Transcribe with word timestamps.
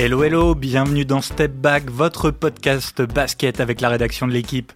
Hello 0.00 0.22
hello, 0.22 0.54
bienvenue 0.54 1.04
dans 1.04 1.20
Step 1.20 1.50
Back, 1.50 1.90
votre 1.90 2.30
podcast 2.30 3.02
basket 3.02 3.58
avec 3.58 3.80
la 3.80 3.88
rédaction 3.88 4.28
de 4.28 4.32
l'équipe. 4.32 4.72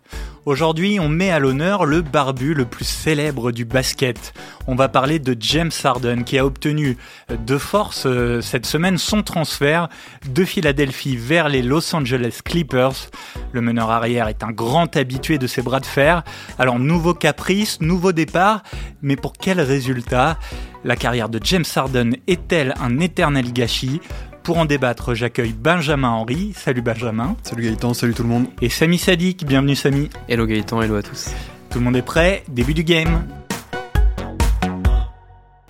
Aujourd'hui, 0.47 0.99
on 0.99 1.09
met 1.09 1.31
à 1.31 1.39
l'honneur 1.39 1.85
le 1.85 2.03
barbu 2.03 2.55
le 2.55 2.65
plus 2.65 2.85
célèbre 2.85 3.53
du 3.53 3.65
basket. 3.65 4.35
On 4.67 4.75
va 4.75 4.89
parler 4.89 5.21
de 5.21 5.37
James 5.39 5.71
Harden 5.85 6.25
qui 6.25 6.41
a 6.41 6.45
obtenu 6.45 6.97
de 7.29 7.57
force 7.57 8.03
euh, 8.07 8.41
cette 8.41 8.67
semaine 8.67 8.99
son 8.99 9.23
transfert 9.23 9.89
de 10.29 10.45
Philadelphie 10.45 11.17
vers 11.17 11.49
les 11.49 11.63
Los 11.63 11.95
Angeles 11.95 12.41
Clippers. 12.45 13.09
Le 13.53 13.61
meneur 13.61 13.91
arrière 13.91 14.27
est 14.27 14.43
un 14.43 14.51
grand 14.51 14.97
habitué 14.97 15.39
de 15.39 15.47
ses 15.47 15.63
bras 15.63 15.79
de 15.79 15.87
fer. 15.87 16.25
Alors 16.59 16.81
nouveau 16.81 17.15
caprice, 17.15 17.81
nouveau 17.81 18.11
départ, 18.11 18.65
mais 19.03 19.15
pour 19.15 19.35
quel 19.35 19.61
résultat? 19.61 20.37
La 20.83 20.97
carrière 20.97 21.29
de 21.29 21.39
James 21.45 21.65
Harden 21.77 22.17
est-elle 22.27 22.75
un 22.81 22.99
éternel 22.99 23.53
gâchis? 23.53 24.01
Pour 24.43 24.59
en 24.59 24.65
débattre, 24.65 25.15
j'accueille 25.15 25.53
Benjamin 25.53 26.11
Henry. 26.11 26.53
Salut 26.57 26.83
Benjamin. 26.83 27.37
Salut 27.43 27.63
Gaëtan, 27.63 27.95
salut 27.95 28.15
tout 28.15 28.23
le 28.23 28.29
monde. 28.29 28.47
Et 28.61 28.69
Samy 28.69 28.99
Sadik, 28.99 29.47
bienvenue 29.47 29.77
Samy. 29.77 30.11
Hello 30.29 30.47
Gaëtan, 30.47 30.83
hello 30.83 30.97
à 30.97 31.03
tous. 31.03 31.31
Tout 31.71 31.79
le 31.79 31.85
monde 31.85 31.97
est 31.97 32.03
prêt, 32.03 32.43
début 32.49 32.75
du 32.75 32.83
game. 32.83 33.27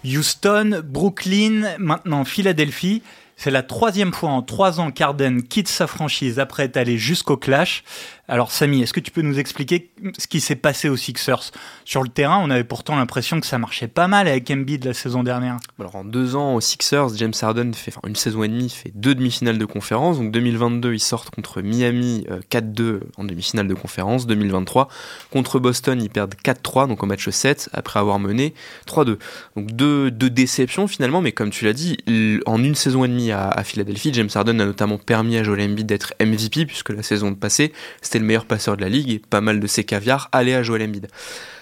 Houston, 0.05 0.83
Brooklyn, 0.85 1.77
maintenant 1.79 2.25
Philadelphie. 2.25 3.03
C'est 3.37 3.51
la 3.51 3.63
troisième 3.63 4.13
fois 4.13 4.31
en 4.31 4.43
trois 4.43 4.81
ans 4.81 4.91
qu'Arden 4.91 5.43
quitte 5.43 5.69
sa 5.69 5.87
franchise 5.87 6.39
après 6.39 6.65
être 6.65 6.77
allé 6.77 6.97
jusqu'au 6.97 7.37
clash. 7.37 7.85
Alors 8.33 8.51
Samy, 8.51 8.81
est-ce 8.81 8.95
que 8.95 9.01
tu 9.01 9.11
peux 9.11 9.21
nous 9.21 9.39
expliquer 9.39 9.91
ce 10.17 10.27
qui 10.27 10.41
s'est 10.41 10.57
passé 10.57 10.89
aux 10.89 10.97
Sixers? 10.97 11.51
Sur 11.85 12.03
le 12.03 12.09
terrain, 12.09 12.41
on 12.43 12.49
avait 12.49 12.65
pourtant 12.65 12.97
l'impression 12.97 13.39
que 13.43 13.47
ça 13.47 13.59
marchait 13.59 13.89
pas 13.89 14.09
mal 14.09 14.27
avec 14.27 14.51
Embiid 14.51 14.87
la 14.87 14.95
saison 14.95 15.23
dernière. 15.23 15.59
Alors 15.79 15.97
en 15.97 16.03
deux 16.03 16.35
ans 16.35 16.55
aux 16.55 16.63
Sixers, 16.63 17.15
James 17.17 17.35
Harden 17.43 17.75
fait 17.75 17.93
enfin, 17.95 18.09
une 18.09 18.17
saison 18.17 18.43
et 18.43 18.49
demie, 18.49 18.71
fait 18.71 18.91
deux 18.95 19.15
demi-finales 19.15 19.59
de 19.59 19.65
conférence. 19.67 20.17
Donc 20.17 20.31
2022, 20.31 20.95
ils 20.95 20.99
sortent 20.99 21.29
contre 21.29 21.61
Miami 21.61 22.25
4-2 22.51 22.81
euh, 22.81 23.01
en 23.19 23.25
demi-finale 23.25 23.69
de 23.69 23.75
conférence. 23.75 24.27
2023 24.27 24.89
contre 25.31 25.59
Boston, 25.59 26.01
ils 26.01 26.09
perdent 26.09 26.35
4-3 26.43 26.89
donc 26.89 27.03
au 27.03 27.07
match 27.07 27.29
7 27.29 27.69
après 27.75 28.01
avoir 28.01 28.19
mené 28.19 28.55
3-2. 28.87 29.19
Donc 29.57 29.73
deux, 29.73 30.11
deux 30.11 30.31
déceptions 30.31 30.89
finalement, 30.89 31.21
mais 31.21 31.33
comme 31.33 31.51
tu 31.51 31.67
l'as 31.67 31.75
dit, 31.75 31.99
en 32.47 32.65
une 32.65 32.77
saison 32.77 33.05
et 33.05 33.09
demie 33.09 33.31
à, 33.31 33.63
Philadelphie, 33.63 34.09
James 34.15 34.31
Harden 34.35 34.59
a 34.59 34.65
notamment 34.65 34.97
permis 34.97 35.37
à 35.37 35.45
Joel 35.45 35.71
Embiid 35.71 35.87
d'être 35.87 36.15
MVP 36.19 36.65
puisque 36.65 36.89
la 36.89 37.03
saison 37.03 37.35
passée 37.35 37.75
c'était 38.01 38.22
le 38.23 38.27
meilleur 38.27 38.47
passeur 38.47 38.77
de 38.77 38.83
la 38.83 38.89
ligue 38.89 39.11
et 39.11 39.19
pas 39.19 39.41
mal 39.41 39.61
de 39.61 39.67
ses 39.67 39.85
caviars 39.85 40.29
allaient 40.33 40.55
à 40.55 40.63
Joel 40.63 40.83
Embiid. 40.83 41.09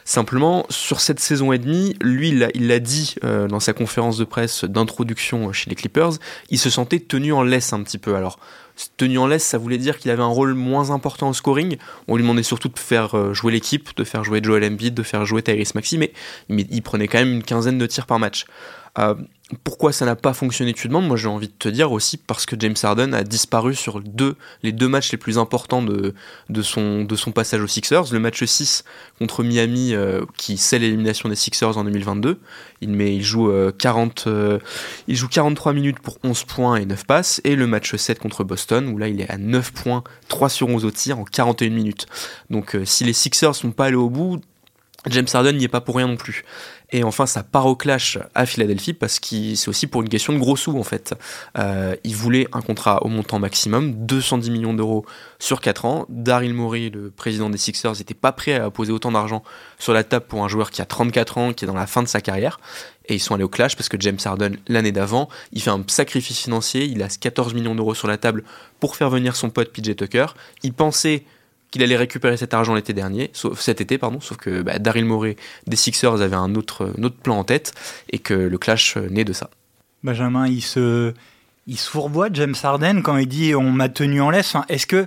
Simplement, 0.05 0.67
sur 0.71 1.01
cette 1.01 1.21
saison 1.21 1.53
et 1.53 1.59
demie, 1.59 1.95
lui, 2.01 2.31
il 2.31 2.67
l'a 2.67 2.79
dit 2.79 3.15
euh, 3.23 3.47
dans 3.47 3.61
sa 3.61 3.73
conférence 3.73 4.17
de 4.17 4.25
presse 4.25 4.65
d'introduction 4.65 5.53
chez 5.53 5.71
les 5.71 5.77
Clippers, 5.77 6.13
il 6.49 6.59
se 6.59 6.71
sentait 6.71 6.99
tenu 6.99 7.33
en 7.33 7.43
laisse 7.43 7.73
un 7.73 7.83
petit 7.83 7.99
peu. 7.99 8.17
Alors, 8.17 8.39
tenu 8.97 9.19
en 9.19 9.27
laisse, 9.27 9.45
ça 9.45 9.59
voulait 9.59 9.79
dire 9.79 9.99
qu'il 9.99 10.11
avait 10.11 10.23
un 10.23 10.27
rôle 10.27 10.55
moins 10.55 10.91
important 10.91 11.29
au 11.29 11.33
scoring. 11.33 11.77
On 12.09 12.17
lui 12.17 12.23
demandait 12.23 12.43
surtout 12.43 12.69
de 12.69 12.79
faire 12.79 13.17
euh, 13.17 13.35
jouer 13.35 13.53
l'équipe, 13.53 13.91
de 13.97 14.05
faire 14.05 14.25
jouer 14.25 14.41
Joel 14.43 14.65
Embiid, 14.65 14.95
de 14.95 15.03
faire 15.03 15.25
jouer 15.27 15.43
Tyrese 15.43 15.75
Maxi, 15.75 15.99
mais 15.99 16.13
il 16.49 16.83
prenait 16.83 17.07
quand 17.07 17.19
même 17.19 17.33
une 17.33 17.43
quinzaine 17.43 17.79
de 17.79 17.87
tirs 17.87 18.07
par 18.07 18.19
match. 18.19 18.47
Euh, 18.99 19.15
pourquoi 19.65 19.93
ça 19.93 20.05
n'a 20.05 20.15
pas 20.15 20.33
fonctionné, 20.33 20.73
tu 20.75 20.87
demandes? 20.87 21.09
Moi, 21.09 21.17
j'ai 21.17 21.27
envie 21.27 21.49
de 21.49 21.53
te 21.59 21.69
dire 21.69 21.91
aussi 21.91 22.17
parce 22.17 22.47
que 22.47 22.55
James 22.59 22.77
Harden 22.81 23.15
a 23.15 23.25
disparu 23.25 23.75
sur 23.75 24.01
les 24.63 24.73
deux 24.73 24.89
matchs 24.89 25.11
les 25.11 25.19
plus 25.19 25.39
importants 25.39 25.83
de, 25.83 26.15
son, 26.63 27.07
passage 27.35 27.61
aux 27.61 27.67
Sixers. 27.67 28.13
Le 28.13 28.21
match 28.21 28.45
6 28.45 28.85
contre 29.19 29.43
Miami, 29.43 29.93
euh, 29.93 30.25
qui 30.37 30.57
scelle 30.57 30.83
l'élimination 30.83 31.29
des 31.29 31.35
Sixers 31.35 31.77
en 31.77 31.85
2022. 31.85 32.39
Il, 32.83 33.23
joue, 33.23 33.53
40, 33.77 34.29
il 35.09 35.17
joue 35.17 35.29
43 35.29 35.73
minutes 35.73 35.99
pour 35.99 36.19
11 36.23 36.45
points 36.45 36.77
et 36.77 36.87
9 36.87 37.05
passes. 37.05 37.41
Et 37.43 37.57
le 37.57 37.67
match 37.67 37.97
7 37.97 38.21
contre 38.21 38.45
Boston, 38.45 38.89
où 38.89 38.99
là, 38.99 39.09
il 39.09 39.21
est 39.21 39.31
à 39.31 39.37
9 39.37 39.73
points, 39.73 40.05
3 40.29 40.49
sur 40.49 40.69
11 40.69 40.85
au 40.85 40.93
tir 40.93 41.19
en 41.19 41.25
41 41.25 41.71
minutes. 41.71 42.07
Donc, 42.51 42.77
si 42.85 43.03
les 43.03 43.13
Sixers 43.13 43.57
sont 43.57 43.73
pas 43.73 43.87
allés 43.87 43.97
au 43.97 44.11
bout, 44.11 44.41
James 45.09 45.27
Harden 45.33 45.57
n'y 45.57 45.65
est 45.65 45.69
pas 45.69 45.81
pour 45.81 45.97
rien 45.97 46.07
non 46.07 46.17
plus. 46.17 46.45
Et 46.93 47.05
enfin, 47.05 47.25
ça 47.27 47.43
part 47.43 47.67
au 47.67 47.77
clash 47.77 48.19
à 48.35 48.47
Philadelphie 48.47 48.93
parce 48.93 49.21
que 49.21 49.55
c'est 49.55 49.69
aussi 49.69 49.87
pour 49.87 50.03
une 50.03 50.09
question 50.09 50.33
de 50.33 50.39
gros 50.39 50.57
sous 50.57 50.77
en 50.77 50.83
fait. 50.83 51.15
Euh, 51.57 51.95
il 52.05 52.17
voulait 52.17 52.49
un 52.53 52.61
contrat 52.61 53.03
au 53.05 53.09
montant 53.09 53.39
maximum, 53.39 53.95
210 54.07 54.51
millions 54.51 54.75
d'euros 54.75 55.07
sur 55.39 55.61
4 55.61 55.85
ans. 55.85 56.07
Daryl 56.09 56.53
Morey, 56.53 56.91
le 56.93 57.11
président 57.11 57.49
des 57.49 57.59
Sixers, 57.59 57.93
n'était 57.93 58.15
pas 58.15 58.33
prêt 58.33 58.55
à 58.55 58.71
poser 58.71 58.93
autant 58.93 59.13
d'argent 59.13 59.43
sur 59.79 59.93
la 59.93 60.05
table 60.05 60.27
pour 60.27 60.45
un 60.45 60.49
joueur 60.49 60.71
qui 60.71 60.83
a 60.83 60.85
34 60.85 61.39
ans, 61.39 61.53
qui 61.53 61.65
est 61.65 61.69
dans 61.69 61.75
la 61.75 61.87
fin 61.87 62.03
de 62.03 62.09
sa 62.09 62.21
carrière. 62.21 62.61
Et 63.07 63.15
ils 63.15 63.21
sont 63.21 63.35
allés 63.35 63.45
au 63.45 63.49
clash 63.49 63.77
parce 63.77 63.89
que 63.89 63.97
James 64.01 64.19
Harden, 64.25 64.57
l'année 64.69 64.93
d'avant, 64.93 65.29
il 65.53 65.63
fait 65.63 65.71
un 65.71 65.83
sacrifice 65.87 66.41
financier, 66.41 66.85
il 66.85 67.03
a 67.03 67.09
14 67.09 67.55
millions 67.55 67.75
d'euros 67.75 67.95
sur 67.95 68.09
la 68.09 68.19
table 68.19 68.45
pour 68.81 68.97
faire 68.97 69.11
venir 69.11 69.37
son 69.37 69.51
pote 69.51 69.73
PJ 69.73 69.97
Tucker. 69.97 70.27
Il 70.63 70.73
pensait 70.73 71.25
qu'il 71.71 71.83
allait 71.83 71.97
récupérer 71.97 72.37
cet 72.37 72.55
argent 72.55 72.75
l'été 72.75 72.93
dernier, 72.93 73.31
sauf 73.33 73.61
cet 73.61 73.81
été, 73.81 73.99
pardon, 73.99 74.21
sauf 74.21 74.37
que 74.37 74.63
bah, 74.63 74.79
Daryl 74.79 75.05
Morey 75.05 75.37
des 75.67 75.77
Sixers 75.77 76.21
avait 76.21 76.37
un 76.37 76.55
autre, 76.55 76.93
plan 77.23 77.39
en 77.39 77.45
tête 77.45 77.73
et 78.11 78.19
que 78.19 78.35
le 78.35 78.59
clash 78.59 78.97
euh, 78.97 79.09
naît 79.09 79.25
de 79.25 79.33
ça. 79.33 79.51
Benjamin, 80.03 80.47
il 80.47 80.63
se, 80.63 81.13
il 81.67 81.79
James 82.33 82.55
Harden 82.63 83.03
quand 83.03 83.17
il 83.17 83.27
dit 83.27 83.55
on 83.55 83.71
m'a 83.71 83.89
tenu 83.89 84.21
en 84.21 84.31
laisse. 84.31 84.57
Est-ce 84.69 84.87
que 84.87 85.07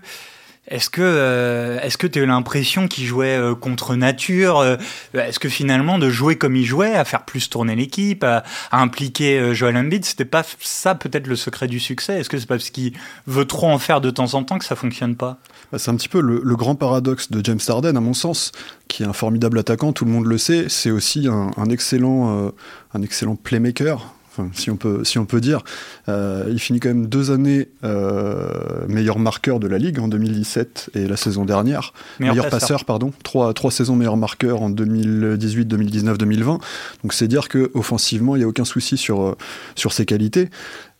est-ce 0.67 0.89
que 0.89 1.01
euh, 1.01 1.89
que 1.99 2.07
tu 2.07 2.19
as 2.19 2.21
eu 2.21 2.25
l'impression 2.25 2.87
qu'il 2.87 3.05
jouait 3.05 3.37
euh, 3.37 3.53
contre 3.53 3.95
nature 3.95 4.59
euh, 4.59 4.77
Est-ce 5.13 5.37
que 5.37 5.49
finalement 5.49 5.99
de 5.99 6.09
jouer 6.09 6.37
comme 6.37 6.55
il 6.55 6.63
jouait, 6.65 6.95
à 6.95 7.03
faire 7.03 7.25
plus 7.25 7.49
tourner 7.49 7.75
l'équipe, 7.75 8.23
à, 8.23 8.43
impliquer 8.71 9.53
Joel 9.53 9.75
Embiid, 9.75 10.05
c'était 10.05 10.25
pas 10.25 10.43
ça 10.61 10.95
peut-être 10.95 11.27
le 11.27 11.35
secret 11.35 11.67
du 11.67 11.79
succès? 11.79 12.19
Est-ce 12.19 12.29
que 12.29 12.37
c'est 12.37 12.45
pas 12.45 12.55
parce 12.55 12.69
qu'il 12.69 12.93
veut 13.27 13.45
trop 13.45 13.67
en 13.69 13.77
faire 13.77 13.99
de 13.99 14.09
temps 14.09 14.33
en 14.35 14.43
temps 14.43 14.57
que 14.57 14.65
ça 14.65 14.75
fonctionne 14.75 15.15
pas? 15.15 15.37
Bah, 15.71 15.79
C'est 15.79 15.91
un 15.91 15.95
petit 15.95 16.09
peu 16.09 16.21
le, 16.21 16.55
grand 16.55 16.75
paradoxe 16.75 17.29
de 17.29 17.43
James 17.43 17.59
Harden 17.67 17.97
à 17.97 18.01
mon 18.01 18.13
sens, 18.13 18.51
qui 18.87 19.03
est 19.03 19.05
un 19.05 19.13
formidable 19.13 19.59
attaquant, 19.59 19.91
tout 19.91 20.05
le 20.05 20.11
monde 20.11 20.27
le 20.27 20.37
sait. 20.37 20.69
C'est 20.69 20.91
aussi 20.91 21.27
un 21.27 21.69
excellent 21.69 22.51
un 22.93 23.01
excellent 23.01 23.35
playmaker 23.35 24.13
si 24.53 24.69
on 24.71 24.77
peut, 24.77 25.03
si 25.03 25.19
on 25.19 25.25
peut 25.25 25.41
dire. 25.41 25.63
Euh, 26.09 26.45
il 26.49 26.59
finit 26.59 26.79
quand 26.79 26.89
même 26.89 27.07
deux 27.07 27.31
années 27.31 27.69
euh, 27.83 28.85
meilleur 28.87 29.19
marqueur 29.19 29.59
de 29.59 29.67
la 29.67 29.77
ligue 29.77 29.99
en 29.99 30.07
2017 30.07 30.91
et 30.95 31.07
la 31.07 31.17
saison 31.17 31.45
dernière. 31.45 31.93
Meilleur, 32.19 32.49
passeur. 32.49 32.85
pardon. 32.85 33.11
Trois, 33.23 33.53
trois 33.53 33.71
saisons 33.71 33.95
meilleur 33.95 34.17
marqueur 34.17 34.61
en 34.61 34.69
2018, 34.69 35.65
2019, 35.65 36.17
2020. 36.17 36.59
Donc 37.03 37.13
c'est 37.13 37.27
dire 37.27 37.49
que 37.49 37.71
offensivement, 37.73 38.35
il 38.35 38.39
n'y 38.39 38.45
a 38.45 38.47
aucun 38.47 38.65
souci 38.65 38.97
sur, 38.97 39.21
euh, 39.21 39.37
sur 39.75 39.93
ses 39.93 40.05
qualités. 40.05 40.49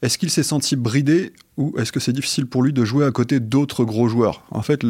Est-ce 0.03 0.17
qu'il 0.17 0.29
s'est 0.29 0.43
senti 0.43 0.75
bridé 0.75 1.31
ou 1.55 1.73
est-ce 1.77 1.93
que 1.93 2.01
c'est 2.01 2.11
difficile 2.11 2.45
pour 2.45 2.61
lui 2.61 2.73
de 2.73 2.83
jouer 2.83 3.05
à 3.05 3.11
côté 3.11 3.39
d'autres 3.39 3.85
gros 3.85 4.09
joueurs? 4.09 4.43
En 4.51 4.61
fait, 4.61 4.81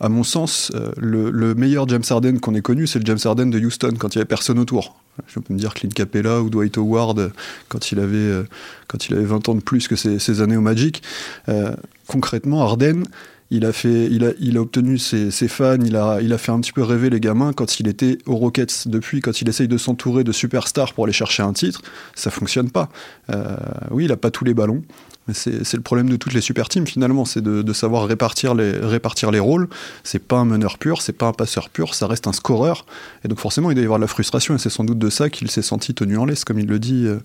à 0.00 0.08
mon 0.08 0.24
sens, 0.24 0.72
euh, 0.74 0.92
le, 0.96 1.54
meilleur 1.54 1.86
James 1.90 2.02
Harden 2.08 2.38
qu'on 2.38 2.54
ait 2.54 2.62
connu, 2.62 2.86
c'est 2.86 2.98
le 2.98 3.04
James 3.04 3.18
Harden 3.22 3.50
de 3.50 3.58
Houston, 3.58 3.92
quand 3.98 4.14
il 4.14 4.18
n'y 4.18 4.22
avait 4.22 4.28
personne 4.28 4.58
autour. 4.58 4.96
Je 5.26 5.40
peux 5.40 5.52
me 5.52 5.58
dire 5.58 5.74
Clint 5.74 5.90
Capella 5.90 6.40
ou 6.40 6.48
Dwight 6.48 6.78
Howard 6.78 7.32
quand 7.68 7.92
il 7.92 7.98
avait, 7.98 8.16
euh, 8.16 8.44
quand 8.88 9.08
il 9.08 9.14
avait 9.14 9.26
20 9.26 9.50
ans 9.50 9.54
de 9.54 9.60
plus 9.60 9.88
que 9.88 9.96
ces, 9.96 10.40
années 10.40 10.56
au 10.56 10.62
Magic. 10.62 11.02
Euh, 11.50 11.76
concrètement, 12.06 12.62
Harden, 12.62 13.02
il 13.50 13.64
a, 13.64 13.72
fait, 13.72 14.06
il 14.06 14.24
a, 14.24 14.30
il 14.38 14.56
a 14.56 14.60
obtenu 14.60 14.96
ses, 14.96 15.30
fans, 15.48 15.78
il 15.84 15.96
a, 15.96 16.20
il 16.22 16.32
a 16.32 16.38
fait 16.38 16.52
un 16.52 16.60
petit 16.60 16.72
peu 16.72 16.82
rêver 16.82 17.10
les 17.10 17.18
gamins 17.18 17.52
quand 17.52 17.80
il 17.80 17.88
était 17.88 18.18
aux 18.26 18.36
Rockets. 18.36 18.86
Depuis, 18.86 19.20
quand 19.20 19.40
il 19.40 19.48
essaye 19.48 19.66
de 19.66 19.76
s'entourer 19.76 20.22
de 20.22 20.30
superstars 20.30 20.92
pour 20.92 21.04
aller 21.04 21.12
chercher 21.12 21.42
un 21.42 21.52
titre, 21.52 21.82
ça 22.14 22.30
fonctionne 22.30 22.70
pas. 22.70 22.88
Euh, 23.30 23.56
oui, 23.90 24.04
il 24.04 24.12
a 24.12 24.16
pas 24.16 24.30
tous 24.30 24.44
les 24.44 24.54
ballons. 24.54 24.82
Mais 25.28 25.34
c'est 25.34 25.74
le 25.74 25.82
problème 25.82 26.08
de 26.08 26.16
toutes 26.16 26.32
les 26.32 26.40
super 26.40 26.68
teams 26.68 26.86
finalement, 26.86 27.24
c'est 27.24 27.42
de, 27.42 27.72
savoir 27.72 28.06
répartir 28.06 28.54
les, 28.54 28.72
répartir 28.72 29.30
les 29.30 29.38
rôles. 29.38 29.68
C'est 30.02 30.18
pas 30.18 30.38
un 30.38 30.44
meneur 30.44 30.78
pur, 30.78 31.02
c'est 31.02 31.12
pas 31.12 31.26
un 31.26 31.32
passeur 31.32 31.68
pur, 31.68 31.94
ça 31.94 32.06
reste 32.06 32.26
un 32.26 32.32
scoreur. 32.32 32.86
Et 33.24 33.28
donc 33.28 33.38
forcément, 33.38 33.70
il 33.70 33.74
doit 33.74 33.82
y 33.82 33.84
avoir 33.84 33.98
de 33.98 34.04
la 34.04 34.08
frustration, 34.08 34.54
et 34.54 34.58
c'est 34.58 34.70
sans 34.70 34.84
doute 34.84 34.98
de 34.98 35.10
ça 35.10 35.28
qu'il 35.28 35.50
s'est 35.50 35.62
senti 35.62 35.94
tenu 35.94 36.16
en 36.16 36.24
laisse, 36.24 36.44
comme 36.44 36.58
il 36.58 36.66
le 36.66 36.78
dit, 36.78 37.06
euh, 37.06 37.18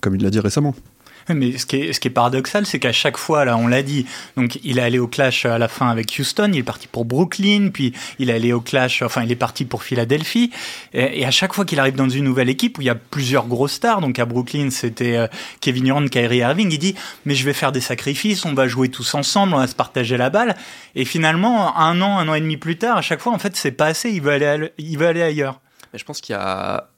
comme 0.00 0.14
il 0.14 0.22
l'a 0.22 0.30
dit 0.30 0.40
récemment. 0.40 0.74
Mais 1.34 1.58
ce 1.58 1.66
qui 1.66 1.76
est, 1.76 1.92
ce 1.92 2.00
qui 2.00 2.08
est 2.08 2.12
paradoxal, 2.12 2.66
c'est 2.66 2.78
qu'à 2.78 2.92
chaque 2.92 3.16
fois, 3.16 3.44
là, 3.44 3.56
on 3.56 3.66
l'a 3.66 3.82
dit, 3.82 4.06
donc 4.36 4.58
il 4.64 4.78
est 4.78 4.82
allé 4.82 4.98
au 4.98 5.08
clash 5.08 5.44
à 5.44 5.58
la 5.58 5.68
fin 5.68 5.88
avec 5.88 6.14
Houston, 6.18 6.50
il 6.52 6.58
est 6.58 6.62
parti 6.62 6.86
pour 6.86 7.04
Brooklyn, 7.04 7.70
puis 7.72 7.92
il 8.18 8.30
est 8.30 8.32
allé 8.32 8.52
au 8.52 8.60
clash, 8.60 9.02
enfin, 9.02 9.22
il 9.22 9.32
est 9.32 9.36
parti 9.36 9.64
pour 9.64 9.82
Philadelphie. 9.82 10.50
Et, 10.94 11.24
à 11.24 11.30
chaque 11.30 11.52
fois 11.52 11.64
qu'il 11.64 11.78
arrive 11.78 11.96
dans 11.96 12.08
une 12.08 12.24
nouvelle 12.24 12.48
équipe 12.48 12.78
où 12.78 12.80
il 12.80 12.86
y 12.86 12.90
a 12.90 12.94
plusieurs 12.94 13.46
grosses 13.46 13.72
stars, 13.72 14.00
donc 14.00 14.18
à 14.18 14.24
Brooklyn, 14.24 14.70
c'était 14.70 15.16
euh, 15.16 15.26
Kevin 15.60 15.84
Durant, 15.84 16.06
Kyrie 16.06 16.38
Irving, 16.38 16.70
il 16.72 16.78
dit, 16.78 16.94
mais 17.26 17.34
je 17.34 17.44
vais 17.44 17.52
faire 17.52 17.72
des 17.72 17.80
sacrifices, 17.80 18.44
on 18.44 18.54
va 18.54 18.66
jouer 18.66 18.88
tous 18.88 19.14
ensemble, 19.14 19.54
on 19.54 19.58
va 19.58 19.66
se 19.66 19.74
partager 19.74 20.16
la 20.16 20.30
balle. 20.30 20.56
Et 20.94 21.04
finalement, 21.04 21.76
un 21.76 22.00
an, 22.00 22.18
un 22.18 22.28
an 22.28 22.34
et 22.34 22.40
demi 22.40 22.56
plus 22.56 22.78
tard, 22.78 22.96
à 22.96 23.02
chaque 23.02 23.20
fois, 23.20 23.32
en 23.32 23.38
fait, 23.38 23.56
c'est 23.56 23.72
pas 23.72 23.86
assez, 23.86 24.10
il 24.10 24.22
veut 24.22 24.32
aller, 24.32 24.70
il 24.78 24.98
veut 24.98 25.06
aller 25.06 25.22
ailleurs. 25.22 25.60
Mais 25.92 25.98
je 25.98 26.04
pense 26.04 26.20
qu'il 26.20 26.34
y 26.34 26.38
a 26.38 26.88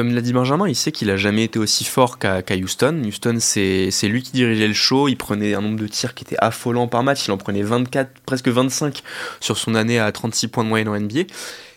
comme 0.00 0.14
l'a 0.14 0.22
dit 0.22 0.32
Benjamin, 0.32 0.66
il 0.66 0.74
sait 0.74 0.92
qu'il 0.92 1.10
a 1.10 1.18
jamais 1.18 1.44
été 1.44 1.58
aussi 1.58 1.84
fort 1.84 2.18
qu'à 2.18 2.42
Houston. 2.56 3.02
Houston, 3.04 3.36
c'est 3.38 3.90
lui 4.04 4.22
qui 4.22 4.32
dirigeait 4.32 4.66
le 4.66 4.72
show. 4.72 5.08
Il 5.08 5.16
prenait 5.16 5.52
un 5.52 5.60
nombre 5.60 5.78
de 5.78 5.86
tirs 5.86 6.14
qui 6.14 6.24
était 6.24 6.38
affolant 6.38 6.88
par 6.88 7.02
match. 7.02 7.26
Il 7.26 7.32
en 7.32 7.36
prenait 7.36 7.60
24, 7.60 8.10
presque 8.24 8.48
25 8.48 9.02
sur 9.40 9.58
son 9.58 9.74
année 9.74 9.98
à 9.98 10.10
36 10.10 10.48
points 10.48 10.64
de 10.64 10.70
moyenne 10.70 10.88
en 10.88 10.98
NBA. 10.98 11.24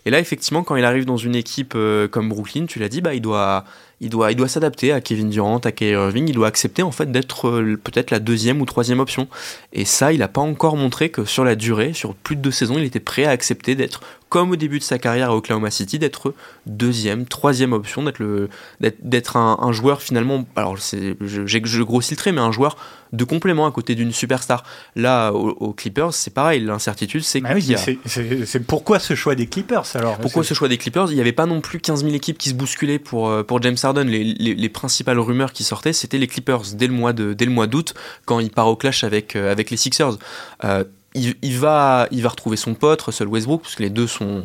Et 0.06 0.10
là, 0.10 0.20
effectivement, 0.20 0.64
quand 0.64 0.78
il 0.78 0.86
arrive 0.86 1.04
dans 1.04 1.18
une 1.18 1.36
équipe 1.36 1.74
euh, 1.76 2.08
comme 2.08 2.30
Brooklyn, 2.30 2.66
tu 2.66 2.80
l'as 2.80 2.88
dit, 2.88 3.02
bah, 3.02 3.14
il 3.14 3.20
doit, 3.20 3.66
il 4.04 4.10
doit, 4.10 4.32
il 4.32 4.36
doit 4.36 4.50
s'adapter 4.50 4.92
à 4.92 5.02
Kevin 5.02 5.30
Durant, 5.30 5.58
à 5.60 5.72
Kyrie 5.72 5.94
Irving, 5.94 6.28
il 6.28 6.36
doit 6.36 6.48
accepter 6.48 6.84
en 6.84 6.92
fait 6.92 7.12
d'être 7.12 7.48
euh, 7.48 7.80
peut-être 7.82 8.12
la 8.12 8.20
deuxième 8.20 8.62
ou 8.62 8.66
troisième 8.66 9.00
option. 9.00 9.28
Et 9.72 9.86
ça, 9.86 10.12
il 10.12 10.20
n'a 10.20 10.28
pas 10.28 10.42
encore 10.42 10.76
montré 10.76 11.10
que 11.10 11.24
sur 11.26 11.46
la 11.46 11.56
durée, 11.56 11.94
sur 11.94 12.14
plus 12.14 12.36
de 12.36 12.42
deux 12.42 12.52
saisons, 12.52 12.78
il 12.78 12.84
était 12.84 13.00
prêt 13.00 13.24
à 13.24 13.30
accepter 13.30 13.76
d'être, 13.76 14.02
comme 14.28 14.52
au 14.52 14.56
début 14.58 14.80
de 14.80 14.84
sa 14.84 15.00
carrière 15.00 15.32
à 15.32 15.36
Oklahoma 15.36 15.72
City, 15.72 16.00
d'être 16.00 16.34
deuxième, 16.66 17.26
troisième 17.26 17.72
option, 17.72 18.04
d'être 18.04 18.20
le, 18.20 18.50
d'être 18.80 19.38
un, 19.38 19.72
joueur 19.72 20.02
finalement, 20.02 20.46
alors 20.56 20.78
c'est, 20.80 21.16
je, 21.22 21.46
je 21.46 21.84
grossis 21.84 22.14
le 22.14 22.18
trait, 22.18 22.32
mais 22.32 22.42
un 22.42 22.52
joueur 22.52 22.76
de 23.14 23.24
complément 23.24 23.66
à 23.66 23.72
côté 23.72 23.96
d'une 23.96 24.12
superstar. 24.12 24.64
Là, 24.96 25.32
aux, 25.32 25.74
Clippers, 25.74 26.14
c'est 26.14 26.34
pareil, 26.34 26.60
l'incertitude, 26.60 27.24
c'est 27.24 27.42
bah 27.42 27.52
oui, 27.54 27.76
c'est 28.06 28.60
pourquoi 28.66 29.00
ce 29.00 29.14
choix 29.16 29.36
des 29.36 29.48
Clippers 29.48 29.86
alors? 29.96 30.18
Pourquoi 30.18 30.44
ce 30.44 30.54
choix 30.54 30.68
des 30.68 30.78
Clippers? 30.78 31.12
Il 31.12 31.16
n'y 31.16 31.22
avait 31.22 31.32
pas 31.32 31.46
non 31.46 31.62
plus 31.62 31.80
15 31.80 32.04
000 32.04 32.16
équipes 32.16 32.38
qui 32.38 32.50
se 32.50 32.56
bousculaient 32.56 33.00
pour, 33.00 33.30
euh, 33.30 33.44
pour 33.44 33.62
James 33.62 33.78
Harden. 33.82 33.93
Les, 34.02 34.24
les, 34.24 34.70
principales 34.70 35.20
rumeurs 35.20 35.54
qui 35.54 35.64
sortaient, 35.64 35.94
c'était 35.94 36.18
les 36.18 36.28
Clippers 36.28 36.62
dès 36.74 36.88
le 36.88 36.94
mois 36.94 37.68
d'août, 37.68 37.94
quand 38.26 38.40
il 38.40 38.50
part 38.50 38.68
au 38.68 38.76
clash 38.76 39.04
avec, 39.04 39.36
euh, 39.36 39.56
les 39.56 39.78
Sixers. 39.78 40.18
Euh, 40.64 40.84
il, 41.16 41.58
va, 41.60 42.08
il 42.12 42.24
va 42.24 42.30
retrouver 42.30 42.58
son 42.58 42.74
pote, 42.74 43.02
Russell 43.02 43.28
Westbrook, 43.28 43.62
parce 43.62 43.76
que 43.76 43.84
les 43.84 43.92
deux 43.92 44.08
sont 44.08 44.44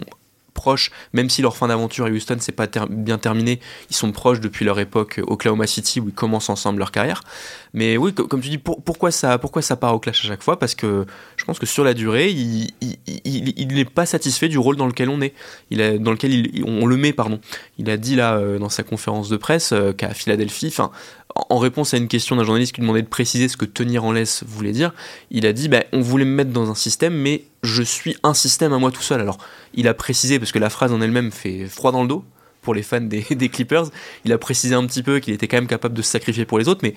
proches, 0.59 0.91
même 1.13 1.31
si 1.31 1.41
leur 1.41 1.57
fin 1.57 1.69
d'aventure 1.69 2.07
à 2.07 2.11
Houston 2.11 2.37
s'est 2.41 2.53
pas 2.53 2.67
bien 2.91 3.17
terminé, 3.17 3.61
ils 3.91 3.97
sont 3.97 4.11
proches 4.11 4.41
depuis 4.41 4.65
leur 4.65 4.81
époque 4.81 5.21
Oklahoma 5.25 5.67
City 5.67 6.01
où 6.01 6.09
ils 6.09 6.15
commencent 6.15 6.51
ensemble 6.51 6.81
leur 6.81 6.91
carrière. 6.91 7.23
Mais 7.75 7.97
oui, 7.97 8.13
comme 8.13 8.41
tu 8.41 8.49
dis, 8.49 8.59
pourquoi, 8.59 9.11
ça, 9.11 9.39
pourquoi 9.39 9.63
ça 9.63 9.77
part 9.77 9.95
au 9.95 10.01
clash 10.01 10.25
à 10.25 10.29
chaque 10.29 10.43
fois? 10.43 10.59
Parce 10.59 10.75
que 10.75 11.07
je 11.37 11.45
pense 11.45 11.59
que 11.59 11.67
sur 11.67 11.85
la 11.85 11.95
durée, 11.95 12.31
il 12.31 13.69
n'est 13.69 13.85
pas 13.85 14.07
satisfait 14.07 14.49
du 14.49 14.59
rôle 14.59 14.77
dans 14.77 14.87
lequel 14.87 15.09
on 15.09 15.21
est, 15.21 15.35
dans 15.71 16.11
lequel 16.11 16.51
on 16.67 16.87
le 16.87 16.97
met, 16.97 17.13
pardon. 17.13 17.41
Il 17.79 17.89
a 17.91 17.97
dit 17.97 18.17
là 18.17 18.37
euh, 18.37 18.59
dans 18.59 18.69
sa 18.69 18.83
conférence 18.83 19.29
de 19.29 19.37
presse 19.37 19.73
euh, 19.73 19.93
qu'à 19.93 20.15
Philadelphie, 20.15 20.69
enfin 20.69 20.91
en 21.49 21.59
réponse 21.59 21.95
à 21.95 21.97
une 21.97 22.09
question 22.09 22.37
d'un 22.37 22.45
journaliste 22.45 22.75
qui 22.75 22.81
demandait 22.81 23.03
de 23.03 23.09
préciser 23.09 23.49
ce 23.49 23.57
que 23.57 23.65
tenir 23.65 24.05
en 24.05 24.13
laisse 24.13 24.43
voulait 24.47 24.73
dire, 24.73 24.93
il 25.31 25.47
a 25.47 25.53
dit 25.53 25.69
bah, 25.69 25.85
on 25.93 26.01
voulait 26.01 26.25
me 26.25 26.35
mettre 26.35 26.51
dans 26.51 26.71
un 26.71 26.75
système, 26.75 27.15
mais 27.15 27.45
je 27.63 27.83
suis 27.83 28.17
un 28.23 28.35
système 28.35 28.73
à 28.73 28.79
moi 28.79 28.91
tout 28.91 29.03
seul. 29.03 29.21
Alors, 29.21 29.39
il 29.75 29.89
a 29.89 29.95
précisé, 29.95 30.39
parce 30.39 30.53
que 30.53 30.59
la 30.59 30.71
phrase 30.71 30.93
en 30.93 31.01
elle-même 31.01 31.31
fait 31.31 31.67
froid 31.67 31.93
dans 31.93 32.03
le 32.03 32.09
dos 32.09 32.25
pour 32.63 32.75
les 32.75 32.83
fans 32.83 33.01
des, 33.01 33.25
des 33.31 33.49
Clippers, 33.49 33.87
il 34.25 34.33
a 34.33 34.39
précisé 34.39 34.75
un 34.75 34.85
petit 34.87 35.03
peu 35.03 35.21
qu'il 35.21 35.33
était 35.33 35.49
quand 35.49 35.57
même 35.57 35.69
capable 35.69 35.95
de 35.95 36.03
se 36.03 36.11
sacrifier 36.11 36.45
pour 36.45 36.59
les 36.59 36.69
autres, 36.69 36.81
mais 36.83 36.95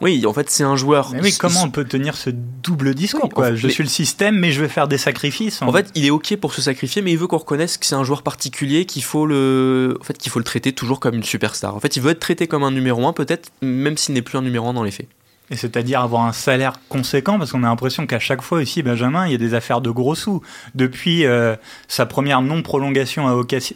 oui, 0.00 0.24
en 0.26 0.32
fait, 0.32 0.48
c'est 0.50 0.62
un 0.62 0.76
joueur. 0.76 1.10
Mais 1.12 1.20
oui, 1.20 1.34
comment 1.38 1.62
on 1.62 1.70
peut 1.70 1.84
tenir 1.84 2.16
ce 2.16 2.30
double 2.30 2.94
discours 2.94 3.28
quoi 3.28 3.54
Je 3.54 3.68
suis 3.68 3.82
le 3.82 3.88
système, 3.88 4.38
mais 4.38 4.52
je 4.52 4.60
vais 4.60 4.68
faire 4.68 4.88
des 4.88 4.98
sacrifices. 4.98 5.60
En... 5.62 5.72
fait, 5.72 5.90
il 5.94 6.04
est 6.04 6.10
ok 6.10 6.36
pour 6.36 6.54
se 6.54 6.62
sacrifier, 6.62 7.02
mais 7.02 7.12
il 7.12 7.18
veut 7.18 7.26
qu'on 7.26 7.38
reconnaisse 7.38 7.78
que 7.78 7.86
c'est 7.86 7.94
un 7.94 8.04
joueur 8.04 8.22
particulier, 8.22 8.84
qu'il 8.84 9.02
faut 9.02 9.26
le, 9.26 9.98
en 10.00 10.04
fait, 10.04 10.16
qu'il 10.16 10.30
faut 10.30 10.38
le 10.38 10.44
traiter 10.44 10.72
toujours 10.72 11.00
comme 11.00 11.14
une 11.14 11.24
superstar. 11.24 11.74
En 11.74 11.80
fait, 11.80 11.96
il 11.96 12.02
veut 12.02 12.10
être 12.10 12.20
traité 12.20 12.46
comme 12.46 12.62
un 12.62 12.70
numéro 12.70 13.06
1, 13.06 13.12
peut-être, 13.12 13.50
même 13.60 13.96
s'il 13.96 14.14
n'est 14.14 14.22
plus 14.22 14.38
un 14.38 14.42
numéro 14.42 14.68
1 14.68 14.74
dans 14.74 14.84
les 14.84 14.90
faits. 14.90 15.08
Et 15.50 15.56
c'est-à-dire 15.56 16.00
avoir 16.00 16.26
un 16.26 16.32
salaire 16.32 16.74
conséquent, 16.88 17.38
parce 17.38 17.52
qu'on 17.52 17.64
a 17.64 17.68
l'impression 17.68 18.06
qu'à 18.06 18.18
chaque 18.18 18.42
fois 18.42 18.62
ici, 18.62 18.82
Benjamin, 18.82 19.26
il 19.26 19.32
y 19.32 19.34
a 19.34 19.38
des 19.38 19.54
affaires 19.54 19.80
de 19.80 19.90
gros 19.90 20.14
sous. 20.14 20.42
Depuis 20.74 21.24
euh, 21.24 21.56
sa 21.88 22.04
première 22.04 22.42
non-prolongation 22.42 23.26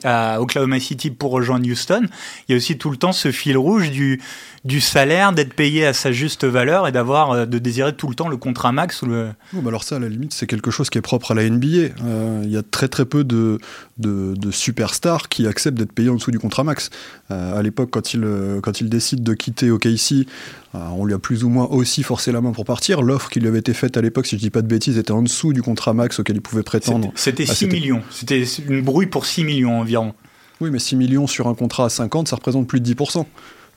à, 0.05 0.41
Oklahoma 0.41 0.81
City 0.81 1.11
pour 1.11 1.33
rejoindre 1.33 1.67
Houston, 1.67 2.07
il 2.49 2.53
y 2.53 2.55
a 2.55 2.57
aussi 2.57 2.77
tout 2.77 2.91
le 2.91 2.99
temps 2.99 3.13
ce 3.13 3.33
fil 3.33 3.57
rouge 3.57 3.91
du, 3.91 4.21
du 4.65 4.81
salaire, 4.81 5.33
d'être 5.33 5.55
payé 5.55 5.87
à 5.87 5.95
sa 5.95 6.13
juste 6.13 6.45
valeur 6.45 6.87
et 6.87 6.93
d'avoir 6.93 7.31
euh, 7.31 7.47
de 7.47 7.59
désirer 7.59 7.95
tout 7.95 8.09
le 8.09 8.15
temps 8.15 8.29
le 8.29 8.37
contrat 8.37 8.73
max. 8.73 9.03
Ou 9.03 9.67
alors 9.67 9.85
ça, 9.85 9.97
à 9.97 9.99
la 9.99 10.09
limite, 10.09 10.35
c'est 10.35 10.47
quelque 10.47 10.71
chose 10.71 10.91
qui 10.91 10.99
est 10.99 11.03
propre 11.03 11.31
à 11.31 11.35
la 11.35 11.49
NBA. 11.49 11.67
Euh, 12.05 12.43
il 12.45 12.51
y 12.51 12.59
a 12.59 12.63
très 12.63 12.89
très 12.89 13.07
peu 13.07 13.25
de, 13.25 13.59
de, 13.97 14.35
de 14.37 14.51
superstars 14.51 15.31
qui 15.31 15.47
acceptent 15.47 15.79
d'être 15.79 15.93
payés 15.93 16.11
en 16.11 16.17
dessous 16.17 16.31
du 16.31 16.39
contrat 16.39 16.65
max. 16.65 16.91
à 17.31 17.63
l'époque, 17.63 17.89
quand 17.91 18.13
il, 18.13 18.27
quand 18.63 18.81
il 18.81 18.91
décide 18.91 19.23
de 19.23 19.33
quitter 19.33 19.71
OKC, 19.71 20.27
on 20.75 21.05
lui 21.05 21.15
a 21.15 21.19
plus 21.19 21.45
ou 21.45 21.49
moins 21.49 21.62
aussi 21.71 22.03
forcé 22.03 22.33
la 22.33 22.41
main 22.41 22.53
pour 22.53 22.65
partir. 22.65 23.03
L'offre 23.03 23.31
qui 23.31 23.41
lui 23.41 23.49
avait 23.49 23.59
été 23.59 23.75
faite 23.75 23.97
à 23.97 24.03
l'époque, 24.03 24.27
si 24.27 24.37
je 24.37 24.41
dis 24.41 24.51
pas 24.51 24.63
de 24.63 24.67
bêtises, 24.67 24.99
était 24.99 25.13
en 25.13 25.23
dessous 25.23 25.53
du 25.53 25.63
contrat 25.63 25.95
max 25.95 26.19
auquel 26.19 26.37
il 26.37 26.43
pouvait 26.43 26.63
prétendre. 26.63 27.13
C'était 27.15 27.47
6 27.47 27.67
millions. 27.67 28.03
C'était 28.11 28.45
une 28.69 28.83
brouille 28.83 29.07
pour 29.07 29.27
6 29.27 29.45
millions 29.45 29.81
environ. 29.81 30.15
Oui, 30.61 30.71
mais 30.71 30.79
6 30.79 30.97
millions 30.97 31.27
sur 31.27 31.49
un 31.49 31.55
contrat 31.55 31.87
à 31.87 31.89
50, 31.89 32.29
ça 32.29 32.37
représente 32.37 32.67
plus 32.67 32.81
de 32.81 32.95
10%. 32.95 33.27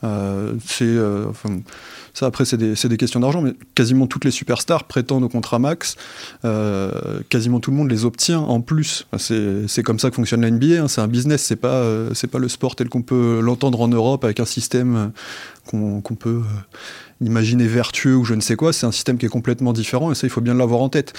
Euh, 0.04 0.54
c'est, 0.66 0.84
euh, 0.84 1.26
ça 2.14 2.26
après 2.26 2.46
c'est 2.46 2.58
des, 2.58 2.76
des, 2.76 2.98
questions 2.98 3.20
d'argent, 3.22 3.42
mais 3.42 3.54
quasiment 3.76 4.08
toutes 4.08 4.26
les 4.26 4.32
superstars 4.32 4.84
prétendent 4.84 5.24
au 5.24 5.30
contrat 5.30 5.58
max. 5.58 5.96
Euh, 6.44 7.22
quasiment 7.30 7.60
tout 7.60 7.72
le 7.72 7.78
monde 7.78 7.90
les 7.90 8.06
obtient 8.06 8.40
en 8.40 8.62
plus. 8.62 9.08
C'est, 9.18 9.84
comme 9.84 10.00
ça 10.00 10.10
que 10.10 10.16
fonctionne 10.16 10.42
la 10.42 10.52
NBA. 10.52 10.84
Hein. 10.84 10.88
c'est 10.88 11.02
un 11.02 11.08
business, 11.08 11.44
c'est 11.44 11.56
pas 11.56 11.84
c'est 12.14 12.28
pas 12.28 12.40
le 12.40 12.50
sport 12.50 12.76
tel 12.76 12.90
qu'on 12.90 13.02
peut 13.02 13.40
l'entendre 13.42 13.82
en 13.82 13.88
Europe 13.88 14.24
avec 14.26 14.40
un 14.40 14.46
système 14.46 15.12
qu'on, 15.66 16.02
peut 16.02 16.42
imaginer 17.22 17.68
vertueux 17.68 18.16
ou 18.16 18.26
je 18.26 18.34
ne 18.34 18.42
sais 18.42 18.56
quoi, 18.56 18.74
c'est 18.74 18.86
un 18.86 18.92
système 18.92 19.18
qui 19.18 19.26
est 19.26 19.30
complètement 19.30 19.74
différent 19.74 20.12
et 20.12 20.16
ça 20.16 20.28
il 20.28 20.30
faut 20.30 20.42
bien 20.42 20.54
l'avoir 20.54 20.82
en 20.82 20.90
tête. 20.90 21.14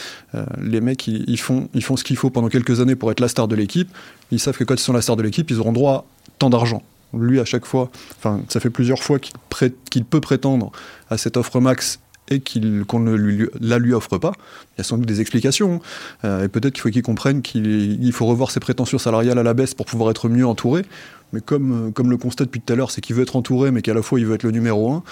les 0.60 0.82
mecs 0.82 1.06
ils, 1.06 1.38
font, 1.38 1.68
ils 1.72 1.82
font 1.82 1.96
ce 1.96 2.04
qu'il 2.04 2.16
faut 2.16 2.28
pendant 2.28 2.48
quelques 2.48 2.80
années 2.80 2.96
pour 2.96 3.10
être 3.10 3.20
la 3.20 3.28
star 3.28 3.48
de 3.48 3.56
l'équipe, 3.56 3.88
ils 4.30 4.38
savent 4.38 4.56
que 4.56 4.64
quand 4.64 4.74
ils 4.74 4.80
sont 4.80 4.92
la 4.92 5.00
star 5.00 5.16
de 5.16 5.22
l'équipe, 5.22 5.50
ils 5.50 5.58
auront 5.58 5.72
droit 5.72 5.92
à 5.92 6.04
tant 6.38 6.50
d'argent 6.50 6.82
lui, 7.14 7.40
à 7.40 7.44
chaque 7.44 7.66
fois, 7.66 7.90
enfin, 8.18 8.42
ça 8.48 8.60
fait 8.60 8.70
plusieurs 8.70 9.02
fois 9.02 9.18
qu'il 9.18 10.04
peut 10.04 10.20
prétendre 10.20 10.72
à 11.10 11.16
cette 11.16 11.36
offre 11.36 11.60
max 11.60 12.00
et 12.28 12.42
qu'on 12.86 12.98
ne 12.98 13.14
lui, 13.14 13.46
la 13.60 13.78
lui 13.78 13.92
offre 13.92 14.18
pas. 14.18 14.32
Il 14.74 14.78
y 14.78 14.80
a 14.80 14.84
sans 14.84 14.98
doute 14.98 15.06
des 15.06 15.20
explications. 15.20 15.80
Euh, 16.24 16.44
et 16.44 16.48
peut-être 16.48 16.74
qu'il 16.74 16.82
faut 16.82 16.90
qu'il 16.90 17.02
comprenne 17.02 17.40
qu'il 17.40 18.12
faut 18.12 18.26
revoir 18.26 18.50
ses 18.50 18.58
prétentions 18.58 18.98
salariales 18.98 19.38
à 19.38 19.44
la 19.44 19.54
baisse 19.54 19.74
pour 19.74 19.86
pouvoir 19.86 20.10
être 20.10 20.28
mieux 20.28 20.46
entouré. 20.46 20.84
Mais 21.32 21.40
comme, 21.40 21.92
comme 21.92 22.10
le 22.10 22.16
constat 22.16 22.44
depuis 22.44 22.60
tout 22.60 22.72
à 22.72 22.76
l'heure, 22.76 22.90
c'est 22.90 23.00
qu'il 23.00 23.16
veut 23.16 23.22
être 23.22 23.36
entouré, 23.36 23.70
mais 23.70 23.82
qu'à 23.82 23.94
la 23.94 24.02
fois 24.02 24.20
il 24.20 24.26
veut 24.26 24.34
être 24.34 24.44
le 24.44 24.52
numéro 24.52 24.92
un, 24.92 25.02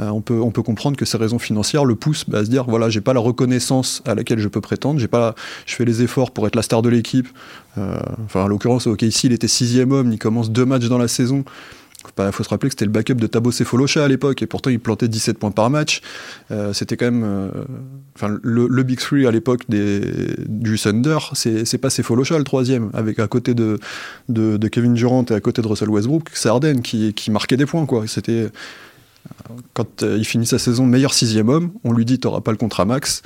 euh, 0.00 0.08
on, 0.08 0.20
peut, 0.20 0.40
on 0.40 0.50
peut 0.50 0.62
comprendre 0.62 0.96
que 0.96 1.04
ces 1.04 1.16
raisons 1.16 1.38
financières 1.38 1.84
le 1.84 1.96
poussent 1.96 2.24
à 2.32 2.44
se 2.44 2.50
dire 2.50 2.64
voilà, 2.64 2.88
j'ai 2.88 3.00
pas 3.00 3.12
la 3.12 3.20
reconnaissance 3.20 4.02
à 4.06 4.14
laquelle 4.14 4.38
je 4.38 4.48
peux 4.48 4.60
prétendre, 4.60 5.00
j'ai 5.00 5.08
pas, 5.08 5.34
je 5.66 5.74
fais 5.74 5.84
les 5.84 6.02
efforts 6.02 6.30
pour 6.30 6.46
être 6.46 6.56
la 6.56 6.62
star 6.62 6.82
de 6.82 6.88
l'équipe. 6.88 7.28
Euh, 7.78 7.98
enfin, 8.24 8.44
en 8.44 8.48
l'occurrence, 8.48 8.86
ok, 8.86 9.02
ici 9.02 9.26
il 9.26 9.32
était 9.32 9.48
sixième 9.48 9.92
homme, 9.92 10.12
il 10.12 10.18
commence 10.18 10.50
deux 10.50 10.64
matchs 10.64 10.86
dans 10.86 10.98
la 10.98 11.08
saison. 11.08 11.44
Il 12.18 12.32
faut 12.32 12.44
se 12.44 12.48
rappeler 12.48 12.68
que 12.68 12.74
c'était 12.74 12.84
le 12.84 12.90
backup 12.90 13.14
de 13.14 13.26
Tabo 13.26 13.50
Sefolosha 13.50 14.04
à 14.04 14.08
l'époque, 14.08 14.40
et 14.42 14.46
pourtant 14.46 14.70
il 14.70 14.78
plantait 14.78 15.08
17 15.08 15.38
points 15.38 15.50
par 15.50 15.68
match. 15.68 16.00
Euh, 16.50 16.72
c'était 16.72 16.96
quand 16.96 17.10
même. 17.10 17.50
enfin, 18.14 18.38
le, 18.42 18.82
Big 18.82 18.98
Three 18.98 19.26
à 19.26 19.30
l'époque 19.30 19.62
du 19.68 20.78
Thunder, 20.78 21.18
c'est 21.34 21.78
pas 21.78 21.90
Sefolosha 21.90 22.38
le 22.38 22.44
troisième, 22.44 22.90
avec 22.94 23.18
à 23.18 23.26
côté 23.26 23.54
de, 23.54 23.78
de, 24.28 24.68
Kevin 24.68 24.94
Durant 24.94 25.24
et 25.24 25.34
à 25.34 25.40
côté 25.40 25.60
de 25.60 25.66
Russell 25.66 25.90
Westbrook, 25.90 26.30
c'est 26.34 26.50
qui, 26.82 27.12
qui 27.14 27.30
marquait 27.30 27.56
des 27.56 27.66
points. 27.66 27.86
quoi. 27.86 28.06
C'était 28.06 28.48
quand 29.74 30.02
euh, 30.02 30.16
il 30.18 30.24
finit 30.24 30.46
sa 30.46 30.58
saison 30.58 30.86
meilleur 30.86 31.14
sixième 31.14 31.48
homme, 31.48 31.72
on 31.84 31.92
lui 31.92 32.04
dit 32.04 32.18
t'auras 32.18 32.40
pas 32.40 32.50
le 32.50 32.56
contrat 32.56 32.84
max. 32.84 33.22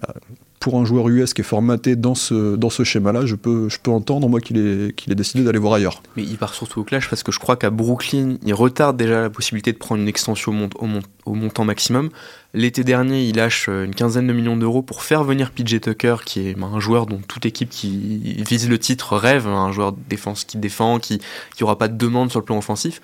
Bah, 0.00 0.14
pour 0.62 0.76
un 0.76 0.84
joueur 0.84 1.08
US 1.08 1.34
qui 1.34 1.40
est 1.40 1.44
formaté 1.44 1.96
dans 1.96 2.14
ce, 2.14 2.54
dans 2.54 2.70
ce 2.70 2.84
schéma-là, 2.84 3.26
je 3.26 3.34
peux, 3.34 3.68
je 3.68 3.78
peux 3.82 3.90
entendre 3.90 4.28
moi 4.28 4.40
qu'il 4.40 4.58
ait, 4.58 5.14
décidé 5.14 5.42
d'aller 5.42 5.58
voir 5.58 5.74
ailleurs. 5.74 6.04
Mais 6.16 6.22
il 6.22 6.38
part 6.38 6.54
surtout 6.54 6.80
au 6.80 6.84
clash 6.84 7.10
parce 7.10 7.24
que 7.24 7.32
je 7.32 7.40
crois 7.40 7.56
qu'à 7.56 7.70
Brooklyn, 7.70 8.36
il 8.46 8.54
retarde 8.54 8.96
déjà 8.96 9.22
la 9.22 9.28
possibilité 9.28 9.72
de 9.72 9.78
prendre 9.78 10.00
une 10.00 10.06
extension 10.06 10.70
au, 10.78 10.86
au, 11.26 11.34
montant 11.34 11.64
maximum. 11.64 12.10
L'été 12.54 12.84
dernier, 12.84 13.24
il 13.24 13.36
lâche 13.36 13.66
euh, 13.68 13.84
une 13.84 13.94
quinzaine 13.94 14.28
de 14.28 14.32
millions 14.32 14.56
d'euros 14.56 14.82
pour 14.82 15.02
faire 15.02 15.24
venir 15.24 15.50
PJ 15.50 15.80
Tucker, 15.80 16.18
qui 16.24 16.46
est 16.46 16.56
un 16.56 16.78
joueur 16.78 17.06
dont 17.06 17.20
toute 17.26 17.44
équipe 17.44 17.70
qui 17.70 18.40
vise 18.48 18.68
le 18.68 18.78
titre 18.78 19.16
rêve, 19.16 19.48
hein, 19.48 19.64
un 19.64 19.72
joueur 19.72 19.90
de 19.90 19.98
défense 20.08 20.44
qui 20.44 20.58
défend, 20.58 21.00
qui 21.00 21.20
n'aura 21.60 21.76
pas 21.76 21.88
de 21.88 21.98
demande 21.98 22.30
sur 22.30 22.38
le 22.38 22.44
plan 22.44 22.58
offensif. 22.58 23.00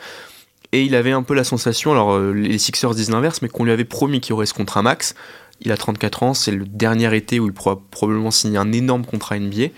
Et 0.70 0.84
il 0.84 0.94
avait 0.94 1.12
un 1.12 1.22
peu 1.22 1.34
la 1.34 1.44
sensation, 1.44 1.90
alors 1.90 2.12
euh, 2.12 2.32
les 2.32 2.58
Sixers 2.58 2.94
disent 2.94 3.10
l'inverse, 3.10 3.42
mais 3.42 3.48
qu'on 3.48 3.64
lui 3.64 3.72
avait 3.72 3.84
promis 3.84 4.20
qu'il 4.20 4.34
aurait 4.34 4.46
ce 4.46 4.54
contrat 4.54 4.82
max. 4.82 5.14
Il 5.60 5.72
a 5.72 5.76
34 5.76 6.22
ans, 6.22 6.34
c'est 6.34 6.52
le 6.52 6.64
dernier 6.64 7.14
été 7.16 7.40
où 7.40 7.46
il 7.46 7.52
pourra 7.52 7.80
probablement 7.90 8.30
signer 8.30 8.58
un 8.58 8.72
énorme 8.72 9.04
contrat 9.04 9.38
NBA. 9.38 9.68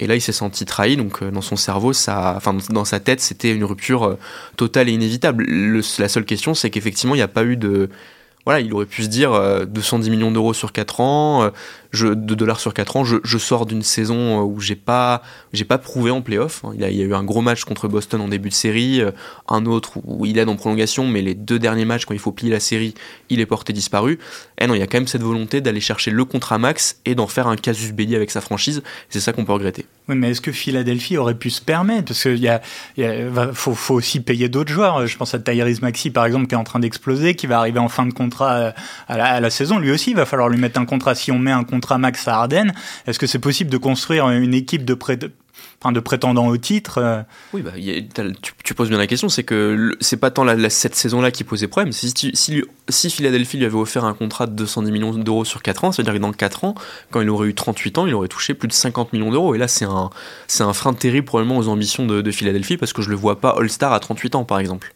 Et 0.00 0.06
là, 0.06 0.14
il 0.14 0.20
s'est 0.20 0.32
senti 0.32 0.64
trahi, 0.64 0.96
donc 0.96 1.22
euh, 1.22 1.30
dans 1.30 1.40
son 1.40 1.56
cerveau, 1.56 1.92
dans 2.70 2.84
sa 2.84 3.00
tête, 3.00 3.20
c'était 3.20 3.52
une 3.52 3.64
rupture 3.64 4.04
euh, 4.04 4.18
totale 4.56 4.88
et 4.88 4.92
inévitable. 4.92 5.44
la 5.98 6.08
seule 6.08 6.24
question, 6.24 6.54
c'est 6.54 6.70
qu'effectivement, 6.70 7.14
il 7.14 7.18
n'y 7.18 7.22
a 7.22 7.28
pas 7.28 7.44
eu 7.44 7.56
de, 7.56 7.90
voilà, 8.44 8.60
il 8.60 8.72
aurait 8.72 8.86
pu 8.86 9.02
se 9.02 9.08
dire 9.08 9.66
210 9.66 10.10
millions 10.10 10.30
d'euros 10.30 10.54
sur 10.54 10.72
4 10.72 11.00
ans, 11.00 11.50
je, 11.90 12.08
de 12.08 12.34
dollars 12.34 12.60
sur 12.60 12.74
4 12.74 12.96
ans, 12.96 13.04
je, 13.04 13.38
sors 13.38 13.66
d'une 13.66 13.82
saison 13.82 14.40
euh, 14.40 14.42
où 14.42 14.60
j'ai 14.60 14.76
pas, 14.76 15.22
j'ai 15.52 15.64
pas 15.64 15.78
prouvé 15.78 16.10
en 16.10 16.20
playoff. 16.20 16.62
Il, 16.74 16.82
il 16.82 16.96
y 16.96 17.02
a 17.02 17.04
eu 17.04 17.14
un 17.14 17.24
gros 17.24 17.40
match 17.40 17.64
contre 17.64 17.88
Boston 17.88 18.20
en 18.20 18.28
début 18.28 18.48
de 18.48 18.54
série, 18.54 19.00
euh, 19.00 19.10
un 19.48 19.64
autre 19.66 19.98
où 20.04 20.26
il 20.26 20.38
aide 20.38 20.48
en 20.48 20.56
prolongation, 20.56 21.06
mais 21.06 21.22
les 21.22 21.34
deux 21.34 21.58
derniers 21.58 21.84
matchs, 21.84 22.04
quand 22.04 22.14
il 22.14 22.20
faut 22.20 22.32
plier 22.32 22.50
la 22.50 22.60
série, 22.60 22.94
il 23.30 23.40
est 23.40 23.46
porté 23.46 23.72
disparu. 23.72 24.14
Et 24.14 24.64
eh 24.64 24.66
non, 24.66 24.74
il 24.74 24.80
y 24.80 24.82
a 24.82 24.86
quand 24.86 24.98
même 24.98 25.08
cette 25.08 25.22
volonté 25.22 25.60
d'aller 25.60 25.80
chercher 25.80 26.10
le 26.10 26.24
contrat 26.24 26.58
max 26.58 27.00
et 27.04 27.14
d'en 27.14 27.26
faire 27.26 27.46
un 27.46 27.56
casus 27.56 27.92
belli 27.92 28.16
avec 28.16 28.30
sa 28.30 28.40
franchise. 28.40 28.82
C'est 29.08 29.20
ça 29.20 29.32
qu'on 29.32 29.44
peut 29.44 29.52
regretter. 29.52 29.86
Oui, 30.08 30.16
mais 30.16 30.30
est-ce 30.30 30.40
que 30.40 30.52
Philadelphie 30.52 31.16
aurait 31.16 31.34
pu 31.34 31.50
se 31.50 31.60
permettre? 31.60 32.06
Parce 32.06 32.22
qu'il 32.22 32.38
y 32.38 32.48
a, 32.48 32.60
faut, 33.52 33.74
faut, 33.74 33.94
aussi 33.94 34.20
payer 34.20 34.48
d'autres 34.48 34.72
joueurs. 34.72 35.06
Je 35.06 35.16
pense 35.16 35.34
à 35.34 35.38
Tyrese 35.38 35.82
Maxi, 35.82 36.10
par 36.10 36.24
exemple, 36.26 36.46
qui 36.46 36.54
est 36.54 36.58
en 36.58 36.64
train 36.64 36.80
d'exploser, 36.80 37.34
qui 37.34 37.46
va 37.46 37.58
arriver 37.58 37.78
en 37.78 37.88
fin 37.88 38.06
de 38.06 38.12
contrat 38.12 38.52
euh, 38.54 38.70
à 39.06 39.16
la, 39.16 39.24
à 39.26 39.40
la 39.40 39.50
saison. 39.50 39.78
Lui 39.78 39.90
aussi, 39.90 40.10
il 40.10 40.16
va 40.16 40.26
falloir 40.26 40.48
lui 40.48 40.58
mettre 40.58 40.80
un 40.80 40.86
contrat. 40.86 41.14
Si 41.14 41.30
on 41.30 41.38
met 41.38 41.52
un 41.52 41.64
contrat 41.64 41.77
contrat 41.78 41.98
max 41.98 42.26
à 42.26 42.36
Harden. 42.36 42.72
Est-ce 43.06 43.18
que 43.18 43.26
c'est 43.26 43.38
possible 43.38 43.70
de 43.70 43.78
construire 43.78 44.28
une 44.28 44.54
équipe 44.54 44.84
de 44.84 44.94
près 44.94 45.16
de 45.16 45.30
enfin 45.80 45.92
de 45.92 46.00
prétendants 46.00 46.46
au 46.46 46.56
titre. 46.56 46.98
Euh? 46.98 47.22
Oui, 47.52 47.62
bah, 47.62 47.72
tu, 48.64 48.74
poses 48.74 48.88
bien 48.88 48.98
la 48.98 49.06
question, 49.06 49.28
c'est 49.28 49.44
que 49.44 49.96
c'est 50.00 50.16
pas 50.16 50.30
tant 50.30 50.44
la, 50.44 50.70
cette 50.70 50.94
saison-là 50.94 51.30
qui 51.30 51.44
posait 51.44 51.68
problème. 51.68 51.92
Si, 51.92 52.12
si, 52.16 52.62
si, 52.88 53.10
Philadelphie 53.10 53.58
lui 53.58 53.64
avait 53.64 53.76
offert 53.76 54.04
un 54.04 54.14
contrat 54.14 54.46
de 54.46 54.52
210 54.52 54.90
millions 54.90 55.14
d'euros 55.14 55.44
sur 55.44 55.62
4 55.62 55.84
ans, 55.84 55.92
c'est-à-dire 55.92 56.14
que 56.14 56.18
dans 56.18 56.32
4 56.32 56.64
ans, 56.64 56.74
quand 57.10 57.20
il 57.20 57.30
aurait 57.30 57.48
eu 57.48 57.54
38 57.54 57.98
ans, 57.98 58.06
il 58.06 58.14
aurait 58.14 58.28
touché 58.28 58.54
plus 58.54 58.68
de 58.68 58.72
50 58.72 59.12
millions 59.12 59.30
d'euros. 59.30 59.54
Et 59.54 59.58
là, 59.58 59.68
c'est 59.68 59.84
un, 59.84 60.10
c'est 60.46 60.64
un 60.64 60.72
frein 60.72 60.94
terrible 60.94 61.26
probablement 61.26 61.58
aux 61.58 61.68
ambitions 61.68 62.06
de, 62.06 62.22
de 62.22 62.30
Philadelphie 62.30 62.76
parce 62.76 62.92
que 62.92 63.02
je 63.02 63.10
le 63.10 63.16
vois 63.16 63.40
pas 63.40 63.54
All-Star 63.58 63.92
à 63.92 64.00
38 64.00 64.34
ans, 64.34 64.44
par 64.44 64.58
exemple. 64.58 64.92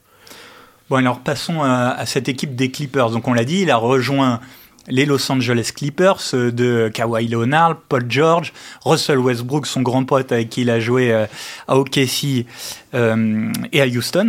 Bon, 0.90 0.96
alors 0.96 1.20
passons 1.20 1.62
à, 1.62 1.90
à 1.90 2.06
cette 2.06 2.28
équipe 2.28 2.54
des 2.54 2.70
Clippers. 2.70 3.10
Donc, 3.10 3.28
on 3.28 3.32
l'a 3.32 3.44
dit, 3.44 3.60
il 3.62 3.70
a 3.70 3.76
rejoint 3.76 4.40
les 4.88 5.06
Los 5.06 5.30
Angeles 5.30 5.72
Clippers 5.74 6.20
de 6.32 6.90
Kawhi 6.92 7.28
Leonard, 7.28 7.76
Paul 7.88 8.04
George, 8.08 8.52
Russell 8.84 9.18
Westbrook, 9.18 9.66
son 9.66 9.82
grand 9.82 10.04
pote 10.04 10.32
avec 10.32 10.50
qui 10.50 10.62
il 10.62 10.70
a 10.70 10.80
joué 10.80 11.12
euh, 11.12 11.26
à 11.68 11.76
OKC 11.78 12.46
euh, 12.94 13.52
et 13.72 13.80
à 13.80 13.86
Houston. 13.86 14.28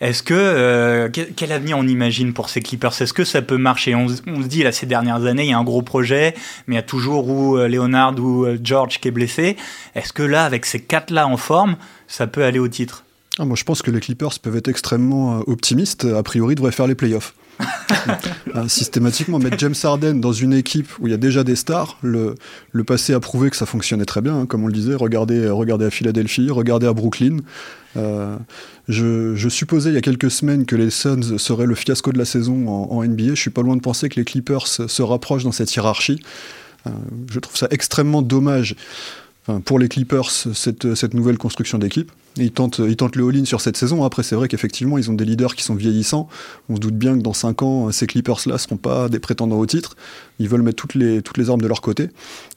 Est-ce 0.00 0.22
que 0.22 0.34
euh, 0.34 1.08
quel 1.08 1.52
avenir 1.52 1.78
on 1.78 1.86
imagine 1.86 2.32
pour 2.34 2.50
ces 2.50 2.60
Clippers? 2.60 3.00
Est-ce 3.00 3.12
que 3.12 3.24
ça 3.24 3.42
peut 3.42 3.56
marcher? 3.56 3.94
On, 3.94 4.08
se 4.08 4.46
dit 4.46 4.62
là 4.62 4.72
ces 4.72 4.86
dernières 4.86 5.24
années 5.24 5.44
il 5.44 5.50
y 5.50 5.54
a 5.54 5.58
un 5.58 5.64
gros 5.64 5.82
projet, 5.82 6.34
mais 6.66 6.74
il 6.74 6.76
y 6.76 6.80
a 6.80 6.82
toujours 6.82 7.28
ou 7.28 7.56
Leonard 7.56 8.18
ou 8.18 8.46
George 8.62 9.00
qui 9.00 9.08
est 9.08 9.12
blessé. 9.12 9.56
Est-ce 9.94 10.12
que 10.12 10.22
là 10.22 10.44
avec 10.44 10.66
ces 10.66 10.80
quatre 10.80 11.10
là 11.10 11.26
en 11.26 11.36
forme, 11.36 11.76
ça 12.08 12.26
peut 12.26 12.44
aller 12.44 12.58
au 12.58 12.68
titre? 12.68 13.04
Ah, 13.38 13.44
Moi 13.44 13.56
je 13.56 13.64
pense 13.64 13.82
que 13.82 13.90
les 13.90 14.00
Clippers 14.00 14.38
peuvent 14.40 14.56
être 14.56 14.68
extrêmement 14.68 15.40
optimistes. 15.46 16.04
A 16.04 16.22
priori, 16.22 16.54
devraient 16.54 16.72
faire 16.72 16.86
les 16.86 16.94
playoffs. 16.94 17.34
Euh, 18.54 18.68
systématiquement 18.68 19.38
mettre 19.38 19.58
James 19.58 19.74
Harden 19.82 20.14
dans 20.14 20.32
une 20.32 20.52
équipe 20.52 20.88
où 21.00 21.08
il 21.08 21.10
y 21.10 21.14
a 21.14 21.16
déjà 21.16 21.42
des 21.42 21.56
stars, 21.56 21.98
le, 22.02 22.34
passé 22.86 23.14
a 23.14 23.18
prouvé 23.18 23.50
que 23.50 23.56
ça 23.56 23.66
fonctionnait 23.66 24.04
très 24.04 24.20
bien, 24.20 24.40
hein, 24.40 24.46
comme 24.46 24.62
on 24.62 24.66
le 24.66 24.72
disait. 24.72 24.94
Regardez, 24.94 25.48
regardez 25.48 25.86
à 25.86 25.90
Philadelphie, 25.90 26.50
regardez 26.50 26.86
à 26.86 26.92
Brooklyn. 26.92 27.38
Euh, 27.96 28.36
je, 28.88 29.48
supposais 29.48 29.90
il 29.90 29.94
y 29.94 29.98
a 29.98 30.02
quelques 30.02 30.30
semaines 30.30 30.66
que 30.66 30.76
les 30.76 30.90
Suns 30.90 31.38
seraient 31.38 31.66
le 31.66 31.74
fiasco 31.74 32.12
de 32.12 32.18
la 32.18 32.24
saison 32.24 32.68
en, 32.68 33.02
NBA. 33.02 33.30
Je 33.30 33.40
suis 33.40 33.50
pas 33.50 33.62
loin 33.62 33.76
de 33.76 33.80
penser 33.80 34.08
que 34.08 34.16
les 34.16 34.24
Clippers 34.24 34.66
se 34.66 35.02
rapprochent 35.02 35.44
dans 35.44 35.52
cette 35.52 35.74
hiérarchie. 35.74 36.20
Euh, 36.86 36.90
je 37.30 37.40
trouve 37.40 37.56
ça 37.56 37.66
extrêmement 37.70 38.22
dommage 38.22 38.76
pour 39.64 39.78
les 39.78 39.88
Clippers, 39.88 40.30
cette, 40.30 40.94
cette 40.94 41.14
nouvelle 41.14 41.38
construction 41.38 41.78
d'équipe. 41.78 42.10
Ils 42.36 42.50
tentent, 42.50 42.80
ils 42.80 42.96
tentent 42.96 43.14
le 43.14 43.28
all-in 43.28 43.44
sur 43.44 43.60
cette 43.60 43.76
saison. 43.76 44.02
Après, 44.02 44.24
c'est 44.24 44.34
vrai 44.34 44.48
qu'effectivement, 44.48 44.98
ils 44.98 45.08
ont 45.10 45.14
des 45.14 45.24
leaders 45.24 45.54
qui 45.54 45.62
sont 45.62 45.76
vieillissants. 45.76 46.28
On 46.68 46.76
se 46.76 46.80
doute 46.80 46.96
bien 46.96 47.16
que 47.16 47.22
dans 47.22 47.32
5 47.32 47.62
ans, 47.62 47.92
ces 47.92 48.08
Clippers-là 48.08 48.54
ne 48.54 48.58
seront 48.58 48.76
pas 48.76 49.08
des 49.08 49.20
prétendants 49.20 49.58
au 49.58 49.66
titre. 49.66 49.96
Ils 50.40 50.48
veulent 50.48 50.62
mettre 50.62 50.76
toutes 50.76 50.94
les, 50.94 51.22
toutes 51.22 51.38
les 51.38 51.48
armes 51.48 51.60
de 51.60 51.68
leur 51.68 51.80
côté. 51.80 52.08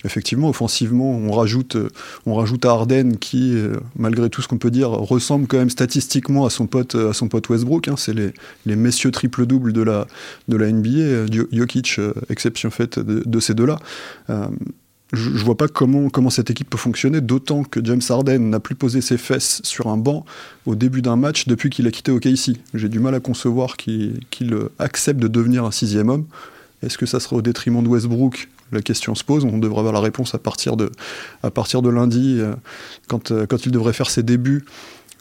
Effectivement, 0.03 0.49
offensivement, 0.49 1.11
on 1.11 1.31
rajoute, 1.31 1.77
on 2.25 2.33
rajoute 2.33 2.65
à 2.65 2.71
Harden 2.71 3.17
qui, 3.19 3.55
malgré 3.95 4.31
tout 4.31 4.41
ce 4.41 4.47
qu'on 4.47 4.57
peut 4.57 4.71
dire, 4.71 4.89
ressemble 4.89 5.45
quand 5.45 5.57
même 5.57 5.69
statistiquement 5.69 6.45
à 6.45 6.49
son 6.49 6.65
pote, 6.65 6.95
à 6.95 7.13
son 7.13 7.27
pote 7.27 7.47
Westbrook. 7.49 7.87
Hein. 7.87 7.95
C'est 7.97 8.13
les, 8.13 8.31
les 8.65 8.75
messieurs 8.75 9.11
triple-double 9.11 9.73
de 9.73 9.81
la, 9.81 10.07
de 10.47 10.57
la 10.57 10.71
NBA. 10.71 11.27
Jokic, 11.51 11.99
euh, 11.99 12.13
exception 12.29 12.71
faite 12.71 12.97
de, 12.97 13.21
de 13.23 13.39
ces 13.39 13.53
deux-là. 13.53 13.77
Euh, 14.31 14.47
je, 15.13 15.29
ne 15.29 15.37
vois 15.37 15.55
pas 15.55 15.67
comment, 15.67 16.29
cette 16.29 16.49
équipe 16.49 16.69
peut 16.69 16.77
fonctionner, 16.77 17.21
d'autant 17.21 17.63
que 17.63 17.83
James 17.83 18.01
Harden 18.07 18.39
n'a 18.49 18.59
plus 18.59 18.75
posé 18.75 19.01
ses 19.01 19.17
fesses 19.17 19.61
sur 19.63 19.87
un 19.87 19.97
banc 19.97 20.25
au 20.65 20.75
début 20.75 21.01
d'un 21.01 21.15
match 21.15 21.47
depuis 21.47 21.69
qu'il 21.69 21.87
a 21.87 21.91
quitté 21.91 22.11
OKC. 22.11 22.57
J'ai 22.73 22.89
du 22.89 22.99
mal 22.99 23.15
à 23.15 23.19
concevoir 23.19 23.77
qu'il 23.77 24.19
accepte 24.79 25.19
de 25.19 25.27
devenir 25.27 25.63
un 25.63 25.71
sixième 25.71 26.09
homme. 26.09 26.25
Est-ce 26.83 26.97
que 26.97 27.05
ça 27.05 27.19
sera 27.19 27.37
au 27.37 27.41
détriment 27.41 27.81
de 27.81 27.87
Westbrook? 27.87 28.49
La 28.71 28.81
question 28.81 29.15
se 29.15 29.23
pose. 29.23 29.45
On 29.45 29.57
devrait 29.57 29.79
avoir 29.79 29.93
la 29.93 30.01
réponse 30.01 30.35
à 30.35 30.39
partir 30.39 30.75
de, 30.75 30.89
lundi, 31.89 32.37
euh, 32.39 32.53
quand, 33.07 33.31
euh, 33.31 33.45
quand 33.45 33.65
il 33.65 33.71
devrait 33.71 33.93
faire 33.93 34.09
ses 34.09 34.23
débuts 34.23 34.65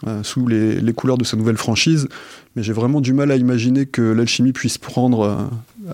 euh, 0.07 0.23
sous 0.23 0.47
les, 0.49 0.93
couleurs 0.93 1.17
de 1.17 1.25
sa 1.25 1.37
nouvelle 1.37 1.57
franchise. 1.57 2.09
Mais 2.57 2.63
j'ai 2.63 2.73
vraiment 2.73 3.01
du 3.01 3.13
mal 3.13 3.31
à 3.31 3.37
imaginer 3.37 3.87
que 3.87 4.03
l'alchimie 4.03 4.53
puisse 4.53 4.79
prendre 4.79 5.49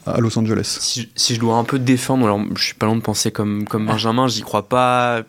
à 0.07 0.21
Los 0.21 0.39
Angeles. 0.39 0.79
Si, 0.81 1.11
si, 1.15 1.35
je 1.35 1.41
dois 1.41 1.57
un 1.57 1.65
peu 1.65 1.79
défendre, 1.79 2.25
alors 2.25 2.41
je 2.55 2.63
suis 2.63 2.75
pas 2.75 2.87
loin 2.87 2.97
de 2.97 3.03
penser 3.03 3.31
comme, 3.31 3.65
comme 3.67 3.87
Benjamin, 3.87 4.29
j'y 4.29 4.43
crois 4.43 4.69
pas. 4.69 5.23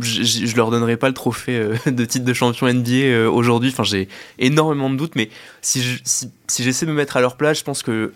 Je, 0.00 0.22
je, 0.22 0.56
leur 0.56 0.70
donnerai 0.70 0.96
pas 0.96 1.08
le 1.08 1.14
trophée 1.14 1.58
euh, 1.58 1.76
de 1.90 2.04
titre 2.04 2.24
de 2.24 2.32
champion 2.32 2.66
NBA 2.72 3.30
aujourd'hui. 3.30 3.70
Enfin, 3.70 3.84
j'ai 3.84 4.08
énormément 4.38 4.90
de 4.90 4.96
doutes, 4.96 5.14
mais 5.14 5.30
si, 5.62 5.82
si, 6.04 6.30
si 6.48 6.62
j'essaie 6.62 6.86
de 6.86 6.90
me 6.90 6.96
mettre 6.96 7.16
à 7.16 7.20
leur 7.20 7.36
place, 7.36 7.58
je 7.58 7.64
pense 7.64 7.82
que 7.82 8.12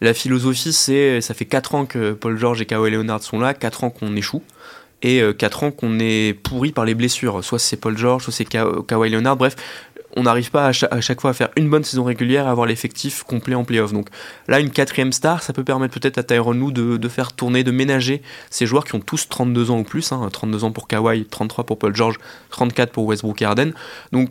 la 0.00 0.14
philosophie, 0.14 0.72
c'est 0.72 1.20
ça 1.20 1.34
fait 1.34 1.44
4 1.44 1.74
ans 1.74 1.86
que 1.86 2.12
Paul 2.12 2.38
George 2.38 2.60
et 2.60 2.66
Kawhi 2.66 2.90
Leonard 2.90 3.22
sont 3.22 3.40
là, 3.40 3.52
4 3.52 3.84
ans 3.84 3.90
qu'on 3.90 4.14
échoue 4.14 4.42
et 5.02 5.22
4 5.36 5.62
euh, 5.62 5.66
ans 5.66 5.70
qu'on 5.70 5.98
est 6.00 6.34
pourri 6.34 6.72
par 6.72 6.84
les 6.84 6.94
blessures. 6.94 7.44
Soit 7.44 7.58
c'est 7.58 7.76
Paul 7.76 7.96
George, 7.96 8.24
soit 8.24 8.32
c'est 8.32 8.44
Kawhi 8.44 9.10
Leonard. 9.10 9.36
Bref, 9.36 9.56
on 10.18 10.24
n'arrive 10.24 10.50
pas 10.50 10.66
à 10.66 10.72
chaque, 10.72 11.20
fois 11.20 11.30
à 11.30 11.32
faire 11.32 11.48
une 11.56 11.70
bonne 11.70 11.84
saison 11.84 12.04
régulière 12.04 12.44
et 12.44 12.48
à 12.48 12.50
avoir 12.50 12.66
l'effectif 12.66 13.22
complet 13.22 13.54
en 13.54 13.64
playoff. 13.64 13.92
Donc 13.92 14.08
là, 14.48 14.60
une 14.60 14.70
quatrième 14.70 15.12
star, 15.12 15.42
ça 15.42 15.52
peut 15.52 15.64
permettre 15.64 15.98
peut-être 15.98 16.18
à 16.18 16.22
Tyron 16.22 16.52
Lue 16.52 16.72
de, 16.72 17.08
faire 17.08 17.32
tourner, 17.32 17.64
de 17.64 17.70
ménager 17.70 18.22
ces 18.50 18.66
joueurs 18.66 18.84
qui 18.84 18.94
ont 18.94 19.00
tous 19.00 19.28
32 19.28 19.70
ans 19.70 19.78
ou 19.78 19.84
plus. 19.84 20.12
32 20.32 20.58
hein. 20.58 20.66
ans 20.66 20.72
pour 20.72 20.88
Kawhi, 20.88 21.24
33 21.24 21.64
pour 21.64 21.78
Paul 21.78 21.94
George, 21.94 22.16
34 22.50 22.90
pour 22.90 23.06
Westbrook 23.06 23.40
et 23.40 23.44
Harden. 23.44 23.72
Donc 24.12 24.30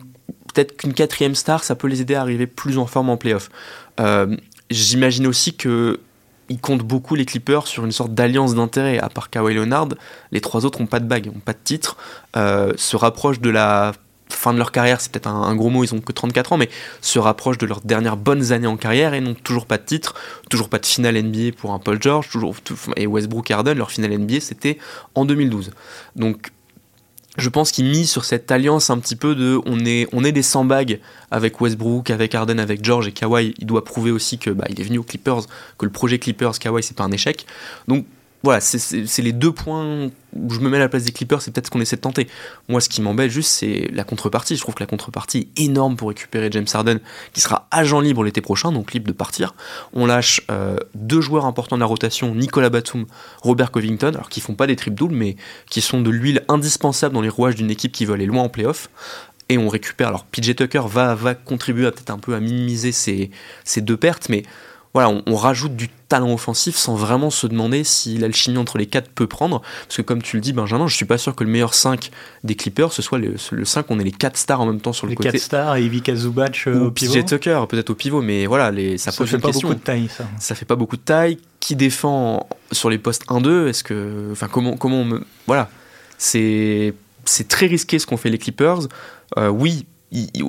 peut-être 0.54 0.76
qu'une 0.76 0.92
quatrième 0.92 1.34
star, 1.34 1.64
ça 1.64 1.74
peut 1.74 1.88
les 1.88 2.02
aider 2.02 2.14
à 2.14 2.20
arriver 2.20 2.46
plus 2.46 2.78
en 2.78 2.86
forme 2.86 3.10
en 3.10 3.16
playoff. 3.16 3.50
Euh, 3.98 4.36
J'imagine 4.70 5.26
aussi 5.26 5.54
que 5.54 6.00
ils 6.50 6.60
comptent 6.60 6.82
beaucoup 6.82 7.14
les 7.14 7.24
Clippers 7.24 7.66
sur 7.66 7.84
une 7.84 7.92
sorte 7.92 8.14
d'alliance 8.14 8.54
d'intérêt. 8.54 8.98
À 8.98 9.08
part 9.08 9.30
Kawhi 9.30 9.54
Leonard, 9.54 9.88
les 10.32 10.40
trois 10.40 10.64
autres 10.64 10.80
n'ont 10.80 10.86
pas 10.86 11.00
de 11.00 11.06
bague, 11.06 11.26
n'ont 11.26 11.40
pas 11.44 11.52
de 11.52 11.58
titre, 11.62 11.96
euh, 12.36 12.72
se 12.76 12.96
rapprochent 12.96 13.40
de 13.40 13.50
la 13.50 13.92
fin 14.32 14.52
de 14.52 14.58
leur 14.58 14.72
carrière, 14.72 15.00
c'est 15.00 15.10
peut-être 15.10 15.28
un, 15.28 15.54
gros 15.54 15.70
mot, 15.70 15.84
ils 15.84 15.94
ont 15.94 16.00
que 16.00 16.12
34 16.12 16.52
ans, 16.52 16.56
mais 16.56 16.68
se 17.00 17.18
rapprochent 17.18 17.58
de 17.58 17.66
leurs 17.66 17.80
dernières 17.80 18.16
bonnes 18.16 18.52
années 18.52 18.66
en 18.66 18.76
carrière 18.76 19.14
et 19.14 19.20
n'ont 19.20 19.34
toujours 19.34 19.66
pas 19.66 19.78
de 19.78 19.84
titre, 19.84 20.14
toujours 20.50 20.68
pas 20.68 20.78
de 20.78 20.86
finale 20.86 21.20
NBA 21.20 21.52
pour 21.56 21.72
un 21.72 21.78
Paul 21.78 22.00
George, 22.00 22.28
toujours, 22.30 22.54
et 22.96 23.06
Westbrook 23.06 23.50
Harden, 23.50 23.74
leur 23.74 23.90
finale 23.90 24.18
NBA 24.18 24.40
c'était 24.40 24.78
en 25.14 25.24
2012. 25.24 25.70
Donc 26.16 26.50
je 27.38 27.48
pense 27.48 27.70
qu'il 27.70 27.84
mise 27.86 28.10
sur 28.10 28.24
cette 28.24 28.50
alliance 28.50 28.90
un 28.90 28.98
petit 28.98 29.14
peu 29.14 29.36
de 29.36 29.60
on 29.64 29.84
est, 29.84 30.08
on 30.12 30.24
est 30.24 30.32
des 30.32 30.42
100 30.42 30.64
bagues 30.64 31.00
avec 31.30 31.60
Westbrook, 31.60 32.10
avec 32.10 32.34
Harden, 32.34 32.58
avec 32.58 32.84
George 32.84 33.06
et 33.06 33.12
Kawhi. 33.12 33.54
Il 33.58 33.66
doit 33.66 33.84
prouver 33.84 34.10
aussi 34.10 34.38
que 34.38 34.50
bah, 34.50 34.66
il 34.68 34.80
est 34.80 34.84
venu 34.84 34.98
aux 34.98 35.04
Clippers, 35.04 35.42
que 35.78 35.86
le 35.86 35.92
projet 35.92 36.18
Clippers, 36.18 36.58
Kawhi, 36.58 36.82
c'est 36.82 36.96
pas 36.96 37.04
un 37.04 37.12
échec. 37.12 37.46
Donc 37.86 38.06
voilà, 38.44 38.60
c'est 38.60 39.22
les 39.22 39.32
deux 39.32 39.50
points 39.50 40.10
où 40.36 40.50
je 40.50 40.60
me 40.60 40.68
mets 40.68 40.76
à 40.76 40.80
la 40.80 40.88
place 40.88 41.02
des 41.02 41.10
Clippers, 41.10 41.42
c'est 41.42 41.50
peut-être 41.50 41.66
ce 41.66 41.70
qu'on 41.72 41.80
essaie 41.80 41.96
de 41.96 42.00
tenter. 42.00 42.28
Moi, 42.68 42.80
ce 42.80 42.88
qui 42.88 43.02
m'embête 43.02 43.32
juste, 43.32 43.50
c'est 43.50 43.88
la 43.92 44.04
contrepartie. 44.04 44.54
Je 44.54 44.60
trouve 44.60 44.76
que 44.76 44.82
la 44.82 44.86
contrepartie 44.86 45.48
est 45.56 45.62
énorme 45.64 45.96
pour 45.96 46.08
récupérer 46.08 46.48
James 46.52 46.66
Harden, 46.72 47.00
qui 47.32 47.40
sera 47.40 47.66
agent 47.72 47.98
libre 48.00 48.22
l'été 48.22 48.40
prochain, 48.40 48.70
donc 48.70 48.92
libre 48.92 49.08
de 49.08 49.12
partir. 49.12 49.54
On 49.92 50.06
lâche 50.06 50.42
euh, 50.52 50.76
deux 50.94 51.20
joueurs 51.20 51.46
importants 51.46 51.76
de 51.76 51.80
la 51.80 51.86
rotation, 51.86 52.32
Nicolas 52.34 52.70
Batum, 52.70 53.06
Robert 53.42 53.72
Covington, 53.72 54.14
alors 54.14 54.28
qui 54.28 54.40
font 54.40 54.54
pas 54.54 54.68
des 54.68 54.76
triples 54.76 54.96
doubles, 54.96 55.16
mais 55.16 55.36
qui 55.68 55.80
sont 55.80 56.00
de 56.00 56.10
l'huile 56.10 56.44
indispensable 56.48 57.14
dans 57.14 57.22
les 57.22 57.28
rouages 57.28 57.56
d'une 57.56 57.70
équipe 57.72 57.90
qui 57.90 58.04
veut 58.04 58.14
aller 58.14 58.26
loin 58.26 58.44
en 58.44 58.48
playoff 58.48 58.88
et 59.48 59.58
on 59.58 59.68
récupère. 59.68 60.08
Alors 60.08 60.24
PJ 60.24 60.54
Tucker 60.54 60.82
va, 60.86 61.14
va 61.14 61.34
contribuer 61.34 61.90
peut-être 61.90 62.10
un 62.10 62.18
peu 62.18 62.34
à 62.34 62.40
minimiser 62.40 62.92
ces 62.92 63.80
deux 63.80 63.96
pertes, 63.96 64.28
mais 64.28 64.44
voilà, 64.98 65.22
on, 65.26 65.36
rajoute 65.36 65.76
du 65.76 65.88
talent 66.08 66.32
offensif 66.32 66.74
sans 66.74 66.96
vraiment 66.96 67.30
se 67.30 67.46
demander 67.46 67.84
si 67.84 68.18
l'alchimie 68.18 68.58
entre 68.58 68.78
les 68.78 68.86
quatre 68.86 69.08
peut 69.08 69.28
prendre. 69.28 69.62
Parce 69.84 69.98
que 69.98 70.02
comme 70.02 70.22
tu 70.22 70.34
le 70.34 70.40
dis, 70.40 70.52
Benjamin, 70.52 70.88
je 70.88 70.96
suis 70.96 71.04
pas 71.04 71.18
sûr 71.18 71.36
que 71.36 71.44
le 71.44 71.50
meilleur 71.50 71.72
5 71.72 72.10
des 72.42 72.56
Clippers, 72.56 72.92
ce 72.92 73.00
soit 73.00 73.18
le, 73.18 73.36
5, 73.38 73.86
on 73.90 74.00
est 74.00 74.02
les 74.02 74.10
4 74.10 74.36
stars 74.36 74.60
en 74.60 74.66
même 74.66 74.80
temps 74.80 74.92
sur 74.92 75.06
le 75.06 75.14
côté. 75.14 75.28
Les 75.28 75.38
4 75.38 75.40
stars 75.40 75.76
et 75.76 75.84
Ivica 75.84 76.16
Zubac 76.16 76.64
euh, 76.66 76.86
au 76.86 76.90
pivot. 76.90 77.14
PJ 77.14 77.26
Tucker, 77.26 77.62
peut-être 77.68 77.90
au 77.90 77.94
pivot, 77.94 78.22
mais 78.22 78.46
voilà, 78.46 78.72
les, 78.72 78.98
ça, 78.98 79.12
ça 79.12 79.18
pose 79.18 79.30
fait 79.30 79.38
pas 79.38 79.52
beaucoup 79.52 79.74
de 79.74 79.78
taille, 79.78 80.08
ça. 80.08 80.24
Ça 80.40 80.56
fait 80.56 80.64
pas 80.64 80.74
beaucoup 80.74 80.96
de 80.96 81.02
taille. 81.02 81.38
Qui 81.60 81.76
défend 81.76 82.48
sur 82.72 82.90
les 82.90 82.98
postes 82.98 83.24
1-2 83.28 83.68
Est-ce 83.68 83.84
que. 83.84 84.30
Enfin, 84.32 84.48
comment, 84.48 84.76
comment 84.76 85.02
on 85.02 85.04
me. 85.04 85.24
Voilà. 85.46 85.70
C'est 86.16 86.92
très 87.46 87.66
risqué 87.66 88.00
ce 88.00 88.06
qu'ont 88.06 88.16
fait 88.16 88.30
les 88.30 88.38
Clippers. 88.38 88.88
Euh, 89.36 89.48
oui, 89.48 89.86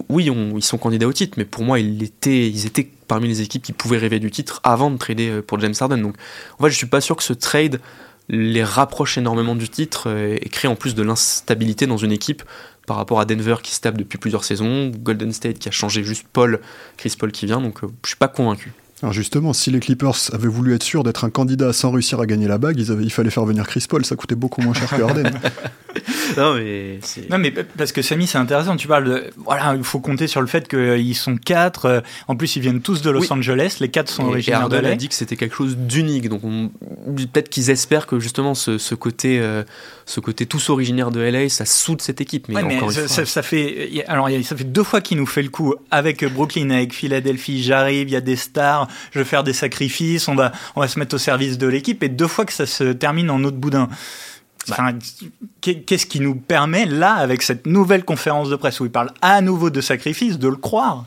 oui, 0.10 0.32
ils 0.56 0.64
sont 0.64 0.78
candidats 0.78 1.08
au 1.08 1.14
titre, 1.14 1.36
mais 1.38 1.46
pour 1.46 1.64
moi, 1.64 1.80
ils 1.80 2.02
étaient, 2.04 2.48
ils 2.50 2.66
étaient 2.66 2.90
parmi 3.08 3.28
les 3.28 3.42
équipes 3.42 3.64
qui 3.64 3.74
pouvaient 3.74 3.98
rêver 3.98 4.20
du 4.20 4.32
titre 4.32 4.62
avant 4.64 4.90
de 4.92 4.98
trader 4.98 5.30
euh, 5.30 5.42
pour 5.42 5.60
James 5.60 5.74
Harden. 5.78 5.98
Donc, 5.98 6.16
en 6.58 6.64
fait, 6.64 6.70
je 6.70 6.78
suis 6.78 6.88
pas 6.88 7.02
sûr 7.02 7.16
que 7.16 7.24
ce 7.24 7.34
trade 7.34 7.82
les 8.30 8.64
rapproche 8.64 9.18
énormément 9.18 9.56
du 9.56 9.68
titre 9.68 10.04
euh, 10.08 10.38
et 10.40 10.50
crée 10.50 10.68
en 10.68 10.76
plus 10.76 10.96
de 10.96 11.02
l'instabilité 11.02 11.88
dans 11.88 11.98
une 11.98 12.12
équipe 12.12 12.44
par 12.86 12.96
rapport 12.98 13.20
à 13.20 13.26
Denver 13.26 13.56
qui 13.62 13.74
se 13.74 13.82
tape 13.82 13.98
depuis 13.98 14.18
plusieurs 14.18 14.44
saisons, 14.44 14.90
Golden 14.90 15.34
State 15.34 15.60
qui 15.60 15.68
a 15.68 15.72
changé 15.72 16.04
juste 16.04 16.26
Paul, 16.32 16.60
Chris 16.98 17.16
Paul 17.20 17.32
qui 17.32 17.46
vient, 17.46 17.60
donc 17.60 17.84
euh, 17.84 17.88
je 18.04 18.10
suis 18.10 18.18
pas 18.18 18.28
convaincu. 18.28 18.72
Alors 19.02 19.14
justement, 19.14 19.54
si 19.54 19.72
les 19.72 19.80
Clippers 19.80 20.34
avaient 20.34 20.48
voulu 20.48 20.76
être 20.76 20.84
sûrs 20.84 21.04
d'être 21.04 21.24
un 21.24 21.30
candidat 21.30 21.72
sans 21.72 21.92
réussir 21.92 22.20
à 22.20 22.26
gagner 22.26 22.48
la 22.48 22.58
bague, 22.58 22.78
il 22.80 23.12
fallait 23.12 23.30
faire 23.30 23.46
venir 23.46 23.66
Chris 23.66 23.86
Paul, 23.88 24.06
ça 24.06 24.16
coûtait 24.16 24.36
beaucoup 24.36 24.62
moins 24.62 24.74
cher 24.74 24.90
que 24.90 25.02
Harden. 25.02 25.32
non, 26.38 26.56
mais 26.56 27.00
non, 27.30 27.38
mais 27.38 27.52
parce 27.52 27.92
que 27.92 28.02
Samy, 28.02 28.28
c'est 28.28 28.38
intéressant. 28.38 28.76
Tu 28.76 28.88
parles 28.88 29.06
de. 29.06 29.24
Voilà, 29.38 29.76
il 29.76 29.84
faut 29.84 30.00
compter 30.00 30.28
sur 30.28 30.42
le 30.42 30.48
fait 30.48 30.68
qu'ils 30.68 31.16
sont 31.16 31.38
quatre. 31.38 31.86
Euh, 31.86 32.02
en 32.28 32.36
plus, 32.36 32.56
ils 32.56 32.62
viennent 32.62 32.82
tous 32.82 33.02
de 33.02 33.10
Los 33.10 33.32
Angeles. 33.32 33.78
Les 33.80 33.90
quatre 33.90 34.10
sont 34.10 34.26
originaires 34.26 34.70
de 34.70 34.78
a 34.78 34.96
dit 34.96 35.08
que 35.08 35.16
c'était 35.16 35.36
quelque 35.36 35.56
chose 35.56 35.78
d'unique. 35.78 36.30
Donc, 36.30 36.42
peut-être 36.42 37.50
qu'ils 37.50 37.70
espèrent 37.70 38.08
que 38.08 38.20
justement 38.20 38.54
ce, 38.56 38.96
côté, 38.96 39.40
euh, 39.40 39.64
ce 40.06 40.20
côté 40.20 40.46
tous 40.46 40.70
originaires 40.70 41.12
de 41.12 41.20
LA, 41.20 41.50
ça 41.50 41.66
soude 41.66 42.02
cette 42.02 42.22
équipe. 42.22 42.48
Mais, 42.50 42.80
ça, 43.08 43.42
fait. 43.42 44.04
Alors, 44.08 44.30
ça 44.44 44.56
fait 44.56 44.64
deux 44.64 44.84
fois 44.84 45.02
qu'il 45.02 45.18
nous 45.18 45.26
fait 45.26 45.44
le 45.44 45.50
coup 45.50 45.76
avec 45.92 46.26
Brooklyn, 46.34 46.70
avec 46.72 46.94
Philadelphie. 46.94 47.64
J'arrive, 47.64 48.10
il 48.10 48.14
y 48.14 48.18
a 48.18 48.22
des 48.22 48.36
stars, 48.36 48.88
je 49.12 49.20
vais 49.20 49.26
faire 49.26 49.44
des 49.44 49.54
sacrifices, 49.54 50.28
on 50.28 50.36
va, 50.36 50.52
on 50.76 50.82
va 50.82 50.88
se 50.88 51.00
mettre 51.00 51.16
au 51.16 51.20
service 51.20 51.58
de 51.58 51.68
l'équipe. 51.68 52.02
Et 52.04 52.10
deux 52.10 52.28
fois 52.28 52.46
que 52.46 52.54
ça 52.54 52.66
se 52.66 52.92
termine 52.94 53.30
en 53.30 53.44
autre 53.44 53.58
boudin. 53.58 53.90
Bah. 54.68 54.92
Qu'est-ce 55.62 56.06
qui 56.06 56.20
nous 56.20 56.36
permet, 56.36 56.86
là, 56.86 57.14
avec 57.14 57.42
cette 57.42 57.66
nouvelle 57.66 58.04
conférence 58.04 58.50
de 58.50 58.56
presse 58.56 58.80
où 58.80 58.86
il 58.86 58.92
parle 58.92 59.12
à 59.22 59.42
nouveau 59.42 59.70
de 59.70 59.82
sacrifice, 59.82 60.38
de 60.38 60.48
le 60.48 60.58
croire? 60.58 61.06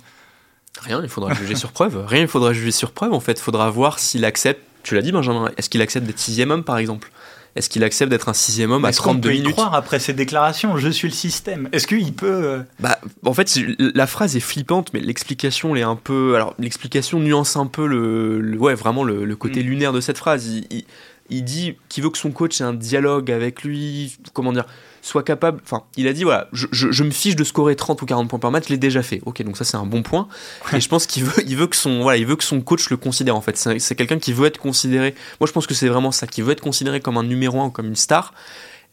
Rien, 0.80 1.00
il 1.02 1.08
faudra 1.08 1.34
juger 1.34 1.54
sur 1.54 1.70
preuve. 1.70 2.04
Rien, 2.06 2.22
il 2.22 2.28
faudra 2.28 2.52
juger 2.52 2.72
sur 2.72 2.92
preuve. 2.92 3.12
En 3.12 3.20
fait, 3.20 3.32
il 3.32 3.42
faudra 3.42 3.70
voir 3.70 3.98
s'il 3.98 4.24
accepte. 4.24 4.62
Tu 4.82 4.94
l'as 4.94 5.02
dit, 5.02 5.12
Benjamin. 5.12 5.50
Est-ce 5.56 5.70
qu'il 5.70 5.80
accepte 5.80 6.06
d'être 6.06 6.18
sixième 6.18 6.50
homme, 6.50 6.64
par 6.64 6.78
exemple? 6.78 7.10
Est-ce 7.54 7.68
qu'il 7.68 7.85
accepte 7.85 8.11
d'être 8.11 8.28
un 8.28 8.35
sixième 8.35 8.71
homme 8.71 8.85
à 8.85 8.92
32 8.92 9.28
minutes 9.28 9.47
Est-ce 9.47 9.50
peut 9.50 9.52
croire 9.61 9.75
après 9.75 9.99
ces 9.99 10.14
déclarations 10.14 10.76
Je 10.78 10.88
suis 10.88 11.09
le 11.09 11.14
système. 11.14 11.68
Est-ce 11.73 11.87
qu'il 11.87 12.14
peut 12.14 12.26
euh, 12.26 12.62
Bah, 12.80 12.99
en 13.25 13.35
fait, 13.35 13.59
la 13.78 14.06
phrase 14.06 14.37
est 14.37 14.40
flippante, 14.40 14.92
mais 14.94 15.00
l'explication 15.00 15.76
est 15.76 15.82
un 15.82 15.97
peu. 15.97 16.35
Alors, 16.35 16.54
l'explication 16.59 17.21
nuance 17.21 17.56
un 17.56 17.66
peu 17.66 17.87
le, 17.87 18.56
ouais, 18.59 18.75
vraiment 18.75 19.04
le, 19.04 19.37
côté 19.37 19.62
mm. 19.62 19.66
lunaire 19.66 19.92
de 19.92 20.00
cette 20.00 20.18
phrase. 20.18 20.47
il 20.47 20.85
il 21.32 21.44
dit 21.44 21.76
qu'il 21.88 22.04
veut 22.04 22.11
que 22.11 22.18
son 22.18 22.30
coach 22.30 22.61
ait 22.61 22.64
un 22.64 22.75
dialogue 22.75 23.30
avec 23.30 23.62
lui, 23.62 24.16
comment 24.32 24.52
dire, 24.52 24.66
soit 25.02 25.25
capable. 25.25 25.61
Enfin, 25.64 25.82
il 25.97 26.06
a 26.09 26.12
dit 26.12 26.23
voilà, 26.23 26.49
je, 26.52 27.02
me 27.02 27.11
fiche 27.11 27.37
de 27.37 27.44
scorer 27.44 27.76
30 27.76 28.00
ou 28.00 28.06
40 28.06 28.30
points 28.30 28.38
par 28.38 28.50
match, 28.50 28.64
je 28.68 28.71
l'ai 28.71 28.78
déjà 28.78 29.02
fait. 29.02 29.21
Ok, 29.26 29.42
donc 29.42 29.56
ça 29.56 29.64
c'est 29.64 29.76
un 29.76 29.85
bon 29.85 30.02
point. 30.02 30.28
Et 30.73 30.80
je 30.80 30.88
pense 30.88 31.06
qu'il 31.06 31.25
veut, 31.25 31.42
il 31.47 31.56
veut 31.56 31.66
que 31.66 31.76
son, 31.76 32.02
voilà, 32.02 32.16
il 32.16 32.25
veut 32.25 32.37
que 32.37 32.44
son 32.44 32.61
coach 32.62 32.88
le 32.88 32.97
considère 32.97 33.37
en 33.37 33.40
fait. 33.40 33.56
C'est 33.56 33.94
quelqu'un 33.94 34.18
qui 34.18 34.32
veut 34.32 34.47
être 34.47 34.59
considéré. 34.59 35.14
Moi, 35.40 35.49
je 35.49 35.52
pense 35.52 35.66
que 35.66 35.75
c'est 35.75 35.88
vraiment 35.88 36.12
ça, 36.12 36.26
qui 36.26 36.40
veut 36.40 36.52
être 36.52 36.62
considéré 36.62 37.00
comme 37.00 37.18
un 37.18 37.25
numéro 37.25 37.61
1 37.61 37.66
ou 37.66 37.71
comme 37.71 37.88
une 37.88 37.97
star. 37.97 38.32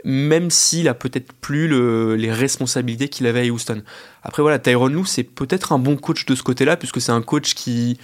Même 0.05 0.49
s'il 0.49 0.87
a 0.87 0.93
peut-être 0.93 1.33
plus 1.33 1.67
les 2.17 2.31
responsabilités 2.31 3.09
qu'il 3.09 3.27
avait 3.27 3.47
à 3.47 3.51
Houston. 3.51 3.83
Après 4.23 4.41
voilà, 4.41 4.57
Tyron 4.57 4.87
Lue, 4.87 5.05
c'est 5.05 5.23
peut-être 5.23 5.73
un 5.73 5.79
bon 5.79 5.97
coach 5.97 6.25
de 6.25 6.35
ce 6.35 6.43
côté-là, 6.43 6.77
puisque 6.77 7.01
c'est 7.01 7.11
un 7.11 7.21
coach 7.21 7.53
qui, 7.53 7.99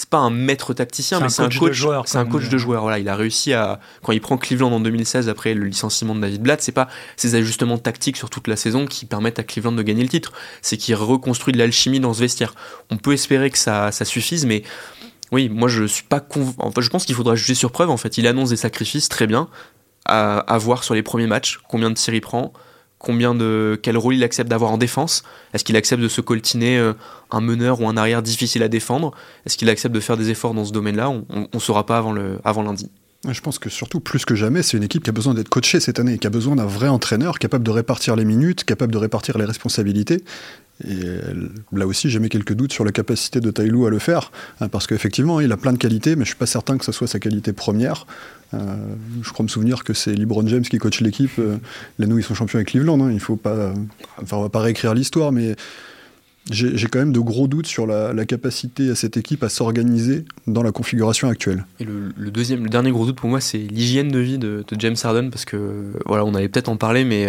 c'est 0.00 0.08
pas 0.08 0.18
un 0.18 0.30
maître 0.30 0.72
tacticien, 0.72 1.20
mais 1.20 1.28
c'est 1.28 1.42
un 1.42 1.50
coach. 1.50 1.84
C'est 2.06 2.16
un 2.16 2.24
coach 2.24 2.48
de 2.48 2.56
joueur. 2.56 2.80
Voilà, 2.80 2.98
il 2.98 3.06
a 3.06 3.14
réussi 3.14 3.52
à 3.52 3.80
quand 4.02 4.12
il 4.12 4.20
prend 4.22 4.38
Cleveland 4.38 4.72
en 4.72 4.80
2016 4.80 5.28
après 5.28 5.52
le 5.52 5.66
licenciement 5.66 6.14
de 6.14 6.20
David 6.20 6.40
Blatt, 6.40 6.62
c'est 6.62 6.72
pas 6.72 6.88
ses 7.18 7.34
ajustements 7.34 7.76
tactiques 7.76 8.16
sur 8.16 8.30
toute 8.30 8.48
la 8.48 8.56
saison 8.56 8.86
qui 8.86 9.04
permettent 9.04 9.38
à 9.38 9.42
Cleveland 9.42 9.72
de 9.72 9.82
gagner 9.82 10.02
le 10.02 10.08
titre. 10.08 10.32
C'est 10.62 10.78
qu'il 10.78 10.94
reconstruit 10.94 11.52
de 11.52 11.58
l'alchimie 11.58 12.00
dans 12.00 12.14
ce 12.14 12.20
vestiaire. 12.20 12.54
On 12.88 12.96
peut 12.96 13.12
espérer 13.12 13.50
que 13.50 13.58
ça, 13.58 13.92
ça 13.92 14.06
suffise, 14.06 14.46
mais 14.46 14.62
oui, 15.32 15.50
moi 15.50 15.68
je 15.68 15.84
suis 15.84 16.04
pas 16.04 16.26
enfin, 16.60 16.80
je 16.80 16.88
pense 16.88 17.04
qu'il 17.04 17.14
faudra 17.14 17.34
juger 17.34 17.54
sur 17.54 17.70
preuve. 17.70 17.90
En 17.90 17.98
fait, 17.98 18.16
il 18.16 18.26
annonce 18.26 18.48
des 18.48 18.56
sacrifices 18.56 19.10
très 19.10 19.26
bien 19.26 19.48
à, 20.06 20.38
à 20.38 20.56
voir 20.56 20.82
sur 20.82 20.94
les 20.94 21.02
premiers 21.02 21.26
matchs, 21.26 21.60
combien 21.68 21.90
de 21.90 21.94
tirs 21.96 22.14
il 22.14 22.22
prend 22.22 22.54
combien 23.00 23.34
de 23.34 23.80
quel 23.82 23.96
rôle 23.96 24.14
il 24.14 24.22
accepte 24.22 24.48
d'avoir 24.48 24.70
en 24.70 24.78
défense. 24.78 25.24
Est-ce 25.52 25.64
qu'il 25.64 25.74
accepte 25.76 26.02
de 26.02 26.08
se 26.08 26.20
coltiner 26.20 26.78
euh, 26.78 26.92
un 27.32 27.40
meneur 27.40 27.80
ou 27.80 27.88
un 27.88 27.96
arrière 27.96 28.22
difficile 28.22 28.62
à 28.62 28.68
défendre? 28.68 29.12
Est-ce 29.46 29.56
qu'il 29.56 29.68
accepte 29.68 29.94
de 29.94 30.00
faire 30.00 30.16
des 30.16 30.30
efforts 30.30 30.54
dans 30.54 30.64
ce 30.64 30.72
domaine-là? 30.72 31.10
On 31.10 31.48
ne 31.52 31.58
saura 31.58 31.86
pas 31.86 31.98
avant, 31.98 32.12
le, 32.12 32.38
avant 32.44 32.62
lundi. 32.62 32.90
Je 33.28 33.40
pense 33.40 33.58
que 33.58 33.68
surtout, 33.68 34.00
plus 34.00 34.24
que 34.24 34.34
jamais, 34.34 34.62
c'est 34.62 34.76
une 34.76 34.82
équipe 34.82 35.02
qui 35.02 35.10
a 35.10 35.12
besoin 35.12 35.34
d'être 35.34 35.48
coachée 35.48 35.80
cette 35.80 35.98
année, 35.98 36.18
qui 36.18 36.26
a 36.26 36.30
besoin 36.30 36.56
d'un 36.56 36.66
vrai 36.66 36.88
entraîneur 36.88 37.38
capable 37.38 37.64
de 37.64 37.70
répartir 37.70 38.16
les 38.16 38.24
minutes, 38.24 38.64
capable 38.64 38.92
de 38.92 38.98
répartir 38.98 39.36
les 39.36 39.44
responsabilités. 39.44 40.22
Et 40.88 41.00
là 41.72 41.86
aussi, 41.86 42.08
j'ai 42.10 42.18
mis 42.18 42.28
quelques 42.28 42.54
doutes 42.54 42.72
sur 42.72 42.84
la 42.84 42.92
capacité 42.92 43.40
de 43.40 43.50
Tailou 43.50 43.86
à 43.86 43.90
le 43.90 43.98
faire, 43.98 44.32
hein, 44.60 44.68
parce 44.68 44.86
qu'effectivement, 44.86 45.40
il 45.40 45.52
a 45.52 45.56
plein 45.56 45.72
de 45.72 45.78
qualités, 45.78 46.16
mais 46.16 46.24
je 46.24 46.30
suis 46.30 46.38
pas 46.38 46.46
certain 46.46 46.78
que 46.78 46.84
ce 46.84 46.92
soit 46.92 47.06
sa 47.06 47.18
qualité 47.18 47.52
première. 47.52 48.06
Euh, 48.54 48.58
je 49.22 49.30
crois 49.32 49.44
me 49.44 49.48
souvenir 49.48 49.84
que 49.84 49.94
c'est 49.94 50.12
LeBron 50.12 50.46
James 50.46 50.62
qui 50.62 50.78
coach 50.78 51.00
l'équipe. 51.00 51.38
Euh, 51.38 51.58
L'année 51.98 52.14
où 52.14 52.18
ils 52.18 52.24
sont 52.24 52.34
champions 52.34 52.56
avec 52.56 52.68
Cleveland. 52.68 53.00
Hein, 53.00 53.12
il 53.12 53.20
faut 53.20 53.36
pas, 53.36 53.72
enfin, 54.20 54.38
on 54.38 54.42
va 54.42 54.48
pas 54.48 54.60
réécrire 54.60 54.94
l'histoire, 54.94 55.32
mais 55.32 55.54
j'ai 56.50 56.86
quand 56.86 56.98
même 56.98 57.12
de 57.12 57.20
gros 57.20 57.48
doutes 57.48 57.66
sur 57.66 57.86
la, 57.86 58.24
capacité 58.24 58.90
à 58.90 58.94
cette 58.94 59.16
équipe 59.16 59.42
à 59.42 59.48
s'organiser 59.48 60.24
dans 60.46 60.62
la 60.62 60.72
configuration 60.72 61.28
actuelle. 61.28 61.64
Et 61.80 61.84
le, 61.84 62.30
deuxième, 62.30 62.62
le 62.62 62.68
dernier 62.68 62.90
gros 62.90 63.06
doute 63.06 63.16
pour 63.16 63.30
moi, 63.30 63.40
c'est 63.40 63.58
l'hygiène 63.58 64.08
de 64.08 64.18
vie 64.18 64.38
de, 64.38 64.64
James 64.78 64.96
Harden, 65.02 65.30
parce 65.30 65.44
que 65.44 65.92
voilà, 66.06 66.24
on 66.24 66.34
allait 66.34 66.48
peut-être 66.48 66.68
en 66.68 66.76
parler, 66.76 67.04
mais 67.04 67.22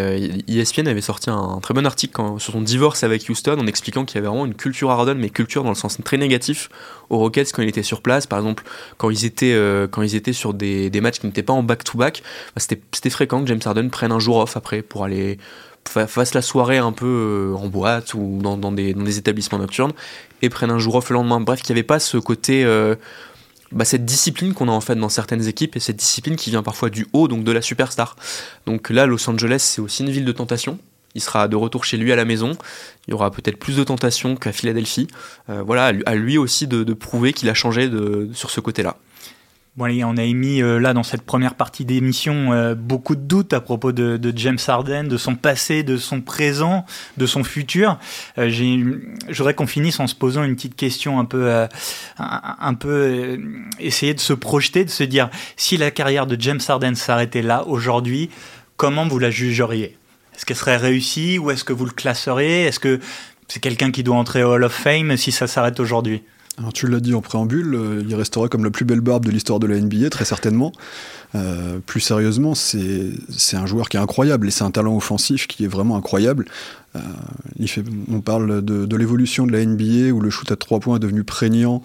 ESPN 0.48 0.82
euh, 0.82 0.90
e 0.90 0.92
avait 0.92 1.02
sorti 1.02 1.30
un, 1.30 1.60
très 1.62 1.74
bon 1.74 1.86
article 1.86 2.22
sur 2.38 2.54
son 2.54 2.62
divorce 2.62 3.04
avec 3.04 3.28
Houston 3.30 3.58
en 3.60 3.68
expliquant 3.68 4.06
qu'il 4.06 4.16
y 4.16 4.20
avait 4.20 4.28
vraiment 4.28 4.46
une 4.46 4.54
culture 4.54 4.92
Harden, 4.92 5.16
mais 5.16 5.30
culture 5.30 5.64
dans 5.64 5.70
le 5.70 5.76
sens 5.76 5.98
très 6.04 6.18
négatif 6.18 6.70
aux 7.10 7.18
Rockets 7.18 7.52
quand 7.54 7.62
il 7.62 7.70
était 7.70 7.84
sur 7.84 8.02
place. 8.02 8.28
Par 8.28 8.40
exemple, 8.40 8.64
quand 8.98 9.10
ils 9.10 9.26
étaient, 9.26 9.54
euh, 9.54 9.88
quand 9.88 10.02
ils 10.02 10.16
étaient 10.16 10.34
sur 10.34 10.54
des, 10.54 10.92
matchs 11.02 11.20
qui 11.20 11.28
n'étaient 11.28 11.44
pas 11.44 11.54
en 11.54 11.64
back-to-back, 11.64 12.24
bah, 12.56 12.62
c'était 12.62 13.10
fréquent 13.10 13.42
que 13.42 13.48
James 13.48 13.62
Harden 13.64 13.90
prenne 13.90 14.12
un 14.12 14.20
jour 14.20 14.38
off 14.38 14.58
après 14.58 14.82
pour 14.82 15.04
aller 15.04 15.38
fasse 15.88 16.34
la 16.34 16.42
soirée 16.42 16.78
un 16.78 16.92
peu 16.92 17.06
euh, 17.54 17.56
en 17.56 17.68
boîte 17.68 18.14
ou 18.14 18.40
dans, 18.42 18.72
des, 18.72 19.18
établissements 19.18 19.60
nocturnes 19.60 19.94
et 20.42 20.50
prennent 20.50 20.72
un 20.72 20.80
jour 20.80 20.96
off 20.96 21.10
le 21.10 21.16
lendemain. 21.16 21.40
Bref, 21.40 21.62
qu'il 21.62 21.74
n'y 21.74 21.80
avait 21.80 21.88
pas 21.88 22.00
ce 22.00 22.18
côté, 22.18 22.64
euh, 22.64 22.96
bah, 23.72 23.86
cette 23.86 24.06
discipline 24.06 24.54
qu'on 24.54 24.68
a 24.68 24.72
en 24.72 24.82
fait 24.82 24.96
dans 24.96 25.10
certaines 25.10 25.48
équipes 25.48 25.76
et 25.76 25.80
cette 25.80 25.98
discipline 25.98 26.36
qui 26.36 26.50
vient 26.50 26.64
parfois 26.64 26.90
du 26.90 27.08
haut, 27.14 27.28
donc 27.28 27.44
de 27.44 27.52
la 27.52 27.62
superstar. 27.62 28.16
Donc 28.66 28.90
là, 28.90 29.06
Los 29.06 29.30
Angeles, 29.30 29.60
c'est 29.60 29.82
aussi 29.82 30.04
une 30.04 30.12
ville 30.12 30.26
de 30.26 30.32
tentation. 30.32 30.80
Il 31.14 31.22
sera 31.22 31.50
de 31.50 31.58
retour 31.58 31.84
chez 31.84 31.98
lui 31.98 32.12
à 32.14 32.16
la 32.16 32.24
maison. 32.24 32.58
Il 33.08 33.12
y 33.12 33.14
aura 33.14 33.32
peut-être 33.32 33.58
plus 33.58 33.76
de 33.76 33.84
tentation 33.84 34.38
qu'à 34.38 34.54
Philadelphie. 34.54 35.08
Euh, 35.50 35.62
voilà, 35.62 35.92
à 36.06 36.16
lui 36.16 36.38
aussi 36.38 36.68
de, 36.68 36.94
prouver 36.94 37.34
qu'il 37.34 37.50
a 37.50 37.54
changé 37.54 37.90
sur 38.34 38.50
ce 38.50 38.62
côté-là. 38.62 38.96
Bon, 39.78 39.86
on 40.04 40.18
a 40.18 40.24
émis 40.24 40.62
euh, 40.62 40.80
là 40.80 40.94
dans 40.94 41.02
cette 41.02 41.22
première 41.22 41.56
partie 41.56 41.86
d'émission 41.86 42.52
euh, 42.52 42.76
beaucoup 42.76 43.16
de 43.16 43.22
doutes 43.22 43.54
à 43.54 43.62
propos 43.62 43.94
de, 43.94 44.34
James 44.36 44.58
Harden, 44.68 45.06
de 45.06 45.16
son 45.16 45.36
passé, 45.36 45.82
de 45.84 45.96
son 45.96 46.20
présent, 46.20 46.86
de 47.16 47.26
son 47.26 47.46
futur. 47.46 47.98
Euh, 48.38 48.50
je 48.50 49.38
voudrais 49.38 49.54
qu'on 49.54 49.68
finisse 49.68 50.02
en 50.02 50.08
se 50.08 50.16
posant 50.16 50.44
une 50.44 50.56
petite 50.56 50.76
question 50.76 51.22
un 51.22 51.24
peu, 51.24 51.68
un, 52.18 52.74
peu 52.74 53.40
essayer 53.80 54.14
de 54.14 54.20
se 54.20 54.34
projeter, 54.34 54.84
de 54.84 54.90
se 54.90 55.06
dire 55.06 55.30
si 55.56 55.78
la 55.78 55.90
carrière 55.90 56.28
de 56.28 56.36
James 56.38 56.60
Harden 56.68 56.96
s'arrêtait 56.96 57.42
là 57.42 57.66
aujourd'hui, 57.66 58.30
comment 58.76 59.08
vous 59.08 59.20
la 59.20 59.32
jugeriez? 59.32 59.98
Est-ce 60.36 60.46
qu'elle 60.46 60.58
serait 60.58 60.76
réussie 60.76 61.40
ou 61.40 61.50
est-ce 61.50 61.64
que 61.64 61.72
vous 61.72 61.86
le 61.86 61.92
classeriez? 61.92 62.64
Est-ce 62.64 62.80
que 62.82 63.00
c'est 63.48 63.62
quelqu'un 63.62 63.92
qui 63.92 64.04
doit 64.04 64.18
entrer 64.18 64.44
au 64.44 64.52
Hall 64.52 64.66
of 64.66 64.74
Fame 64.74 65.16
si 65.16 65.32
ça 65.32 65.48
s'arrête 65.48 65.80
aujourd'hui? 65.80 66.24
Alors 66.58 66.74
tu 66.74 66.86
l'as 66.88 67.00
dit 67.00 67.14
en 67.14 67.22
préambule, 67.22 67.74
euh, 67.76 68.04
il 68.06 68.14
restera 68.14 68.50
comme 68.50 68.66
la 68.66 68.72
plus 68.72 68.84
belle 68.84 69.00
barbe 69.00 69.26
de 69.26 69.32
l'histoire 69.32 69.60
de 69.60 69.68
la 69.68 69.80
NBA, 69.80 70.10
très 70.10 70.26
certainement. 70.26 70.74
Euh, 71.34 71.80
plus 71.86 72.02
sérieusement, 72.02 72.56
c'est 72.56 73.56
un 73.56 73.66
joueur 73.66 73.88
qui 73.88 73.96
est 73.96 74.02
incroyable 74.02 74.48
et 74.48 74.52
c'est 74.52 74.66
un 74.66 74.72
talent 74.72 74.96
offensif 74.96 75.48
qui 75.48 75.64
est 75.64 75.68
vraiment 75.68 75.96
incroyable. 75.96 76.46
Euh, 76.98 77.00
on 78.12 78.20
parle 78.20 78.62
de, 78.64 78.96
l'évolution 78.98 79.48
de 79.48 79.54
la 79.54 79.66
NBA 79.66 80.12
où 80.12 80.20
le 80.20 80.30
shoot 80.30 80.52
à 80.52 80.58
trois 80.58 80.82
points 80.82 80.98
est 80.98 81.00
devenu 81.00 81.24
prégnant 81.24 81.82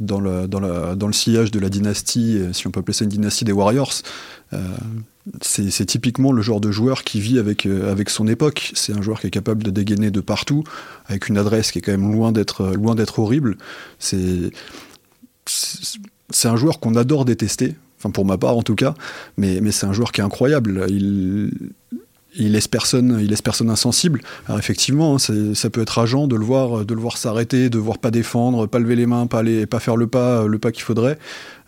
dans, 0.00 0.20
dans, 0.20 0.94
dans, 0.94 1.06
le 1.06 1.12
sillage 1.14 1.50
de 1.50 1.58
la 1.58 1.70
dynastie, 1.70 2.42
si 2.52 2.66
on 2.66 2.70
peut 2.70 2.80
appeler 2.80 2.92
ça 2.92 3.04
une 3.04 3.10
dynastie 3.10 3.46
des 3.46 3.52
Warriors 3.52 4.02
c'est 5.40 5.86
typiquement 5.86 6.32
le 6.32 6.42
genre 6.42 6.60
de 6.60 6.70
joueur 6.72 7.04
qui 7.04 7.20
vit 7.20 7.38
avec, 7.38 7.66
euh, 7.66 7.90
avec 7.90 8.10
son 8.10 8.26
époque. 8.26 8.72
C'est 8.74 8.92
un 8.92 9.02
joueur 9.02 9.20
qui 9.20 9.28
est 9.28 9.30
capable 9.30 9.62
de 9.62 9.70
dégainer 9.70 10.10
de 10.10 10.20
partout, 10.20 10.64
avec 11.06 11.28
une 11.28 11.38
adresse 11.38 11.70
qui 11.70 11.78
est 11.78 11.82
quand 11.82 11.92
même 11.92 12.12
loin 12.12 12.32
d'être 12.32 12.62
euh, 12.62 13.06
horrible. 13.18 13.56
C'est 13.98 14.50
c'est 15.44 16.48
un 16.48 16.56
joueur 16.56 16.80
qu'on 16.80 16.94
adore 16.94 17.24
détester, 17.24 17.74
enfin 17.98 18.10
pour 18.10 18.24
ma 18.24 18.38
part 18.38 18.56
en 18.56 18.62
tout 18.62 18.76
cas, 18.76 18.94
mais, 19.36 19.60
mais 19.60 19.72
c'est 19.72 19.86
un 19.86 19.92
joueur 19.92 20.12
qui 20.12 20.20
est 20.20 20.24
incroyable. 20.24 20.86
Il, 20.88 21.50
il 22.36 22.52
laisse 22.52 22.68
personne, 22.68 23.18
il 23.20 23.28
laisse 23.28 23.42
personne 23.42 23.70
insensible. 23.70 24.20
Alors 24.46 24.58
effectivement, 24.58 25.16
hein, 25.16 25.54
ça 25.54 25.70
peut 25.70 25.82
être 25.82 25.98
agent 25.98 26.26
de 26.26 26.36
le 26.36 26.44
voir, 26.44 26.84
de 26.84 26.94
le 26.94 27.00
voir 27.00 27.18
s'arrêter, 27.18 27.70
de 27.70 27.78
voir 27.78 27.98
pas 27.98 28.10
défendre, 28.10 28.66
pas 28.66 28.78
lever 28.78 28.96
les 28.96 29.06
mains, 29.06 29.26
pas 29.26 29.40
aller, 29.40 29.66
pas 29.66 29.80
faire 29.80 29.96
le 29.96 30.06
pas, 30.06 30.46
le 30.46 30.58
pas 30.58 30.72
qu'il 30.72 30.82
faudrait. 30.82 31.18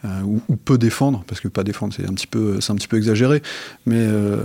Euh, 0.05 0.20
ou, 0.22 0.42
ou, 0.48 0.57
peu 0.57 0.77
défendre, 0.77 1.24
parce 1.27 1.40
que 1.40 1.48
pas 1.48 1.64
défendre 1.64 1.94
c'est 1.96 2.07
un 2.07 2.12
petit 2.12 2.27
peu, 2.27 2.61
c'est 2.61 2.72
un 2.72 2.74
petit 2.74 2.88
peu 2.88 2.98
exagéré, 2.98 3.42
mais 3.87 3.96
euh, 3.96 4.37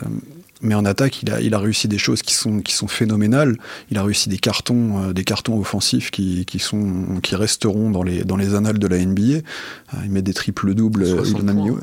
mais 0.61 0.75
en 0.75 0.85
attaque, 0.85 1.21
il 1.23 1.31
a, 1.31 1.41
il 1.41 1.53
a 1.53 1.59
réussi 1.59 1.87
des 1.87 1.97
choses 1.97 2.21
qui 2.21 2.33
sont, 2.33 2.59
qui 2.59 2.73
sont 2.73 2.87
phénoménales. 2.87 3.57
Il 3.91 3.97
a 3.97 4.03
réussi 4.03 4.29
des 4.29 4.37
cartons, 4.37 5.09
euh, 5.09 5.13
des 5.13 5.23
cartons 5.23 5.57
offensifs 5.57 6.11
qui, 6.11 6.45
qui, 6.45 6.59
sont, 6.59 7.19
qui 7.23 7.35
resteront 7.35 7.89
dans 7.91 8.03
les, 8.03 8.23
dans 8.23 8.35
les 8.35 8.55
annales 8.55 8.79
de 8.79 8.87
la 8.87 8.97
NBA. 8.97 9.39
il 10.03 10.09
met 10.09 10.21
des 10.21 10.33
triples 10.33 10.73
doubles. 10.73 11.05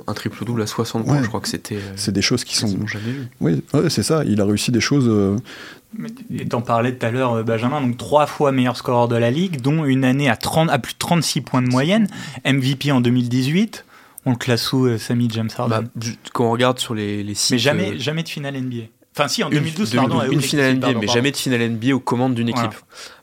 un 0.07 0.15
triple 0.15 0.45
double 0.45 0.63
à 0.63 0.67
60 0.67 1.07
points, 1.07 1.23
je 1.23 1.29
crois 1.29 1.41
que 1.41 1.49
c'était. 1.49 1.79
c'est 1.97 2.13
des 2.13 2.23
choses 2.23 2.45
qui 2.45 2.57
sont. 2.57 2.87
Jamais 2.87 3.13
vu. 3.13 3.29
Oui, 3.41 3.63
c'est 3.89 4.03
ça. 4.03 4.25
Il 4.25 4.41
a 4.41 4.45
réussi 4.45 4.71
des 4.71 4.81
choses. 4.81 5.11
Et 6.31 6.47
t'en 6.47 6.61
parlais 6.61 6.95
tout 6.95 7.07
à 7.07 7.11
l'heure, 7.11 7.43
Benjamin, 7.45 7.81
donc 7.81 7.97
trois 7.97 8.27
fois 8.27 8.53
meilleur 8.53 8.77
scoreur 8.77 9.09
de 9.09 9.17
la 9.17 9.31
ligue, 9.31 9.63
dont 9.63 9.85
une 9.85 10.05
année 10.05 10.29
à, 10.29 10.37
30, 10.37 10.69
à 10.71 10.79
plus 10.79 10.93
de 10.93 10.99
36 10.99 11.41
points 11.41 11.63
de 11.63 11.69
moyenne, 11.69 12.09
MVP 12.45 12.93
en 12.93 13.01
2018. 13.01 13.86
On 14.27 14.33
le 14.33 14.37
classe 14.37 14.73
où, 14.73 14.87
euh, 14.87 14.99
Sammy 14.99 15.29
James 15.31 15.49
Harden 15.57 15.89
bah, 15.95 16.07
Quand 16.33 16.47
on 16.47 16.51
regarde 16.51 16.79
sur 16.79 16.95
les, 16.95 17.23
les 17.23 17.35
sites. 17.35 17.53
Mais 17.53 17.59
jamais, 17.59 17.93
euh, 17.93 17.99
jamais 17.99 18.25
de 18.25 18.29
finale 18.29 18.61
NBA. 18.61 18.87
Enfin, 19.17 19.29
si, 19.29 19.43
en 19.43 19.49
2012, 19.49 19.95
pardon. 19.95 20.21
Une, 20.31 20.43
finale 20.43 20.77
NBA, 20.77 20.95
mais 20.95 21.07
jamais 21.07 21.31
de 21.31 21.37
finale 21.37 21.71
NBA 21.71 21.95
aux 21.95 22.01
commandes 22.01 22.35
d'une 22.35 22.49
équipe. 22.49 22.75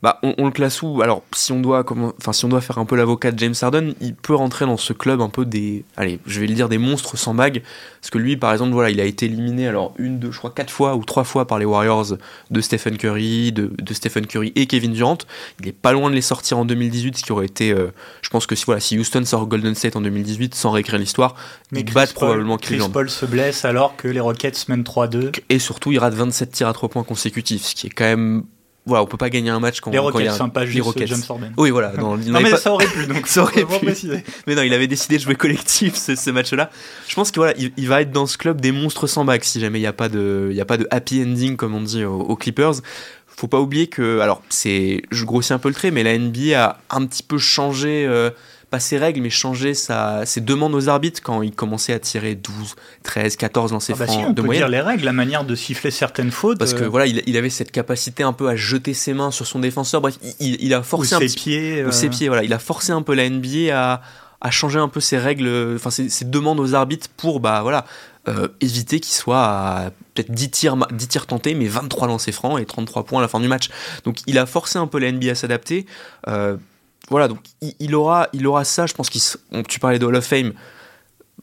Bah, 0.03 0.19
on, 0.21 0.43
le 0.43 0.51
classe 0.51 0.81
où? 0.81 1.01
Alors, 1.01 1.23
si 1.33 1.53
on 1.53 1.61
doit, 1.61 1.85
enfin, 2.19 2.33
si 2.33 2.43
on 2.43 2.49
doit 2.49 2.59
faire 2.59 2.77
un 2.77 2.83
peu 2.83 2.97
l'avocat 2.97 3.31
de 3.31 3.39
James 3.39 3.53
Harden, 3.61 3.93
il 4.01 4.15
peut 4.15 4.35
rentrer 4.35 4.65
dans 4.65 4.75
ce 4.75 4.91
club 4.91 5.21
un 5.21 5.29
peu 5.29 5.45
des, 5.45 5.85
allez, 5.95 6.19
je 6.27 6.41
vais 6.41 6.47
le 6.47 6.55
dire 6.55 6.67
des 6.67 6.77
monstres 6.77 7.17
sans 7.17 7.33
bague, 7.33 7.63
parce 8.01 8.09
que 8.09 8.17
lui, 8.17 8.35
par 8.35 8.51
exemple, 8.51 8.73
voilà, 8.73 8.89
il 8.89 8.99
a 8.99 9.05
été 9.05 9.27
éliminé 9.27 9.65
alors 9.65 9.93
une, 9.97 10.19
deux, 10.19 10.29
je 10.29 10.39
crois 10.39 10.51
quatre 10.53 10.71
fois 10.71 10.97
ou 10.97 11.05
trois 11.05 11.23
fois 11.23 11.47
par 11.47 11.57
les 11.57 11.63
Warriors 11.63 12.17
de 12.51 12.61
Stephen 12.61 12.97
Curry, 12.97 13.53
de, 13.53 13.71
Stephen 13.93 14.27
Curry 14.27 14.51
et 14.57 14.67
Kevin 14.67 14.91
Durant. 14.91 15.19
Il 15.61 15.69
est 15.69 15.71
pas 15.71 15.93
loin 15.93 16.09
de 16.09 16.15
les 16.15 16.21
sortir 16.21 16.57
en 16.57 16.65
2018, 16.65 17.19
ce 17.19 17.23
qui 17.23 17.31
aurait 17.31 17.45
été, 17.45 17.71
euh, 17.71 17.93
je 18.21 18.29
pense 18.29 18.45
que 18.45 18.55
si 18.55 18.65
voilà, 18.65 18.81
si 18.81 18.99
Houston 18.99 19.23
sort 19.23 19.47
Golden 19.47 19.73
State 19.73 19.95
en 19.95 20.01
2018 20.01 20.53
sans 20.53 20.71
réécrire 20.71 20.99
l'histoire, 20.99 21.35
ils 21.71 21.85
battent 21.85 22.13
probablement 22.13 22.57
Chris 22.57 22.77
Paul 22.91 23.09
se 23.09 23.25
blesse 23.25 23.63
alors 23.63 23.95
que 23.95 24.09
les 24.09 24.19
Rockets 24.19 24.67
mènent 24.67 24.83
3-2. 24.83 25.31
Et 25.47 25.59
surtout, 25.59 25.93
il 25.93 25.99
rate 25.99 26.13
27 26.13 26.51
tirs 26.51 26.67
à 26.67 26.73
3 26.73 26.89
points 26.89 27.03
consécutifs, 27.03 27.67
ce 27.67 27.75
qui 27.75 27.87
est 27.87 27.89
quand 27.89 28.03
même 28.03 28.43
voilà, 28.85 29.03
on 29.03 29.07
peut 29.07 29.17
pas 29.17 29.29
gagner 29.29 29.49
un 29.49 29.61
match 29.61 29.79
quand, 29.79 29.91
les 29.91 29.97
Rockets, 29.97 30.21
il 30.21 30.25
y 30.25 30.27
a 30.27 30.47
pas 30.49 30.65
juste 30.65 30.75
les 30.75 30.81
Rockets. 30.81 31.07
James 31.07 31.21
Harden. 31.29 31.53
Oui, 31.55 31.69
voilà. 31.69 31.93
Non, 31.93 32.17
mais 32.27 32.57
ça 32.57 32.73
aurait 32.73 32.87
pu 32.87 33.05
donc. 33.07 33.27
ça 33.27 33.43
aurait 33.43 33.63
pu. 33.63 33.85
Mais 34.45 34.55
non, 34.55 34.61
il 34.61 34.73
avait 34.73 34.87
décidé 34.87 35.17
de 35.17 35.21
jouer 35.21 35.35
collectif 35.35 35.95
ce, 35.95 36.29
match-là. 36.29 36.69
Je 37.07 37.15
pense 37.15 37.31
qu'il 37.31 37.39
voilà, 37.39 37.53
il, 37.57 37.87
va 37.87 38.01
être 38.01 38.11
dans 38.11 38.25
ce 38.25 38.37
club 38.37 38.59
des 38.59 38.73
monstres 38.73 39.07
sans 39.07 39.23
bac 39.23 39.45
si 39.45 39.61
jamais 39.61 39.79
il 39.79 39.83
n'y 39.83 39.87
a 39.87 39.93
pas 39.93 40.09
de, 40.09 40.49
il 40.51 40.57
y 40.57 40.61
a 40.61 40.65
pas 40.65 40.77
de 40.77 40.87
happy 40.91 41.23
ending 41.23 41.55
comme 41.55 41.75
on 41.75 41.81
dit 41.81 42.03
aux, 42.03 42.35
Clippers. 42.35 42.73
Faut 43.27 43.47
pas 43.47 43.59
oublier 43.59 43.87
que, 43.87 44.19
alors 44.19 44.43
c'est, 44.49 45.01
je 45.11 45.25
grossis 45.25 45.53
un 45.53 45.59
peu 45.59 45.69
le 45.69 45.75
trait, 45.75 45.89
mais 45.89 46.03
la 46.03 46.17
NBA 46.17 46.61
a 46.61 46.77
un 46.89 47.05
petit 47.05 47.23
peu 47.23 47.37
changé. 47.37 48.05
Euh, 48.05 48.29
pas 48.73 48.79
ses 48.79 48.97
règles, 48.97 49.21
mais 49.21 49.29
changer 49.29 49.75
sa, 49.75 50.25
ses 50.25 50.41
demandes 50.41 50.73
aux 50.73 50.89
arbitres 50.89 51.21
quand 51.21 51.43
il 51.43 51.51
commençait 51.51 51.93
à 51.93 51.99
tirer 51.99 52.33
12, 52.33 52.73
13, 53.03 53.36
14 53.36 53.71
lancers 53.71 53.95
ah 53.99 53.99
bah 53.99 54.07
francs 54.07 54.25
on 54.25 54.29
de 54.31 54.41
peut 54.41 54.47
moyenne. 54.47 54.62
dire 54.62 54.67
les 54.67 54.81
règles, 54.81 55.05
la 55.05 55.13
manière 55.13 55.43
de 55.43 55.53
siffler 55.53 55.91
certaines 55.91 56.31
fautes. 56.31 56.57
Parce 56.57 56.73
que 56.73 56.86
euh, 56.86 56.89
voilà, 56.89 57.05
il, 57.05 57.38
avait 57.38 57.51
cette 57.51 57.71
capacité 57.71 58.23
un 58.23 58.33
peu 58.33 58.49
à 58.49 58.55
jeter 58.55 58.95
ses 58.95 59.13
mains 59.13 59.29
sur 59.29 59.45
son 59.45 59.59
défenseur. 59.59 60.01
Bref, 60.01 60.17
il, 60.39 60.73
a 60.73 60.81
forcé 60.81 61.13
ou 61.13 61.17
un 61.17 61.27
ses 61.27 61.36
pieds, 61.36 61.86
ou 61.86 61.91
ses 61.91 62.07
euh. 62.07 62.09
pieds. 62.09 62.27
Voilà, 62.29 62.43
il 62.43 62.51
a 62.51 62.57
forcé 62.57 62.91
un 62.91 63.03
peu 63.03 63.13
la 63.13 63.29
NBA 63.29 63.69
à, 63.71 64.01
à 64.41 64.49
changer 64.49 64.79
un 64.79 64.88
peu 64.88 65.01
ses 65.01 65.19
règles, 65.19 65.75
enfin 65.75 65.91
ses, 65.91 66.25
demandes 66.25 66.59
aux 66.59 66.73
arbitres 66.73 67.09
pour 67.15 67.41
bah 67.41 67.62
voilà. 67.62 67.86
Euh, 68.27 68.47
éviter 68.59 69.01
qu'il 69.01 69.13
soit 69.13 69.43
à 69.43 69.91
peut-être 70.15 70.31
10 70.31 70.49
tirs, 70.49 70.77
10 70.91 71.07
tirs 71.09 71.27
tentés, 71.27 71.53
mais 71.53 71.67
23 71.67 72.07
lancers 72.07 72.33
francs 72.33 72.59
et 72.59 72.65
33 72.65 73.03
points 73.03 73.19
à 73.19 73.21
la 73.21 73.27
fin 73.27 73.39
du 73.39 73.49
match. 73.49 73.69
Donc 74.03 74.19
il 74.25 74.39
a 74.39 74.47
forcé 74.47 74.79
un 74.79 74.88
peu 74.88 74.97
la 74.97 75.12
NBA 75.12 75.31
à 75.31 75.36
s'adapter. 75.36 75.86
Euh, 76.27 76.57
voilà, 77.09 77.27
donc 77.27 77.39
il, 77.79 77.95
aura, 77.95 78.29
il 78.33 78.47
aura 78.47 78.63
ça. 78.63 78.85
Je 78.85 78.93
pense 78.93 79.09
qu'il. 79.09 79.21
Tu 79.67 79.79
parlais 79.79 79.99
de 79.99 80.05
Hall 80.05 80.15
of 80.15 80.25
Fame. 80.25 80.53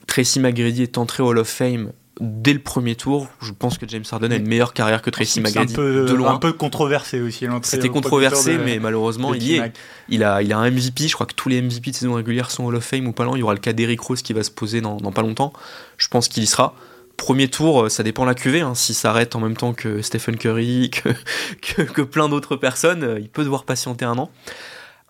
Tracy 0.07 0.41
McGrady 0.41 0.83
est 0.83 0.99
entré 0.99 1.23
au 1.23 1.29
Hall 1.29 1.39
of 1.39 1.49
Fame 1.49 1.93
dès 2.21 2.53
le 2.53 2.59
premier 2.59 2.95
tour. 2.95 3.29
Je 3.41 3.53
pense 3.53 3.79
que 3.79 3.87
James 3.89 4.05
Harden 4.11 4.33
a 4.33 4.37
une 4.37 4.47
meilleure 4.47 4.75
carrière 4.75 5.03
que 5.03 5.11
Tracy 5.11 5.41
McGrady. 5.41 5.73
Un 5.73 5.77
peu, 5.77 6.07
de 6.07 6.15
loin. 6.15 6.35
un 6.35 6.39
peu 6.39 6.53
controversé 6.53 7.21
aussi. 7.21 7.47
C'était 7.63 7.89
controversé, 7.89 8.59
mais 8.59 8.79
malheureusement, 8.79 9.35
il 9.35 9.43
y 9.43 9.57
est. 9.57 9.73
Il 10.09 10.25
a, 10.25 10.43
il 10.43 10.53
a 10.53 10.59
un 10.59 10.71
MVP. 10.71 11.09
Je 11.09 11.15
crois 11.15 11.27
que 11.27 11.35
tous 11.35 11.49
les 11.49 11.61
MVP 11.63 11.91
de 11.91 11.97
saison 11.97 12.15
régulière 12.15 12.51
sont 12.51 12.65
Hall 12.65 12.77
of 12.77 12.85
Fame 12.85 13.07
ou 13.07 13.13
pas 13.13 13.25
loin. 13.25 13.37
Il 13.37 13.41
y 13.41 13.43
aura 13.43 13.55
le 13.55 13.61
cas 13.61 13.73
d'Eric 13.73 14.01
Rose 14.01 14.23
qui 14.23 14.33
va 14.33 14.43
se 14.43 14.51
poser 14.51 14.81
dans, 14.81 14.99
pas 14.99 15.23
longtemps. 15.23 15.53
Je 15.99 16.09
pense 16.09 16.29
qu'il 16.29 16.43
y 16.43 16.47
sera. 16.47 16.75
Premier 17.17 17.49
tour, 17.49 17.83
euh, 17.83 17.89
ça 17.91 18.03
dépend 18.03 18.23
de 18.23 18.29
la 18.29 18.35
QV. 18.35 18.63
Hein. 18.63 18.75
S'il 18.75 18.95
s'arrête 18.95 19.37
en 19.37 19.41
même 19.41 19.57
temps 19.57 19.75
que 19.75 20.01
Stephen 20.01 20.39
Curry, 20.39 20.91
que, 21.63 21.83
que 21.83 22.01
plein 22.01 22.31
d'autres 22.31 22.57
personnes, 22.57 23.05
euh, 23.05 23.21
il 23.21 23.29
peut 23.29 23.45
devoir 23.45 23.65
patienter 23.65 24.07
un 24.07 24.17
an. 24.17 24.31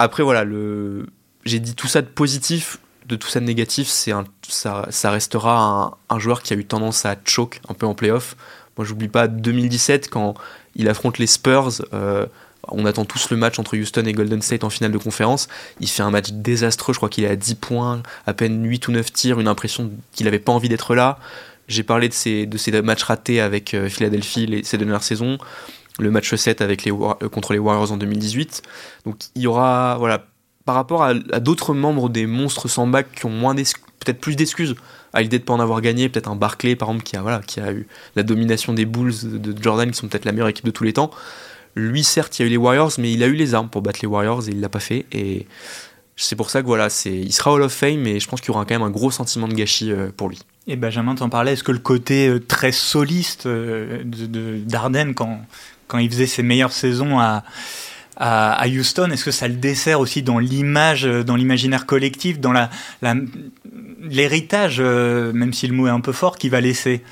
Après, 0.01 0.23
voilà, 0.23 0.45
le... 0.45 1.05
j'ai 1.45 1.61
dit 1.61 1.75
tout 1.75 1.87
ça 1.87 2.01
de 2.01 2.07
positif, 2.07 2.79
de 3.07 3.17
tout 3.17 3.29
ça 3.29 3.39
de 3.39 3.45
négatif, 3.45 3.87
c'est 3.87 4.13
un... 4.13 4.25
ça, 4.49 4.87
ça 4.89 5.11
restera 5.11 5.99
un... 6.09 6.19
joueur 6.19 6.43
qui 6.43 6.55
a 6.55 6.57
eu 6.57 6.65
tendance 6.65 7.05
à 7.05 7.17
choke 7.23 7.61
un 7.69 7.75
peu 7.75 7.85
en 7.85 7.93
playoff. 7.95 8.35
Moi, 8.79 8.87
j'oublie 8.87 9.09
pas 9.09 9.29
2017 9.29 10.09
quand 10.09 10.37
il 10.75 10.89
affronte 10.89 11.19
les 11.19 11.27
Spurs. 11.27 11.83
Euh, 11.93 12.25
on 12.69 12.87
attend 12.87 13.05
tous 13.05 13.29
le 13.29 13.37
match 13.37 13.59
entre 13.59 13.77
Houston 13.77 14.07
et 14.07 14.15
Golden 14.15 14.41
State 14.41 14.65
en 14.65 14.71
finale 14.71 14.93
de 14.93 14.97
conférence. 14.97 15.49
Il 15.81 15.89
fait 15.89 16.03
un 16.03 16.11
match 16.11 16.31
désastreux, 16.31 16.95
je 16.95 16.99
crois 16.99 17.11
qu'il 17.11 17.25
est 17.25 17.29
à 17.29 17.37
10 17.37 17.57
points, 17.57 18.03
à 18.27 18.33
peine 18.33 18.65
8 18.65 18.89
ou 18.89 18.93
9 18.93 19.13
tirs, 19.13 19.39
une 19.39 19.49
impression 19.49 19.91
qu'il 20.13 20.25
n'avait 20.25 20.39
pas 20.39 20.53
envie 20.53 20.71
d'être 20.71 20.95
là. 20.95 21.19
J'ai 21.69 21.83
parlé 21.83 22.09
de 22.09 22.15
ces, 22.15 22.47
de 22.47 22.57
ces 22.57 22.81
matchs 22.81 23.03
ratés 23.03 23.43
avec 23.43 23.75
euh, 23.75 23.91
Philadelphie 23.91 24.63
ces 24.65 24.79
dernières 24.79 25.03
saisons 25.03 25.37
le 26.01 26.11
match 26.11 26.35
7 26.35 26.61
avec 26.61 26.85
les, 26.85 26.93
euh, 26.93 27.29
contre 27.29 27.53
les 27.53 27.59
Warriors 27.59 27.93
en 27.93 27.97
2018. 27.97 28.63
Donc 29.05 29.17
il 29.35 29.43
y 29.43 29.47
aura, 29.47 29.97
voilà, 29.99 30.27
par 30.65 30.75
rapport 30.75 31.03
à, 31.03 31.15
d'autres 31.15 31.75
membres 31.75 32.09
des 32.09 32.27
monstres 32.27 32.69
sans 32.69 32.87
bac 32.87 33.09
qui 33.15 33.27
ont 33.27 33.31
moins 33.31 33.55
peut-être 33.55 34.21
plus 34.21 34.37
d'excuses 34.37 34.75
à 35.13 35.23
l'idée 35.23 35.39
de 35.39 35.45
pas 35.45 35.53
en 35.53 35.61
avoir 35.61 35.81
gagné, 35.81 36.09
peut-être 36.09 36.29
un 36.29 36.37
Barclay 36.37 36.77
par 36.77 36.89
exemple 36.89 37.05
qui 37.05 37.17
a, 37.17 37.23
voilà, 37.23 37.41
qui 37.41 37.61
a 37.61 37.73
eu 37.73 37.87
la 38.17 38.23
domination 38.23 38.73
des 38.73 38.85
Bulls 38.85 39.41
de 39.41 39.63
Jordan 39.63 39.91
qui 39.91 39.97
sont 39.97 40.09
peut-être 40.09 40.25
la 40.25 40.33
meilleure 40.33 40.49
équipe 40.49 40.65
de 40.65 40.71
tous 40.71 40.85
les 40.85 40.93
temps. 40.93 41.11
Lui 41.75 42.05
certes 42.05 42.39
il 42.39 42.43
y 42.43 42.45
a 42.45 42.47
eu 42.47 42.51
les 42.51 42.57
Warriors 42.57 42.93
mais 42.99 43.13
il 43.13 43.23
a 43.23 43.27
eu 43.27 43.35
les 43.35 43.55
armes 43.55 43.69
pour 43.69 43.83
battre 43.83 44.01
les 44.03 44.09
Warriors 44.09 44.49
et 44.49 44.53
il 44.53 44.61
l'a 44.61 44.69
pas 44.69 44.81
fait 44.81 45.07
et 45.13 45.47
c'est 46.17 46.37
pour 46.37 46.51
ça 46.51 46.61
que 46.61 46.67
voilà, 46.67 46.91
c'est, 46.91 47.15
il 47.15 47.33
sera 47.33 47.53
Hall 47.53 47.63
of 47.63 47.73
Fame 47.73 47.99
mais 47.99 48.21
je 48.21 48.29
pense 48.29 48.41
qu'il 48.41 48.49
y 48.49 48.51
aura 48.53 48.65
quand 48.65 48.75
même 48.75 48.83
un 48.83 48.91
gros 48.91 49.11
sentiment 49.11 49.49
de 49.49 49.55
gâchis 49.55 49.91
euh, 49.91 50.11
pour 50.17 50.29
lui. 50.29 50.39
Et 50.67 50.77
Benjamin 50.77 51.15
t'en 51.15 51.31
parlait, 51.31 51.55
est-ce 51.55 51.65
que 51.65 51.73
le 51.73 51.79
côté 51.79 52.29
euh, 52.29 52.39
très 52.39 52.73
soliste 52.73 53.49
de, 53.49 54.59
d'Arden 54.65 55.15
quand, 55.15 55.41
quand 55.91 55.99
il 55.99 56.11
faisait 56.11 56.27
ses 56.27 56.43
meilleures 56.43 56.73
saisons 56.73 57.19
à, 57.19 57.43
à, 58.17 58.67
Houston 58.69 59.11
Est-ce 59.11 59.25
que 59.25 59.31
ça 59.31 59.49
le 59.49 59.55
dessert 59.55 60.01
aussi 60.01 60.23
dans 60.23 60.39
l'image, 60.39 61.05
dans 61.05 61.37
l'imaginaire 61.37 61.87
collectif, 61.87 62.39
dans 62.39 62.53
la, 62.53 62.71
l'héritage, 64.03 64.77
euh, 64.81 65.33
même 65.33 65.53
si 65.53 65.67
le 65.67 65.75
mot 65.75 65.87
est 65.87 65.91
un 65.91 66.01
peu 66.01 66.13
fort, 66.13 66.39
qu'il 66.39 66.51
va 66.51 66.61
laisser 66.61 67.03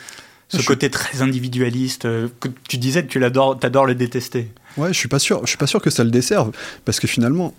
ce 0.49 0.63
côté 0.63 0.89
très 0.91 1.21
individualiste 1.21 2.07
euh, 2.07 2.29
que 2.41 2.49
tu 2.69 2.79
disais 2.79 3.03
que 3.03 3.09
tu 3.09 3.19
l'adores, 3.19 3.59
t'adores 3.59 3.87
le 3.87 3.95
détester. 3.95 4.49
Ouais, 4.79 4.93
je 4.93 4.99
suis 4.99 5.09
pas 5.09 5.19
sûr. 5.19 5.41
Je 5.43 5.49
suis 5.49 5.59
pas 5.59 5.67
sûr 5.67 5.83
que 5.83 5.91
ça 5.91 6.05
le 6.05 6.11
desserve 6.11 6.53
parce 6.85 7.01
que 7.01 7.07
finalement, 7.07 7.55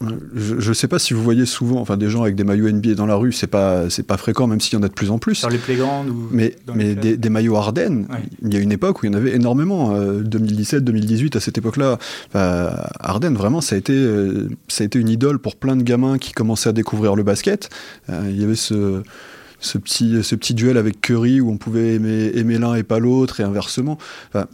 je 0.00 0.68
ne 0.68 0.74
sais 0.74 0.88
pas 0.88 0.98
si 0.98 1.14
vous 1.14 1.22
voyez 1.22 1.46
souvent, 1.46 1.80
enfin 1.80 1.96
des 1.96 2.10
gens 2.10 2.22
avec 2.22 2.34
des 2.34 2.44
maillots 2.44 2.70
NBA 2.70 2.94
dans 2.94 3.06
la 3.06 3.14
rue, 3.14 3.32
c'est 3.32 3.46
pas 3.46 3.88
c'est 3.90 4.02
pas 4.02 4.16
fréquent, 4.16 4.46
même 4.46 4.60
s'il 4.60 4.74
y 4.78 4.80
en 4.80 4.82
a 4.82 4.88
de 4.88 4.92
plus 4.92 5.10
en 5.10 5.18
plus. 5.18 5.36
Sur 5.36 5.50
les 5.50 5.58
playgrounds 5.58 6.10
ou 6.10 6.28
Mais 6.30 6.56
mais 6.74 6.94
des, 6.94 7.28
maillots 7.28 7.56
Ardennes, 7.56 8.06
il 8.42 8.52
y 8.52 8.56
a 8.56 8.60
une 8.60 8.72
époque 8.72 9.02
où 9.02 9.06
il 9.06 9.12
y 9.12 9.14
en 9.14 9.16
avait 9.16 9.34
énormément. 9.34 9.94
2017, 9.94 10.78
euh, 10.78 10.80
2018, 10.80 11.36
à 11.36 11.40
cette 11.40 11.58
époque-là, 11.58 11.98
Ardennes 12.34 13.36
vraiment 13.36 13.60
ça 13.60 13.76
a 13.76 13.78
été 13.78 13.94
euh, 13.94 14.48
ça 14.68 14.82
a 14.82 14.86
été 14.86 14.98
une 14.98 15.08
idole 15.08 15.38
pour 15.38 15.56
plein 15.56 15.76
de 15.76 15.82
gamins 15.82 16.18
qui 16.18 16.32
commençaient 16.32 16.70
à 16.70 16.72
découvrir 16.72 17.16
le 17.16 17.22
basket. 17.22 17.70
Euh, 18.10 18.22
il 18.28 18.40
y 18.40 18.44
avait 18.44 18.56
ce 18.56 19.02
ce 19.60 19.78
petit, 19.78 20.22
ce 20.22 20.34
petit 20.34 20.52
duel 20.52 20.76
avec 20.76 21.00
Curry 21.00 21.40
où 21.40 21.50
on 21.50 21.56
pouvait 21.56 21.94
aimer, 21.94 22.32
aimer 22.34 22.58
l'un 22.58 22.74
et 22.74 22.82
pas 22.82 22.98
l'autre 22.98 23.40
et 23.40 23.44
inversement. 23.44 23.96
Enfin, 24.28 24.46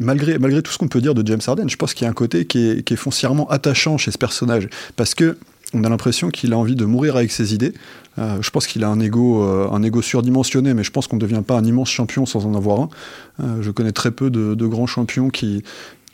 malgré, 0.00 0.62
tout 0.62 0.72
ce 0.72 0.78
qu'on 0.78 0.88
peut 0.88 1.00
dire 1.00 1.14
de 1.14 1.26
James 1.26 1.40
Harden, 1.46 1.68
je 1.68 1.76
pense 1.76 1.94
qu'il 1.94 2.04
y 2.04 2.06
a 2.06 2.10
un 2.10 2.14
côté 2.14 2.46
qui 2.46 2.68
est, 2.68 2.96
foncièrement 2.96 3.48
attachant 3.50 3.98
chez 3.98 4.10
ce 4.10 4.18
personnage. 4.18 4.68
Parce 4.96 5.14
que 5.14 5.36
on 5.72 5.82
a 5.82 5.88
l'impression 5.88 6.30
qu'il 6.30 6.52
a 6.52 6.58
envie 6.58 6.76
de 6.76 6.84
mourir 6.84 7.16
avec 7.16 7.32
ses 7.32 7.52
idées. 7.52 7.74
Euh, 8.18 8.38
je 8.40 8.50
pense 8.50 8.68
qu'il 8.68 8.84
a 8.84 8.88
un 8.88 9.00
ego, 9.00 9.42
euh, 9.42 9.68
un 9.72 9.82
ego 9.82 10.02
surdimensionné, 10.02 10.72
mais 10.72 10.84
je 10.84 10.92
pense 10.92 11.08
qu'on 11.08 11.16
ne 11.16 11.20
devient 11.20 11.42
pas 11.44 11.56
un 11.56 11.64
immense 11.64 11.90
champion 11.90 12.26
sans 12.26 12.46
en 12.46 12.54
avoir 12.54 12.80
un. 12.80 12.88
Euh, 13.42 13.60
je 13.60 13.72
connais 13.72 13.90
très 13.90 14.12
peu 14.12 14.30
de, 14.30 14.66
grands 14.66 14.86
champions 14.86 15.30
qui, 15.30 15.64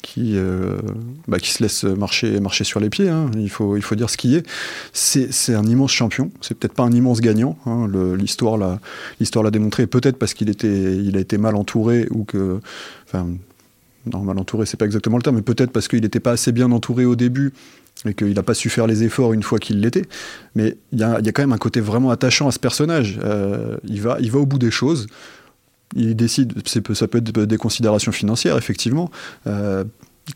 qui, 0.02 0.36
bah, 1.28 1.38
qui 1.38 1.50
se 1.50 1.62
laissent 1.62 1.84
marcher, 1.84 2.40
marcher 2.40 2.64
sur 2.64 2.80
les 2.80 2.90
pieds. 2.90 3.08
Hein. 3.08 3.30
Il, 3.36 3.50
faut, 3.50 3.76
il 3.76 3.82
faut 3.82 3.94
dire 3.94 4.10
ce 4.10 4.16
qui 4.16 4.34
est. 4.34 4.46
C'est 4.92 5.54
un 5.54 5.64
immense 5.64 5.92
champion. 5.92 6.30
C'est 6.40 6.56
peut-être 6.56 6.74
pas 6.74 6.84
un 6.84 6.92
immense 6.92 7.20
gagnant. 7.20 7.58
Hein. 7.66 7.88
L'histoire 8.16 8.56
l'a 8.56 9.50
démontré. 9.50 9.86
Peut-être 9.86 10.16
parce 10.16 10.34
qu'il 10.34 10.48
était, 10.48 10.96
il 10.96 11.16
a 11.16 11.20
été 11.20 11.38
mal 11.38 11.56
entouré 11.56 12.06
ou 12.10 12.24
que 12.24 12.60
enfin, 13.06 13.26
mal 14.06 14.38
entouré, 14.38 14.66
c'est 14.66 14.76
pas 14.76 14.86
exactement 14.86 15.16
le 15.16 15.22
terme, 15.22 15.36
mais 15.36 15.42
peut-être 15.42 15.70
parce 15.70 15.88
qu'il 15.88 16.02
n'était 16.02 16.20
pas 16.20 16.32
assez 16.32 16.52
bien 16.52 16.70
entouré 16.72 17.04
au 17.04 17.16
début 17.16 17.52
et 18.06 18.14
qu'il 18.14 18.32
n'a 18.32 18.42
pas 18.42 18.54
su 18.54 18.70
faire 18.70 18.86
les 18.86 19.02
efforts 19.04 19.32
une 19.32 19.42
fois 19.42 19.58
qu'il 19.58 19.80
l'était. 19.80 20.04
Mais 20.54 20.76
il 20.92 20.98
y, 20.98 21.02
a, 21.02 21.20
quand 21.20 21.42
même 21.42 21.52
un 21.52 21.58
côté 21.58 21.80
vraiment 21.80 22.10
attachant 22.10 22.48
à 22.48 22.52
ce 22.52 22.58
personnage. 22.58 23.20
Euh, 23.22 23.76
il, 23.84 24.00
va, 24.00 24.16
il 24.20 24.30
va 24.30 24.38
au 24.38 24.46
bout 24.46 24.58
des 24.58 24.70
choses. 24.70 25.06
Il 25.96 26.14
décide, 26.14 26.52
ça 26.66 27.08
peut 27.08 27.18
être 27.18 27.44
des 27.44 27.56
considérations 27.56 28.12
financières, 28.12 28.56
effectivement. 28.56 29.10
Euh, 29.46 29.84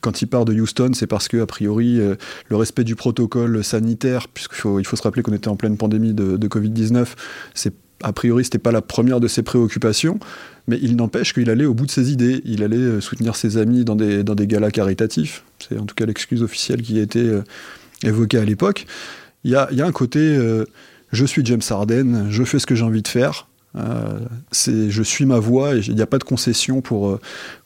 quand 0.01 0.21
il 0.21 0.27
part 0.27 0.45
de 0.45 0.53
Houston, 0.53 0.91
c'est 0.95 1.07
parce 1.07 1.29
que, 1.29 1.37
a 1.37 1.47
priori, 1.47 2.01
euh, 2.01 2.17
le 2.49 2.57
respect 2.57 2.83
du 2.83 2.97
protocole 2.97 3.63
sanitaire, 3.63 4.27
puisqu'il 4.29 4.57
faut, 4.57 4.81
il 4.81 4.87
faut 4.87 4.97
se 4.97 5.03
rappeler 5.03 5.23
qu'on 5.23 5.33
était 5.33 5.49
en 5.49 5.57
pleine 5.57 5.77
pandémie 5.77 6.13
de, 6.13 6.37
de 6.37 6.49
Covid-19, 6.49 7.07
c'est 7.55 7.73
a 8.03 8.13
priori, 8.13 8.45
c'était 8.45 8.59
pas 8.59 8.73
la 8.73 8.83
première 8.83 9.21
de 9.21 9.29
ses 9.29 9.43
préoccupations, 9.43 10.19
mais 10.67 10.79
il 10.83 10.97
n'empêche 10.97 11.33
qu'il 11.33 11.49
allait 11.49 11.65
au 11.65 11.73
bout 11.73 11.87
de 11.87 11.91
ses 11.91 12.11
idées. 12.11 12.43
Il 12.45 12.63
allait 12.65 12.77
euh, 12.77 13.01
soutenir 13.01 13.37
ses 13.37 13.57
amis 13.57 13.85
dans 13.85 13.95
des, 13.95 14.47
galas 14.47 14.73
caritatifs. 14.73 15.45
C'est 15.61 15.79
en 15.79 15.87
tout 15.87 15.95
cas 15.95 16.05
l'excuse 16.05 16.43
officielle 16.43 16.83
qui 16.83 16.99
a 16.99 17.03
été 17.03 17.41
évoquée 18.03 18.39
à 18.39 18.45
l'époque. 18.45 18.87
Il 19.45 19.53
y 19.53 19.57
a, 19.57 19.69
un 19.71 19.93
côté 19.93 20.37
je 21.13 21.25
suis 21.25 21.45
James 21.47 21.63
Harden, 21.71 22.27
je 22.31 22.43
fais 22.45 22.59
ce 22.59 22.67
que 22.67 22.75
j'ai 22.75 22.83
envie 22.83 23.03
de 23.03 23.09
faire. 23.09 23.47
C'est 24.51 24.91
je 24.91 25.03
suis 25.03 25.27
ma 25.27 25.39
voix 25.39 25.75
et 25.75 25.81
il 25.81 25.95
n'y 25.95 26.03
a 26.03 26.07
pas 26.07 26.19
de 26.19 26.25
concession 26.25 26.81
pour, 26.81 27.19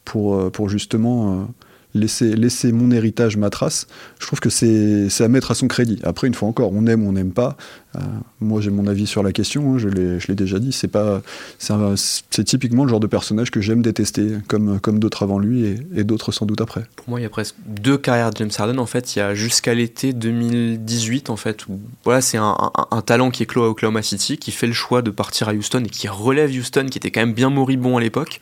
pour, 0.05 0.51
pour 0.51 0.69
justement 0.69 1.49
laisser, 1.95 2.73
mon 2.73 2.91
héritage, 2.91 3.37
ma 3.37 3.51
trace, 3.51 3.87
je 4.19 4.27
trouve 4.27 4.41
que 4.41 4.51
c'est 4.51 5.09
à 5.21 5.29
mettre 5.29 5.51
à 5.51 5.55
son 5.55 5.69
crédit. 5.69 5.99
Après, 6.03 6.27
une 6.27 6.35
fois 6.35 6.49
encore, 6.49 6.73
on 6.73 6.87
aime 6.87 7.05
ou 7.05 7.09
on 7.09 7.13
n'aime 7.13 7.33
pas. 7.33 7.57
Euh, 7.97 8.01
moi, 8.41 8.61
j'ai 8.61 8.71
mon 8.71 8.87
avis 8.87 9.07
sur 9.07 9.23
la 9.23 9.33
question, 9.33 9.75
hein, 9.75 9.79
je 9.79 9.89
l'ai 9.89 10.35
déjà 10.35 10.59
dit. 10.59 10.73
C'est 10.73 12.45
typiquement 12.45 12.85
le 12.85 12.91
genre 12.91 13.01
de 13.01 13.07
personnage 13.07 13.51
que 13.51 13.61
j'aime 13.61 13.83
détester, 13.83 14.37
comme, 14.47 14.79
comme 14.81 14.99
d'autres 14.99 15.23
avant 15.23 15.39
lui 15.39 15.79
et, 15.95 16.05
d'autres 16.05 16.33
sans 16.33 16.47
doute 16.47 16.61
après. 16.61 16.85
Pour 16.97 17.09
moi, 17.11 17.21
il 17.21 17.23
y 17.23 17.27
a 17.27 17.31
presque 17.31 17.57
deux 17.67 17.99
carrières 17.99 18.31
de 18.31 18.37
James 18.37 18.51
Harden. 18.57 18.79
En 18.79 18.87
fait, 18.87 19.17
il 19.17 19.21
y 19.21 19.23
a 19.23 19.35
jusqu'à 19.35 19.75
l'été 19.75 20.13
2018, 20.13 21.31
en 21.31 21.37
fait, 21.37 21.65
voilà, 22.05 22.21
c'est 22.21 22.39
un, 22.39 22.57
un, 22.91 23.03
talent 23.03 23.31
qui 23.31 23.43
est 23.43 23.47
clos 23.47 23.63
à 23.63 23.69
Oklahoma 23.69 24.03
City, 24.03 24.39
qui 24.39 24.51
fait 24.51 24.67
le 24.67 24.73
choix 24.73 25.03
de 25.03 25.11
partir 25.11 25.49
à 25.49 25.55
Houston 25.55 25.83
et 25.85 25.89
qui 25.89 26.09
relève 26.09 26.51
Houston, 26.51 26.87
qui 26.91 26.99
était 26.99 27.11
quand 27.11 27.21
même 27.21 27.35
bien 27.35 27.51
moribond 27.51 27.97
à 27.97 28.01
l'époque. 28.01 28.41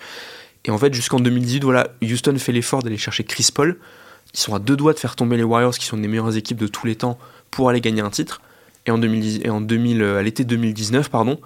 Et 0.67 0.71
en 0.71 0.79
fait, 0.79 0.93
jusqu'en 0.93 1.21
2018, 1.21 1.65
voilà, 1.65 1.89
Houston 2.03 2.37
fait 2.39 2.53
l'effort 2.53 2.83
d'aller 2.83 2.99
chercher 2.99 3.25
Chris 3.25 3.49
Paul. 3.55 3.79
Ils 4.35 4.41
sont 4.41 4.55
à 4.55 4.59
deux 4.59 4.77
doigts 4.77 4.93
de 4.93 4.99
faire 4.99 5.17
tomber 5.17 5.37
les 5.37 5.45
Warriors, 5.45 5.77
qui 5.79 5.87
sont 5.87 5.97
une 5.97 6.03
des 6.03 6.09
meilleures 6.09 6.37
équipes 6.37 6.59
de 6.59 6.67
tous 6.67 6.87
les 6.87 6.97
temps, 6.97 7.19
pour 7.51 7.71
aller 7.71 7.81
gagner 7.81 8.03
un 8.03 8.11
titre. 8.11 8.41
Et 8.85 8.91
en, 8.91 8.99
2010, 8.99 9.41
et 9.45 9.51
en 9.51 9.61
2000, 9.61 10.03
à 10.03 10.23
l'été 10.23 10.45
2019, 10.45 11.09
pardon, 11.09 11.41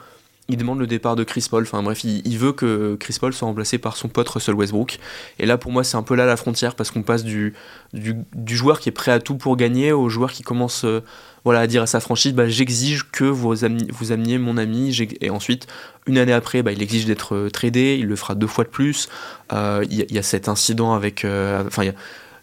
il 0.51 0.57
demande 0.57 0.79
le 0.79 0.87
départ 0.87 1.17
de 1.17 1.25
Chris 1.25 1.47
Paul. 1.51 1.63
Enfin 1.63 1.83
bref, 1.83 2.05
il, 2.05 2.39
veut 2.39 2.53
que 2.53 2.97
Chris 2.99 3.17
Paul 3.21 3.33
soit 3.33 3.47
remplacé 3.47 3.79
par 3.79 3.97
son 3.97 4.09
pote 4.09 4.29
Russell 4.29 4.55
Westbrook. 4.55 4.99
Et 5.39 5.47
là, 5.47 5.59
pour 5.59 5.73
moi, 5.73 5.85
c'est 5.85 5.97
un 5.97 6.03
peu 6.03 6.15
là 6.15 6.27
la 6.27 6.37
frontière 6.37 6.75
parce 6.75 6.91
qu'on 6.91 7.03
passe 7.03 7.25
du, 7.25 7.55
du, 7.93 8.57
joueur 8.57 8.81
qui 8.81 8.89
est 8.89 8.93
prêt 8.93 9.13
à 9.13 9.21
tout 9.21 9.37
pour 9.37 9.57
gagner 9.57 9.93
au 9.93 10.09
joueur 10.09 10.33
qui 10.33 10.43
commence 10.43 10.85
euh, 10.85 11.03
voilà, 11.45 11.61
à 11.61 11.67
dire 11.67 11.83
à 11.83 11.87
sa 11.87 12.01
franchise 12.01 12.35
bah, 12.35 12.49
j'exige 12.49 13.11
que 13.11 13.25
vous, 13.25 13.65
ameniez, 13.65 13.89
vous 13.93 14.13
ameniez 14.13 14.39
mon 14.39 14.57
ami. 14.57 14.97
Et 15.21 15.31
ensuite, 15.31 15.67
une 16.07 16.19
année 16.19 16.33
après, 16.33 16.63
bah, 16.63 16.73
il 16.73 16.83
exige 16.83 17.07
d'être 17.07 17.35
euh, 17.35 17.51
tradé. 17.51 17.97
Il 17.99 18.07
le 18.07 18.17
fera 18.17 18.35
deux 18.35 18.47
fois 18.47 18.65
de 18.65 18.71
plus. 18.71 19.09
Euh, 19.53 19.85
il 19.91 20.13
y, 20.13 20.19
a 20.19 20.23
cet 20.23 20.49
incident 20.49 20.95
avec. 20.95 21.25
enfin, 21.25 21.91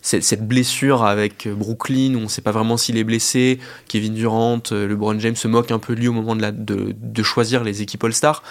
cette 0.07 0.47
blessure 0.47 1.03
avec 1.03 1.47
Brooklyn, 1.47 2.15
où 2.15 2.19
on 2.19 2.23
ne 2.23 2.27
sait 2.27 2.41
pas 2.41 2.51
vraiment 2.51 2.77
s'il 2.77 2.97
est 2.97 3.03
blessé, 3.03 3.59
Kevin 3.87 4.13
Durant, 4.13 4.61
euh, 4.71 4.87
LeBron 4.87 5.19
James 5.19 5.35
se 5.35 5.47
moque 5.47 5.71
un 5.71 5.79
peu 5.79 5.95
de 5.95 5.99
lui 5.99 6.07
au 6.07 6.13
moment 6.13 6.35
de, 6.35 6.41
la, 6.41 6.51
de, 6.51 7.23
choisir 7.23 7.63
les 7.63 7.81
équipes 7.81 8.03
All-Star. 8.03 8.41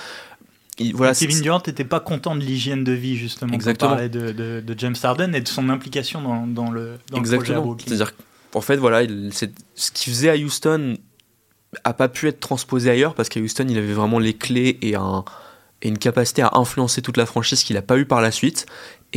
Voilà, 0.92 1.14
Kevin 1.14 1.40
Durant 1.40 1.62
n'était 1.66 1.84
pas 1.84 2.00
content 2.00 2.36
de 2.36 2.42
l'hygiène 2.42 2.84
de 2.84 2.92
vie, 2.92 3.16
justement. 3.16 3.54
Exactement. 3.54 3.92
On 3.92 3.94
parlait 3.94 4.08
de, 4.10 4.32
de, 4.32 4.74
James 4.76 4.96
Harden 5.02 5.34
et 5.34 5.40
de 5.40 5.48
son 5.48 5.70
implication 5.70 6.20
dans, 6.20 6.46
dans 6.46 6.70
le, 6.70 6.98
dans 7.10 7.18
Exactement. 7.18 7.56
le 7.56 7.62
projet 7.62 7.84
C'est-à-dire 7.86 8.12
qu'en 8.52 8.60
fait, 8.60 8.76
voilà, 8.76 9.06
ce 9.30 9.90
qu'il 9.92 10.12
faisait 10.12 10.30
à 10.30 10.36
Houston 10.36 10.96
a 11.84 11.94
pas 11.94 12.08
pu 12.08 12.28
être 12.28 12.40
transposé 12.40 12.90
ailleurs 12.90 13.14
parce 13.14 13.30
qu'à 13.30 13.40
Houston, 13.40 13.66
il 13.68 13.78
avait 13.78 13.94
vraiment 13.94 14.18
les 14.18 14.34
clés 14.34 14.78
et, 14.82 14.94
un, 14.94 15.24
et 15.80 15.88
une 15.88 15.98
capacité 15.98 16.42
à 16.42 16.50
influencer 16.54 17.00
toute 17.00 17.16
la 17.16 17.26
franchise 17.26 17.62
qu'il 17.62 17.76
n'a 17.76 17.82
pas 17.82 17.96
eu 17.96 18.04
par 18.04 18.20
la 18.20 18.30
suite. 18.30 18.66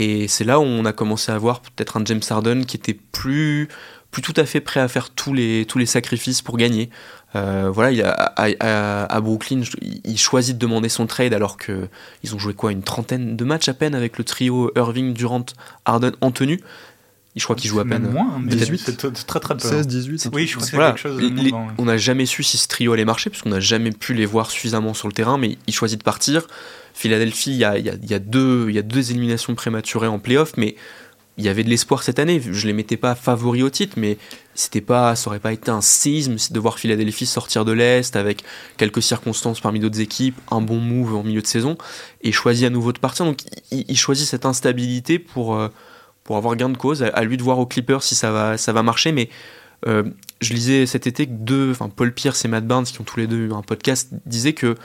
Et 0.01 0.29
c'est 0.29 0.45
là 0.45 0.61
où 0.61 0.63
on 0.63 0.85
a 0.85 0.93
commencé 0.93 1.29
à 1.29 1.37
voir 1.37 1.59
peut-être 1.59 1.97
un 1.97 2.05
James 2.05 2.21
Harden 2.29 2.63
qui 2.65 2.77
était 2.77 2.93
plus, 2.93 3.67
tout 4.13 4.33
à 4.37 4.45
fait 4.45 4.61
prêt 4.61 4.79
à 4.79 4.87
faire 4.87 5.09
tous 5.09 5.33
les, 5.33 5.65
sacrifices 5.85 6.41
pour 6.41 6.55
gagner. 6.55 6.89
Euh, 7.35 7.69
voilà, 7.69 8.31
à, 8.37 9.19
Brooklyn, 9.19 9.63
il 10.05 10.17
choisit 10.17 10.57
de 10.57 10.59
demander 10.59 10.87
son 10.87 11.05
trade 11.05 11.33
alors 11.33 11.57
qu'ils 11.57 12.33
ont 12.33 12.39
joué 12.39 12.53
quoi 12.53 12.71
une 12.71 12.81
trentaine 12.81 13.35
de 13.35 13.43
matchs 13.43 13.67
à 13.67 13.73
peine 13.73 13.93
avec 13.93 14.17
le 14.17 14.23
trio 14.23 14.71
Irving, 14.77 15.13
Durant, 15.13 15.45
Harden 15.83 16.13
en 16.21 16.31
tenue. 16.31 16.61
Je 17.35 17.43
crois 17.43 17.55
qu'il 17.55 17.69
joue 17.69 17.79
à 17.79 17.85
peine. 17.85 18.09
Moins, 18.11 18.41
18. 18.43 18.81
C'est 18.85 19.25
très 19.25 19.39
très 19.39 19.55
peu. 19.55 19.67
16, 19.67 19.87
18. 19.87 20.29
Oui, 20.33 20.47
je 20.47 20.55
crois 20.55 20.67
que 20.67 20.75
voilà. 20.75 20.91
quelque 20.91 21.01
chose 21.01 21.17
de 21.17 21.51
On 21.77 21.85
n'a 21.85 21.97
jamais 21.97 22.25
su 22.25 22.43
si 22.43 22.57
ce 22.57 22.67
trio 22.67 22.93
allait 22.93 23.05
marcher, 23.05 23.29
puisqu'on 23.29 23.49
n'a 23.49 23.59
jamais 23.59 23.91
pu 23.91 24.13
les 24.13 24.25
voir 24.25 24.49
suffisamment 24.51 24.93
sur 24.93 25.07
le 25.07 25.13
terrain, 25.13 25.37
mais 25.37 25.57
il 25.67 25.73
choisit 25.73 25.99
de 25.99 26.03
partir. 26.03 26.47
Philadelphie, 26.93 27.51
il 27.51 27.57
y 27.57 27.63
a, 27.63 28.19
deux, 28.19 28.65
il 28.69 28.75
y 28.75 28.79
a 28.79 28.81
deux 28.81 29.11
éliminations 29.11 29.55
prématurées 29.55 30.07
en 30.07 30.19
playoff, 30.19 30.53
mais 30.57 30.75
il 31.37 31.45
y 31.45 31.49
avait 31.49 31.63
de 31.63 31.69
l'espoir 31.69 32.03
cette 32.03 32.19
année. 32.19 32.41
Je 32.41 32.67
les 32.67 32.73
mettais 32.73 32.97
pas 32.97 33.15
favoris 33.15 33.63
au 33.63 33.69
titre, 33.69 33.93
mais 33.97 34.17
c'était 34.55 34.81
pas, 34.81 35.15
ça 35.15 35.29
aurait 35.29 35.39
pas 35.39 35.53
été 35.53 35.71
un 35.71 35.79
séisme 35.79 36.35
de 36.51 36.59
voir 36.59 36.79
Philadelphie 36.79 37.25
sortir 37.25 37.63
de 37.63 37.71
l'Est 37.71 38.17
avec 38.17 38.43
quelques 38.75 39.01
circonstances 39.01 39.61
parmi 39.61 39.79
d'autres 39.79 40.01
équipes, 40.01 40.35
un 40.51 40.59
bon 40.59 40.79
move 40.79 41.15
en 41.15 41.23
milieu 41.23 41.41
de 41.41 41.47
saison, 41.47 41.77
et 42.21 42.33
choisit 42.33 42.65
à 42.65 42.69
nouveau 42.69 42.91
de 42.91 42.99
partir. 42.99 43.23
Donc 43.23 43.43
il, 43.71 43.97
choisit 43.97 44.27
cette 44.27 44.45
instabilité 44.45 45.19
pour, 45.19 45.55
euh, 45.55 45.69
pour 46.29 46.37
avoir 46.37 46.55
gain 46.55 46.69
de 46.69 46.77
cause. 46.77 47.01
À, 47.01 47.23
lui 47.23 47.37
de 47.37 47.41
voir 47.41 47.57
aux 47.57 47.65
Clippers 47.65 48.03
si 48.03 48.13
ça 48.13 48.31
va, 48.31 48.55
ça 48.55 48.71
va 48.71 48.83
marcher, 48.83 49.11
mais 49.11 49.29
euh, 49.87 50.03
je 50.41 50.53
lisais 50.53 50.85
cet 50.85 51.07
été 51.07 51.25
que 51.25 51.31
deux, 51.31 51.71
enfin 51.71 51.89
Paul 51.89 52.13
Pierce 52.13 52.45
et 52.45 52.47
Matt 52.47 52.67
Barnes, 52.67 52.83
qui 52.83 53.01
ont 53.01 53.03
tous 53.03 53.19
les 53.19 53.25
deux 53.25 53.51
un 53.51 53.63
podcast, 53.63 54.09
disaient 54.27 54.53
que 54.53 54.75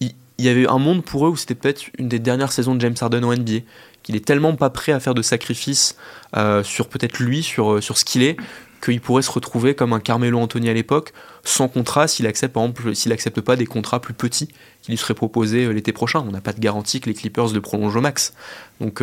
il 0.00 0.44
y 0.44 0.48
avait 0.48 0.66
un 0.66 0.78
monde 0.78 1.04
pour 1.04 1.24
eux 1.24 1.30
où 1.30 1.36
c'était 1.36 1.54
peut-être 1.54 1.84
une 1.98 2.08
des 2.08 2.18
dernières 2.18 2.50
saisons 2.50 2.74
de 2.74 2.80
James 2.80 2.96
Harden 3.00 3.22
au 3.22 3.32
NBA, 3.32 3.60
qu'il 4.02 4.16
est 4.16 4.24
tellement 4.24 4.56
pas 4.56 4.70
prêt 4.70 4.90
à 4.90 4.98
faire 4.98 5.14
de 5.14 5.22
sacrifices 5.22 5.96
euh, 6.36 6.64
sur 6.64 6.88
peut-être 6.88 7.20
lui, 7.20 7.44
sur, 7.44 7.74
euh, 7.74 7.80
sur 7.80 7.96
ce 7.96 8.04
qu'il 8.04 8.24
est, 8.24 8.36
qu'il 8.84 9.00
pourrait 9.00 9.22
se 9.22 9.30
retrouver 9.30 9.76
comme 9.76 9.92
un 9.92 10.00
Carmelo 10.00 10.40
Anthony 10.40 10.68
à 10.68 10.74
l'époque, 10.74 11.12
sans 11.44 11.68
contrat, 11.68 12.08
s'il 12.08 12.26
accepte 12.26 12.54
par 12.54 12.64
exemple, 12.64 12.96
s'il 12.96 13.12
accepte 13.12 13.40
pas 13.40 13.54
des 13.54 13.66
contrats 13.66 14.00
plus 14.00 14.14
petits 14.14 14.48
qui 14.82 14.90
lui 14.90 14.98
seraient 14.98 15.14
proposés 15.14 15.72
l'été 15.72 15.92
prochain. 15.92 16.24
On 16.26 16.32
n'a 16.32 16.40
pas 16.40 16.52
de 16.52 16.60
garantie 16.60 16.98
que 16.98 17.08
les 17.08 17.14
Clippers 17.14 17.52
le 17.52 17.60
prolongent 17.60 17.94
au 17.94 18.00
max. 18.00 18.34
Donc 18.80 19.00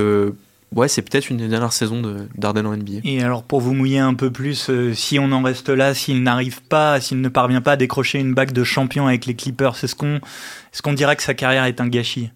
ouais, 0.73 0.87
c'est 0.87 1.01
peut-être 1.01 1.29
une 1.29 1.37
des 1.37 1.47
dernières 1.47 1.73
saisons 1.73 2.01
d'Arden 2.35 2.65
en 2.65 2.77
NBA. 2.77 2.99
Et 3.03 3.21
alors, 3.21 3.43
pour 3.43 3.61
vous 3.61 3.73
mouiller 3.73 3.99
un 3.99 4.13
peu 4.13 4.31
plus, 4.31 4.69
euh, 4.69 4.93
si 4.93 5.19
on 5.19 5.31
en 5.31 5.41
reste 5.41 5.69
là, 5.69 5.93
s'il 5.93 6.23
n'arrive 6.23 6.61
pas, 6.63 6.99
s'il 7.01 7.21
ne 7.21 7.29
parvient 7.29 7.61
pas 7.61 7.73
à 7.73 7.77
décrocher 7.77 8.19
une 8.19 8.33
bague 8.33 8.51
de 8.51 8.63
champion 8.63 9.07
avec 9.07 9.25
les 9.25 9.35
Clippers, 9.35 9.75
est-ce 9.83 9.95
qu'on 9.95 10.17
est 10.17 10.81
qu'on 10.83 10.93
dirait 10.93 11.15
que 11.15 11.23
sa 11.23 11.33
carrière 11.33 11.65
est 11.65 11.81
un 11.81 11.87
gâchis? 11.87 12.31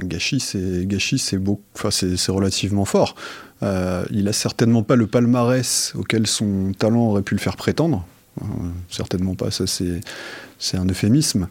Gâchis, 0.00 0.40
c'est 0.40 0.86
gâchis, 0.86 1.18
c'est 1.18 1.38
enfin, 1.74 1.90
c'est 1.90 2.30
relativement 2.32 2.84
fort. 2.84 3.14
Euh, 3.62 4.04
il 4.10 4.28
a 4.28 4.32
certainement 4.32 4.82
pas 4.82 4.96
le 4.96 5.06
palmarès 5.06 5.92
auquel 5.96 6.26
son 6.26 6.72
talent 6.78 7.08
aurait 7.08 7.22
pu 7.22 7.34
le 7.34 7.40
faire 7.40 7.56
prétendre. 7.56 8.06
Euh, 8.40 8.44
certainement 8.88 9.34
pas, 9.34 9.50
ça 9.50 9.64
c'est 9.66 10.76
un 10.76 10.86
euphémisme. 10.86 11.48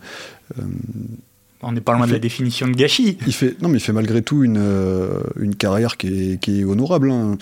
On 1.62 1.72
n'est 1.72 1.82
pas 1.82 1.94
loin 1.94 2.06
de 2.06 2.12
la 2.12 2.20
définition 2.20 2.68
de 2.68 2.74
gâchis. 2.74 3.18
Il 3.26 3.34
fait, 3.34 3.60
non, 3.62 3.70
mais 3.70 3.78
il 3.78 3.82
fait 3.82 3.94
malgré 3.94 4.22
tout 4.22 4.44
une, 4.44 4.60
euh, 4.60 5.22
une 5.40 5.56
carrière 5.56 5.98
qui 5.98 6.34
est, 6.34 6.40
qui 6.40 6.62
est 6.62 6.64
honorable. 6.64 7.10
Hein. 7.10 7.38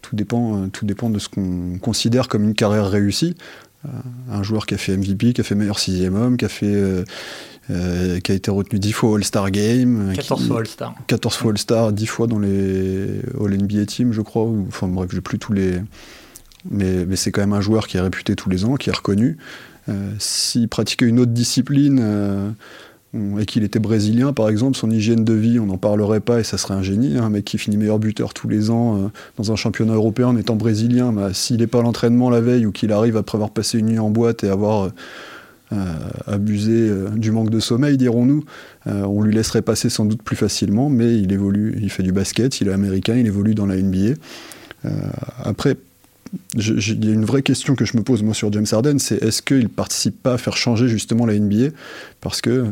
Tout, 0.00 0.16
dépend, 0.16 0.56
euh, 0.56 0.66
tout 0.68 0.86
dépend 0.86 1.10
de 1.10 1.18
ce 1.18 1.28
qu'on 1.28 1.78
considère 1.80 2.28
comme 2.28 2.44
une 2.44 2.54
carrière 2.54 2.88
réussie. 2.88 3.34
Euh, 3.84 3.88
un 4.30 4.42
joueur 4.42 4.64
qui 4.64 4.74
a 4.74 4.78
fait 4.78 4.96
MVP, 4.96 5.34
qui 5.34 5.40
a 5.42 5.44
fait 5.44 5.54
meilleur 5.54 5.78
sixième 5.78 6.14
homme, 6.14 6.36
qui 6.38 6.46
a, 6.46 6.48
fait, 6.48 7.04
qui 7.68 8.32
a 8.32 8.34
été 8.34 8.50
retenu 8.50 8.78
10 8.78 8.92
fois 8.92 9.16
All-Star 9.16 9.50
Game. 9.50 10.12
14 10.14 10.46
fois 10.46 10.60
All-Star. 10.60 10.94
14 11.06 11.34
fois 11.34 11.50
All-Star, 11.50 11.92
10 11.92 12.06
fois 12.06 12.26
dans 12.26 12.38
les 12.38 13.20
All-NBA 13.38 13.84
Team, 13.86 14.12
je 14.12 14.22
crois. 14.22 14.44
Ou, 14.44 14.64
enfin 14.68 14.88
bref, 14.88 15.10
j'ai 15.12 15.20
plus 15.20 15.38
tous 15.38 15.52
les. 15.52 15.78
Mais, 16.70 17.04
mais 17.04 17.16
c'est 17.16 17.32
quand 17.32 17.40
même 17.40 17.52
un 17.52 17.60
joueur 17.60 17.86
qui 17.86 17.96
est 17.96 18.00
réputé 18.00 18.34
tous 18.34 18.48
les 18.48 18.64
ans, 18.64 18.76
qui 18.76 18.88
est 18.88 18.96
reconnu. 18.96 19.36
S'il 20.20 20.68
pratiquait 20.68 21.06
une 21.06 21.18
autre 21.18 21.32
discipline 21.32 22.54
et 23.14 23.44
qu'il 23.44 23.62
était 23.62 23.78
brésilien, 23.78 24.32
par 24.32 24.48
exemple, 24.48 24.76
son 24.76 24.90
hygiène 24.90 25.22
de 25.22 25.34
vie, 25.34 25.60
on 25.60 25.66
n'en 25.66 25.76
parlerait 25.76 26.20
pas 26.20 26.40
et 26.40 26.44
ça 26.44 26.56
serait 26.56 26.74
un 26.74 26.82
génie. 26.82 27.18
Hein, 27.18 27.24
un 27.24 27.28
mec 27.28 27.44
qui 27.44 27.58
finit 27.58 27.76
meilleur 27.76 27.98
buteur 27.98 28.32
tous 28.32 28.48
les 28.48 28.70
ans 28.70 28.96
euh, 28.96 29.08
dans 29.36 29.52
un 29.52 29.56
championnat 29.56 29.92
européen 29.92 30.28
en 30.28 30.36
étant 30.36 30.56
brésilien, 30.56 31.12
bah, 31.12 31.34
s'il 31.34 31.58
n'est 31.58 31.66
pas 31.66 31.80
à 31.80 31.82
l'entraînement 31.82 32.30
la 32.30 32.40
veille 32.40 32.64
ou 32.64 32.72
qu'il 32.72 32.90
arrive 32.90 33.18
après 33.18 33.36
avoir 33.36 33.50
passé 33.50 33.78
une 33.78 33.86
nuit 33.86 33.98
en 33.98 34.08
boîte 34.08 34.44
et 34.44 34.48
avoir 34.48 34.90
euh, 35.72 35.76
abusé 36.26 36.72
euh, 36.72 37.10
du 37.10 37.32
manque 37.32 37.50
de 37.50 37.60
sommeil, 37.60 37.98
dirons-nous, 37.98 38.44
on 38.86 39.22
lui 39.22 39.34
laisserait 39.34 39.62
passer 39.62 39.90
sans 39.90 40.06
doute 40.06 40.22
plus 40.22 40.36
facilement, 40.36 40.88
mais 40.88 41.18
il 41.18 41.32
évolue, 41.32 41.78
il 41.80 41.90
fait 41.90 42.02
du 42.02 42.12
basket, 42.12 42.60
il 42.62 42.68
est 42.68 42.72
américain, 42.72 43.14
il 43.14 43.26
évolue 43.26 43.54
dans 43.54 43.66
la 43.66 43.76
NBA. 43.76 44.14
après, 45.44 45.76
il 46.54 47.04
y 47.04 47.10
a 47.10 47.14
une 47.14 47.24
vraie 47.24 47.42
question 47.42 47.74
que 47.74 47.84
je 47.84 47.96
me 47.96 48.02
pose 48.02 48.22
moi 48.22 48.34
sur 48.34 48.52
James 48.52 48.66
Harden, 48.70 48.98
c'est 48.98 49.22
est-ce 49.22 49.42
qu'il 49.42 49.68
participe 49.68 50.22
pas 50.22 50.34
à 50.34 50.38
faire 50.38 50.56
changer 50.56 50.88
justement 50.88 51.26
la 51.26 51.38
NBA 51.38 51.68
Parce 52.20 52.40
que 52.40 52.66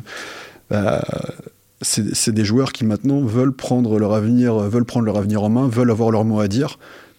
bah, 0.70 1.04
c'est 1.82 2.32
des 2.32 2.44
joueurs 2.44 2.72
qui 2.72 2.84
maintenant 2.84 3.20
veulent 3.22 3.54
prendre 3.54 3.98
leur 3.98 4.12
avenir, 4.12 4.54
veulent 4.54 4.84
prendre 4.84 5.06
leur 5.06 5.16
avenir 5.16 5.42
en 5.42 5.48
main, 5.48 5.68
veulent 5.68 5.90
avoir 5.90 6.10
leur 6.10 6.24
mot 6.24 6.40
à 6.40 6.48
dire. 6.48 6.78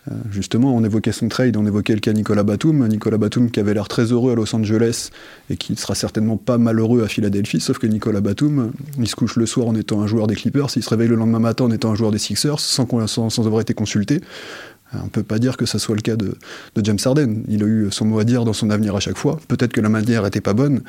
Euh, 0.10 0.16
justement, 0.32 0.76
on 0.76 0.84
évoquait 0.84 1.12
son 1.12 1.28
trade, 1.28 1.58
on 1.58 1.66
évoquait 1.66 1.94
le 1.94 2.00
cas 2.00 2.14
Nicolas 2.14 2.44
Batum. 2.44 2.88
Nicolas 2.88 3.18
Batum 3.18 3.52
qui 3.52 3.60
avait 3.60 3.74
l'air 3.74 3.88
très 3.88 4.06
heureux 4.06 4.32
à 4.32 4.36
Los 4.36 4.56
Angeles 4.56 5.10
et 5.50 5.58
qui 5.58 5.74
ne 5.74 5.78
sera 5.78 5.94
certainement 5.94 6.38
pas 6.38 6.58
malheureux 6.58 7.04
à 7.04 7.08
Philadelphie, 7.08 7.60
sauf 7.60 7.78
que 7.78 7.86
Nicolas 7.86 8.22
Batum, 8.22 8.72
il 8.98 9.08
se 9.08 9.16
couche 9.16 9.36
le 9.36 9.46
soir 9.46 9.68
en 9.68 9.76
étant 9.76 10.02
un 10.02 10.08
joueur 10.08 10.26
des 10.26 10.36
Clippers, 10.36 10.70
il 10.76 10.84
se 10.84 10.90
réveille 10.90 11.08
le 11.08 11.16
lendemain 11.16 11.40
matin 11.40 11.66
en 11.66 11.72
étant 11.72 11.92
un 11.92 11.96
joueur 11.96 12.12
des 12.12 12.18
Sixers 12.18 12.60
sans 12.60 12.88
avoir 13.46 13.62
été 13.62 13.74
consulté. 13.76 14.22
On 14.94 15.06
ne 15.06 15.10
peut 15.10 15.24
pas 15.24 15.40
dire 15.40 15.56
que 15.56 15.66
ce 15.66 15.78
soit 15.78 15.96
le 15.96 16.02
cas 16.02 16.16
de, 16.16 16.36
James 16.78 16.98
Harden. 17.04 17.44
Il 17.48 17.64
a 17.64 17.66
eu 17.66 17.88
son 17.92 18.06
mot 18.06 18.20
à 18.20 18.24
dire 18.24 18.44
dans 18.44 18.54
son 18.54 18.70
avenir 18.70 18.96
à 18.96 19.00
chaque 19.00 19.18
fois. 19.18 19.40
Peut-être 19.48 19.72
que 19.72 19.82
la 19.82 19.90
manière 19.90 20.24
n'était 20.24 20.42
pas 20.42 20.54
bonne, 20.54 20.82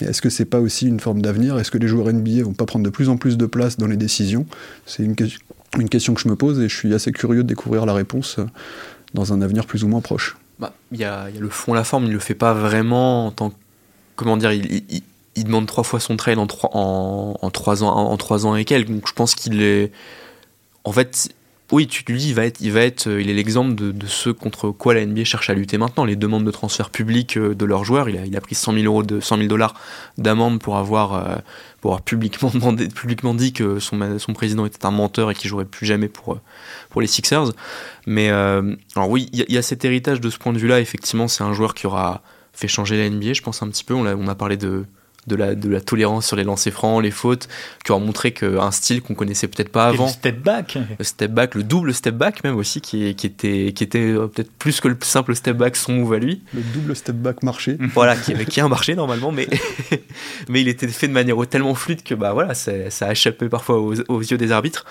mais 0.00 0.06
est-ce 0.08 0.22
que 0.22 0.30
c'est 0.30 0.44
pas 0.44 0.60
aussi 0.60 0.86
une 0.86 1.00
forme 1.00 1.22
d'avenir? 1.22 1.58
Est-ce 1.58 1.70
que 1.70 1.78
les 1.78 1.88
joueurs 1.88 2.12
NBA 2.12 2.44
vont 2.44 2.52
pas 2.52 2.66
prendre 2.66 2.84
de 2.84 2.90
plus 2.90 3.08
en 3.08 3.16
plus 3.16 3.36
de 3.36 3.46
place 3.46 3.76
dans 3.76 3.88
les 3.88 3.96
décisions? 3.96 4.46
C'est 4.86 5.02
une, 5.02 5.16
question 5.88 6.14
que 6.14 6.20
je 6.20 6.28
me 6.28 6.36
pose 6.36 6.60
et 6.60 6.68
je 6.68 6.76
suis 6.76 6.94
assez 6.94 7.10
curieux 7.10 7.42
de 7.42 7.48
découvrir 7.48 7.84
la 7.84 7.94
réponse 7.94 8.38
dans 9.14 9.32
un 9.32 9.42
avenir 9.42 9.66
plus 9.66 9.82
ou 9.82 9.88
moins 9.88 10.00
proche. 10.00 10.36
Bah, 10.60 10.72
il 10.92 10.98
y, 10.98 11.04
a, 11.04 11.28
le 11.30 11.48
fond, 11.48 11.72
la 11.72 11.84
forme. 11.84 12.04
Il 12.04 12.12
le 12.12 12.18
fait 12.18 12.34
pas 12.34 12.54
vraiment 12.54 13.26
en 13.26 13.30
tant 13.32 13.50
que 13.50 13.56
comment 14.16 14.36
dire. 14.36 14.52
Il, 14.52 15.02
demande 15.44 15.66
trois 15.66 15.84
fois 15.84 16.00
son 16.00 16.16
trade 16.16 16.38
en 16.38 16.48
trois, 16.48 16.70
en, 16.72 17.50
trois 17.50 17.84
ans, 17.84 17.94
en, 17.94 18.16
trois 18.16 18.44
ans 18.44 18.56
et 18.56 18.64
quelques. 18.64 18.90
Donc 18.90 19.06
je 19.06 19.12
pense 19.12 19.36
qu'il 19.36 19.62
est 19.62 19.92
en 20.82 20.90
fait 20.90 21.28
oui, 21.70 21.86
tu 21.86 22.02
lui 22.06 22.18
dis, 22.18 22.28
il 22.28 22.34
va 22.34 22.46
être, 22.46 22.60
il 22.62 22.72
va 22.72 22.80
être, 22.80 23.08
euh, 23.08 23.20
il 23.20 23.28
est 23.28 23.34
l'exemple 23.34 23.74
de, 23.74 23.92
de, 23.92 24.06
ceux 24.06 24.32
contre 24.32 24.70
quoi 24.70 24.94
la 24.94 25.04
NBA 25.04 25.24
cherche 25.24 25.50
à 25.50 25.54
lutter 25.54 25.76
maintenant. 25.76 26.06
Les 26.06 26.16
demandes 26.16 26.44
de 26.44 26.50
transfert 26.50 26.88
public 26.88 27.36
euh, 27.36 27.54
de 27.54 27.64
leurs 27.66 27.84
joueurs, 27.84 28.08
il 28.08 28.16
a, 28.16 28.24
il 28.24 28.34
a 28.36 28.40
pris 28.40 28.54
100 28.54 28.72
000 28.72 28.84
euros 28.86 29.02
de 29.02 29.20
100 29.20 29.36
000 29.36 29.48
dollars 29.48 29.74
d'amende 30.16 30.60
pour 30.60 30.78
avoir, 30.78 31.14
euh, 31.14 31.36
pour 31.82 31.90
avoir 31.90 32.02
publiquement 32.02 32.50
demandé, 32.54 32.88
publiquement 32.88 33.34
dit 33.34 33.52
que 33.52 33.80
son, 33.80 34.18
son 34.18 34.32
président 34.32 34.64
était 34.64 34.86
un 34.86 34.90
menteur 34.90 35.30
et 35.30 35.34
qu'il 35.34 35.50
jouerait 35.50 35.66
plus 35.66 35.84
jamais 35.84 36.08
pour, 36.08 36.40
pour 36.88 37.02
les 37.02 37.06
Sixers. 37.06 37.52
Mais 38.06 38.30
euh, 38.30 38.74
alors 38.96 39.10
oui, 39.10 39.28
il 39.34 39.44
y, 39.52 39.58
a 39.58 39.62
cet 39.62 39.84
héritage 39.84 40.22
de 40.22 40.30
ce 40.30 40.38
point 40.38 40.54
de 40.54 40.58
vue-là. 40.58 40.80
Effectivement, 40.80 41.28
c'est 41.28 41.44
un 41.44 41.52
joueur 41.52 41.74
qui 41.74 41.86
aura 41.86 42.22
fait 42.54 42.68
changer 42.68 42.96
la 42.96 43.10
NBA, 43.10 43.34
je 43.34 43.42
pense 43.42 43.62
un 43.62 43.68
petit 43.68 43.84
peu. 43.84 43.92
On 43.92 44.06
on 44.06 44.28
a 44.28 44.34
parlé 44.34 44.56
de 44.56 44.86
de 45.28 45.36
la, 45.36 45.54
de 45.54 45.68
la 45.68 45.80
tolérance 45.80 46.26
sur 46.26 46.36
les 46.36 46.44
lancers 46.44 46.72
francs, 46.72 47.02
les 47.02 47.10
fautes, 47.10 47.48
qui 47.84 47.92
ont 47.92 48.00
montré 48.00 48.32
qu'un 48.32 48.70
style 48.70 49.02
qu'on 49.02 49.14
connaissait 49.14 49.48
peut-être 49.48 49.70
pas 49.70 49.86
avant. 49.86 50.04
Et 50.04 50.08
le 50.08 50.12
step 50.12 50.42
back. 50.42 50.78
Le 50.98 51.04
step 51.04 51.30
back, 51.30 51.54
le 51.54 51.62
double 51.62 51.94
step 51.94 52.14
back 52.14 52.42
même 52.42 52.56
aussi, 52.56 52.80
qui, 52.80 53.14
qui 53.14 53.26
était, 53.26 53.72
qui 53.74 53.84
était 53.84 53.98
euh, 53.98 54.26
peut-être 54.26 54.50
plus 54.52 54.80
que 54.80 54.88
le 54.88 54.96
simple 55.02 55.34
step 55.34 55.56
back 55.56 55.76
son 55.76 55.92
move 55.92 56.14
à 56.14 56.18
lui. 56.18 56.42
Le 56.52 56.62
double 56.74 56.96
step 56.96 57.16
back 57.16 57.42
marché. 57.42 57.76
Voilà, 57.94 58.16
qui, 58.16 58.32
qui 58.46 58.60
a 58.60 58.64
un 58.64 58.68
marché 58.68 58.94
normalement, 58.94 59.32
mais, 59.32 59.48
mais 60.48 60.60
il 60.60 60.68
était 60.68 60.86
fait 60.88 61.08
de 61.08 61.12
manière 61.12 61.36
tellement 61.48 61.74
fluide 61.74 62.02
que 62.02 62.14
bah 62.14 62.32
voilà, 62.32 62.54
ça, 62.54 62.90
ça 62.90 63.06
a 63.06 63.12
échappé 63.12 63.48
parfois 63.48 63.80
aux, 63.80 63.94
aux 64.08 64.20
yeux 64.20 64.38
des 64.38 64.52
arbitres. 64.52 64.84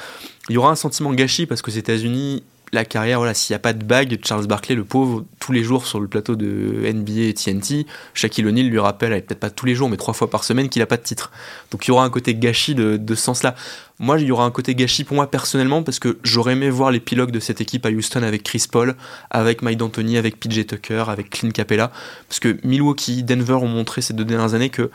Il 0.49 0.55
y 0.55 0.57
aura 0.57 0.71
un 0.71 0.75
sentiment 0.75 1.13
gâchis 1.13 1.45
parce 1.45 1.61
qu'aux 1.61 1.71
États-Unis, 1.71 2.43
la 2.73 2.85
carrière, 2.85 3.19
voilà, 3.19 3.33
s'il 3.33 3.53
n'y 3.53 3.55
a 3.55 3.59
pas 3.59 3.73
de 3.73 3.83
bague, 3.83 4.19
Charles 4.23 4.45
Barkley, 4.47 4.75
le 4.75 4.83
pauvre, 4.83 5.25
tous 5.39 5.51
les 5.51 5.63
jours 5.63 5.85
sur 5.85 5.99
le 5.99 6.07
plateau 6.07 6.35
de 6.35 6.91
NBA 6.91 7.21
et 7.21 7.33
TNT, 7.33 7.85
Shaquille 8.13 8.45
O'Neal 8.45 8.67
lui 8.67 8.79
rappelle, 8.79 9.11
peut-être 9.23 9.39
pas 9.39 9.49
tous 9.49 9.65
les 9.65 9.75
jours, 9.75 9.89
mais 9.89 9.97
trois 9.97 10.13
fois 10.13 10.29
par 10.29 10.43
semaine, 10.43 10.67
qu'il 10.67 10.81
n'a 10.81 10.85
pas 10.85 10.97
de 10.97 11.03
titre. 11.03 11.31
Donc 11.71 11.85
il 11.85 11.89
y 11.89 11.91
aura 11.91 12.03
un 12.03 12.09
côté 12.09 12.35
gâchis 12.35 12.75
de, 12.75 12.97
de 12.97 13.15
ce 13.15 13.21
sens-là. 13.21 13.55
Moi, 13.99 14.19
il 14.19 14.27
y 14.27 14.31
aura 14.31 14.45
un 14.45 14.51
côté 14.51 14.75
gâchis 14.75 15.05
pour 15.05 15.15
moi 15.15 15.31
personnellement, 15.31 15.81
parce 15.81 15.99
que 15.99 16.17
j'aurais 16.23 16.53
aimé 16.53 16.69
voir 16.69 16.91
l'épilogue 16.91 17.31
de 17.31 17.39
cette 17.39 17.61
équipe 17.61 17.85
à 17.85 17.89
Houston 17.89 18.23
avec 18.23 18.43
Chris 18.43 18.65
Paul, 18.69 18.95
avec 19.29 19.61
Mike 19.61 19.77
D'Antoni, 19.77 20.17
avec 20.17 20.39
PJ 20.39 20.67
Tucker, 20.67 21.05
avec 21.07 21.29
Clint 21.29 21.51
Capella, 21.51 21.91
parce 22.27 22.39
que 22.39 22.57
Milwaukee, 22.63 23.23
Denver 23.23 23.53
ont 23.53 23.67
montré 23.67 24.01
ces 24.01 24.13
deux 24.13 24.25
dernières 24.25 24.53
années 24.53 24.69
que 24.69 24.91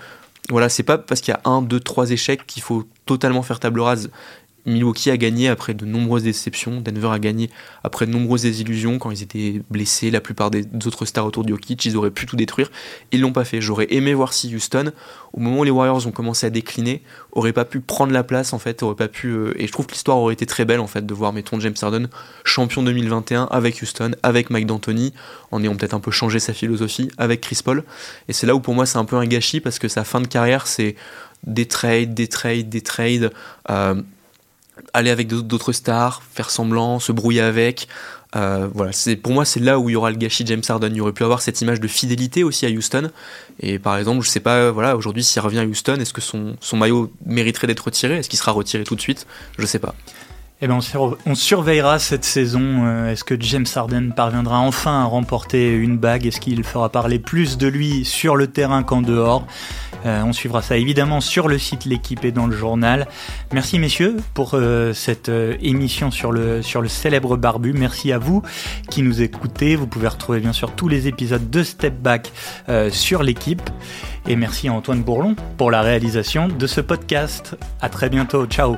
voilà, 0.50 0.68
c'est 0.68 0.82
pas 0.82 0.98
parce 0.98 1.20
qu'il 1.20 1.32
y 1.32 1.36
a 1.36 1.40
un, 1.48 1.62
deux, 1.62 1.80
trois 1.80 2.10
échecs 2.10 2.46
qu'il 2.46 2.62
faut 2.62 2.84
totalement 3.06 3.42
faire 3.42 3.60
table 3.60 3.80
rase. 3.80 4.10
Milwaukee 4.64 5.10
a 5.10 5.16
gagné 5.16 5.48
après 5.48 5.74
de 5.74 5.84
nombreuses 5.84 6.22
déceptions, 6.22 6.80
Denver 6.80 7.08
a 7.12 7.18
gagné 7.18 7.50
après 7.82 8.06
de 8.06 8.12
nombreuses 8.12 8.42
désillusions 8.42 8.98
quand 8.98 9.10
ils 9.10 9.22
étaient 9.22 9.62
blessés, 9.70 10.10
la 10.10 10.20
plupart 10.20 10.50
des 10.50 10.64
autres 10.86 11.04
stars 11.04 11.26
autour 11.26 11.44
de 11.44 11.48
Jokic, 11.48 11.84
ils 11.84 11.96
auraient 11.96 12.10
pu 12.10 12.26
tout 12.26 12.36
détruire, 12.36 12.70
ils 13.10 13.20
l'ont 13.20 13.32
pas 13.32 13.44
fait. 13.44 13.60
J'aurais 13.60 13.88
aimé 13.90 14.14
voir 14.14 14.32
si 14.32 14.54
Houston, 14.54 14.92
au 15.32 15.40
moment 15.40 15.60
où 15.60 15.64
les 15.64 15.70
Warriors 15.70 16.06
ont 16.06 16.12
commencé 16.12 16.46
à 16.46 16.50
décliner, 16.50 17.02
aurait 17.32 17.52
pas 17.52 17.64
pu 17.64 17.80
prendre 17.80 18.12
la 18.12 18.22
place 18.22 18.52
en 18.52 18.58
fait, 18.58 18.82
aurait 18.82 18.94
pas 18.94 19.08
pu 19.08 19.28
euh, 19.28 19.54
et 19.56 19.66
je 19.66 19.72
trouve 19.72 19.86
que 19.86 19.92
l'histoire 19.92 20.18
aurait 20.18 20.34
été 20.34 20.46
très 20.46 20.64
belle 20.64 20.80
en 20.80 20.86
fait 20.86 21.04
de 21.04 21.14
voir 21.14 21.32
mettons 21.32 21.58
James 21.58 21.74
Harden 21.80 22.08
champion 22.44 22.82
2021 22.82 23.48
avec 23.50 23.82
Houston, 23.82 24.12
avec 24.22 24.50
Mike 24.50 24.66
D'Antoni, 24.66 25.12
en 25.50 25.62
ayant 25.62 25.74
peut-être 25.74 25.94
un 25.94 26.00
peu 26.00 26.10
changé 26.10 26.38
sa 26.38 26.52
philosophie 26.52 27.10
avec 27.18 27.40
Chris 27.40 27.60
Paul 27.64 27.82
et 28.28 28.32
c'est 28.32 28.46
là 28.46 28.54
où 28.54 28.60
pour 28.60 28.74
moi 28.74 28.86
c'est 28.86 28.98
un 28.98 29.04
peu 29.04 29.16
un 29.16 29.26
gâchis 29.26 29.60
parce 29.60 29.78
que 29.78 29.88
sa 29.88 30.04
fin 30.04 30.20
de 30.20 30.28
carrière 30.28 30.66
c'est 30.66 30.94
des 31.44 31.66
trades, 31.66 32.14
des 32.14 32.28
trades, 32.28 32.68
des 32.68 32.82
trades. 32.82 33.32
Euh, 33.70 34.00
aller 34.92 35.10
avec 35.10 35.28
d'autres 35.28 35.72
stars, 35.72 36.22
faire 36.32 36.50
semblant, 36.50 36.98
se 36.98 37.12
brouiller 37.12 37.40
avec. 37.40 37.88
Euh, 38.34 38.66
voilà, 38.72 38.92
c'est 38.92 39.16
pour 39.16 39.32
moi 39.32 39.44
c'est 39.44 39.60
là 39.60 39.78
où 39.78 39.90
il 39.90 39.92
y 39.92 39.96
aura 39.96 40.10
le 40.10 40.16
gâchis 40.16 40.44
James 40.46 40.62
Harden. 40.66 40.88
Il 40.90 40.96
y 40.96 41.00
aurait 41.00 41.12
pu 41.12 41.24
avoir 41.24 41.42
cette 41.42 41.60
image 41.60 41.80
de 41.80 41.88
fidélité 41.88 42.44
aussi 42.44 42.64
à 42.64 42.70
Houston. 42.70 43.10
Et 43.60 43.78
par 43.78 43.96
exemple, 43.98 44.24
je 44.24 44.30
sais 44.30 44.40
pas, 44.40 44.70
voilà, 44.70 44.96
aujourd'hui 44.96 45.22
s'il 45.22 45.42
revient 45.42 45.58
à 45.58 45.64
Houston, 45.64 45.96
est-ce 46.00 46.12
que 46.14 46.22
son, 46.22 46.56
son 46.60 46.76
maillot 46.76 47.12
mériterait 47.26 47.66
d'être 47.66 47.80
retiré? 47.80 48.16
Est-ce 48.16 48.30
qu'il 48.30 48.38
sera 48.38 48.52
retiré 48.52 48.84
tout 48.84 48.96
de 48.96 49.00
suite? 49.00 49.26
Je 49.58 49.66
sais 49.66 49.78
pas. 49.78 49.94
Eh 50.64 50.68
ben 50.68 50.74
on, 50.74 50.80
sur, 50.80 51.18
on, 51.26 51.34
surveillera 51.34 51.98
cette 51.98 52.24
saison. 52.24 52.86
Euh, 52.86 53.10
Est-ce 53.10 53.24
que 53.24 53.34
James 53.40 53.66
Harden 53.74 54.12
parviendra 54.14 54.60
enfin 54.60 55.02
à 55.02 55.04
remporter 55.06 55.74
une 55.74 55.98
bague? 55.98 56.24
Est-ce 56.24 56.40
qu'il 56.40 56.62
fera 56.62 56.88
parler 56.88 57.18
plus 57.18 57.58
de 57.58 57.66
lui 57.66 58.04
sur 58.04 58.36
le 58.36 58.46
terrain 58.46 58.84
qu'en 58.84 59.02
dehors? 59.02 59.44
Euh, 60.06 60.22
On 60.22 60.32
suivra 60.32 60.62
ça 60.62 60.76
évidemment 60.76 61.20
sur 61.20 61.48
le 61.48 61.58
site 61.58 61.84
L'équipe 61.84 62.24
et 62.24 62.30
dans 62.30 62.46
le 62.46 62.56
journal. 62.56 63.08
Merci 63.52 63.80
messieurs 63.80 64.18
pour 64.34 64.52
euh, 64.54 64.92
cette 64.92 65.32
émission 65.60 66.12
sur 66.12 66.30
le, 66.30 66.62
célèbre 66.62 67.36
barbu. 67.36 67.72
Merci 67.72 68.12
à 68.12 68.18
vous 68.18 68.44
qui 68.88 69.02
nous 69.02 69.20
écoutez. 69.20 69.74
Vous 69.74 69.88
pouvez 69.88 70.06
retrouver 70.06 70.38
bien 70.38 70.52
sûr 70.52 70.70
tous 70.76 70.86
les 70.86 71.08
épisodes 71.08 71.50
de 71.50 71.64
Step 71.64 71.94
Back 71.94 72.30
sur 72.90 73.24
l'équipe. 73.24 73.68
Et 74.28 74.36
merci 74.36 74.68
à 74.68 74.74
Antoine 74.74 75.02
Bourlon 75.02 75.34
pour 75.56 75.72
la 75.72 75.82
réalisation 75.82 76.46
de 76.46 76.66
ce 76.68 76.80
podcast. 76.80 77.56
À 77.80 77.88
très 77.88 78.08
bientôt. 78.08 78.46
Ciao 78.46 78.76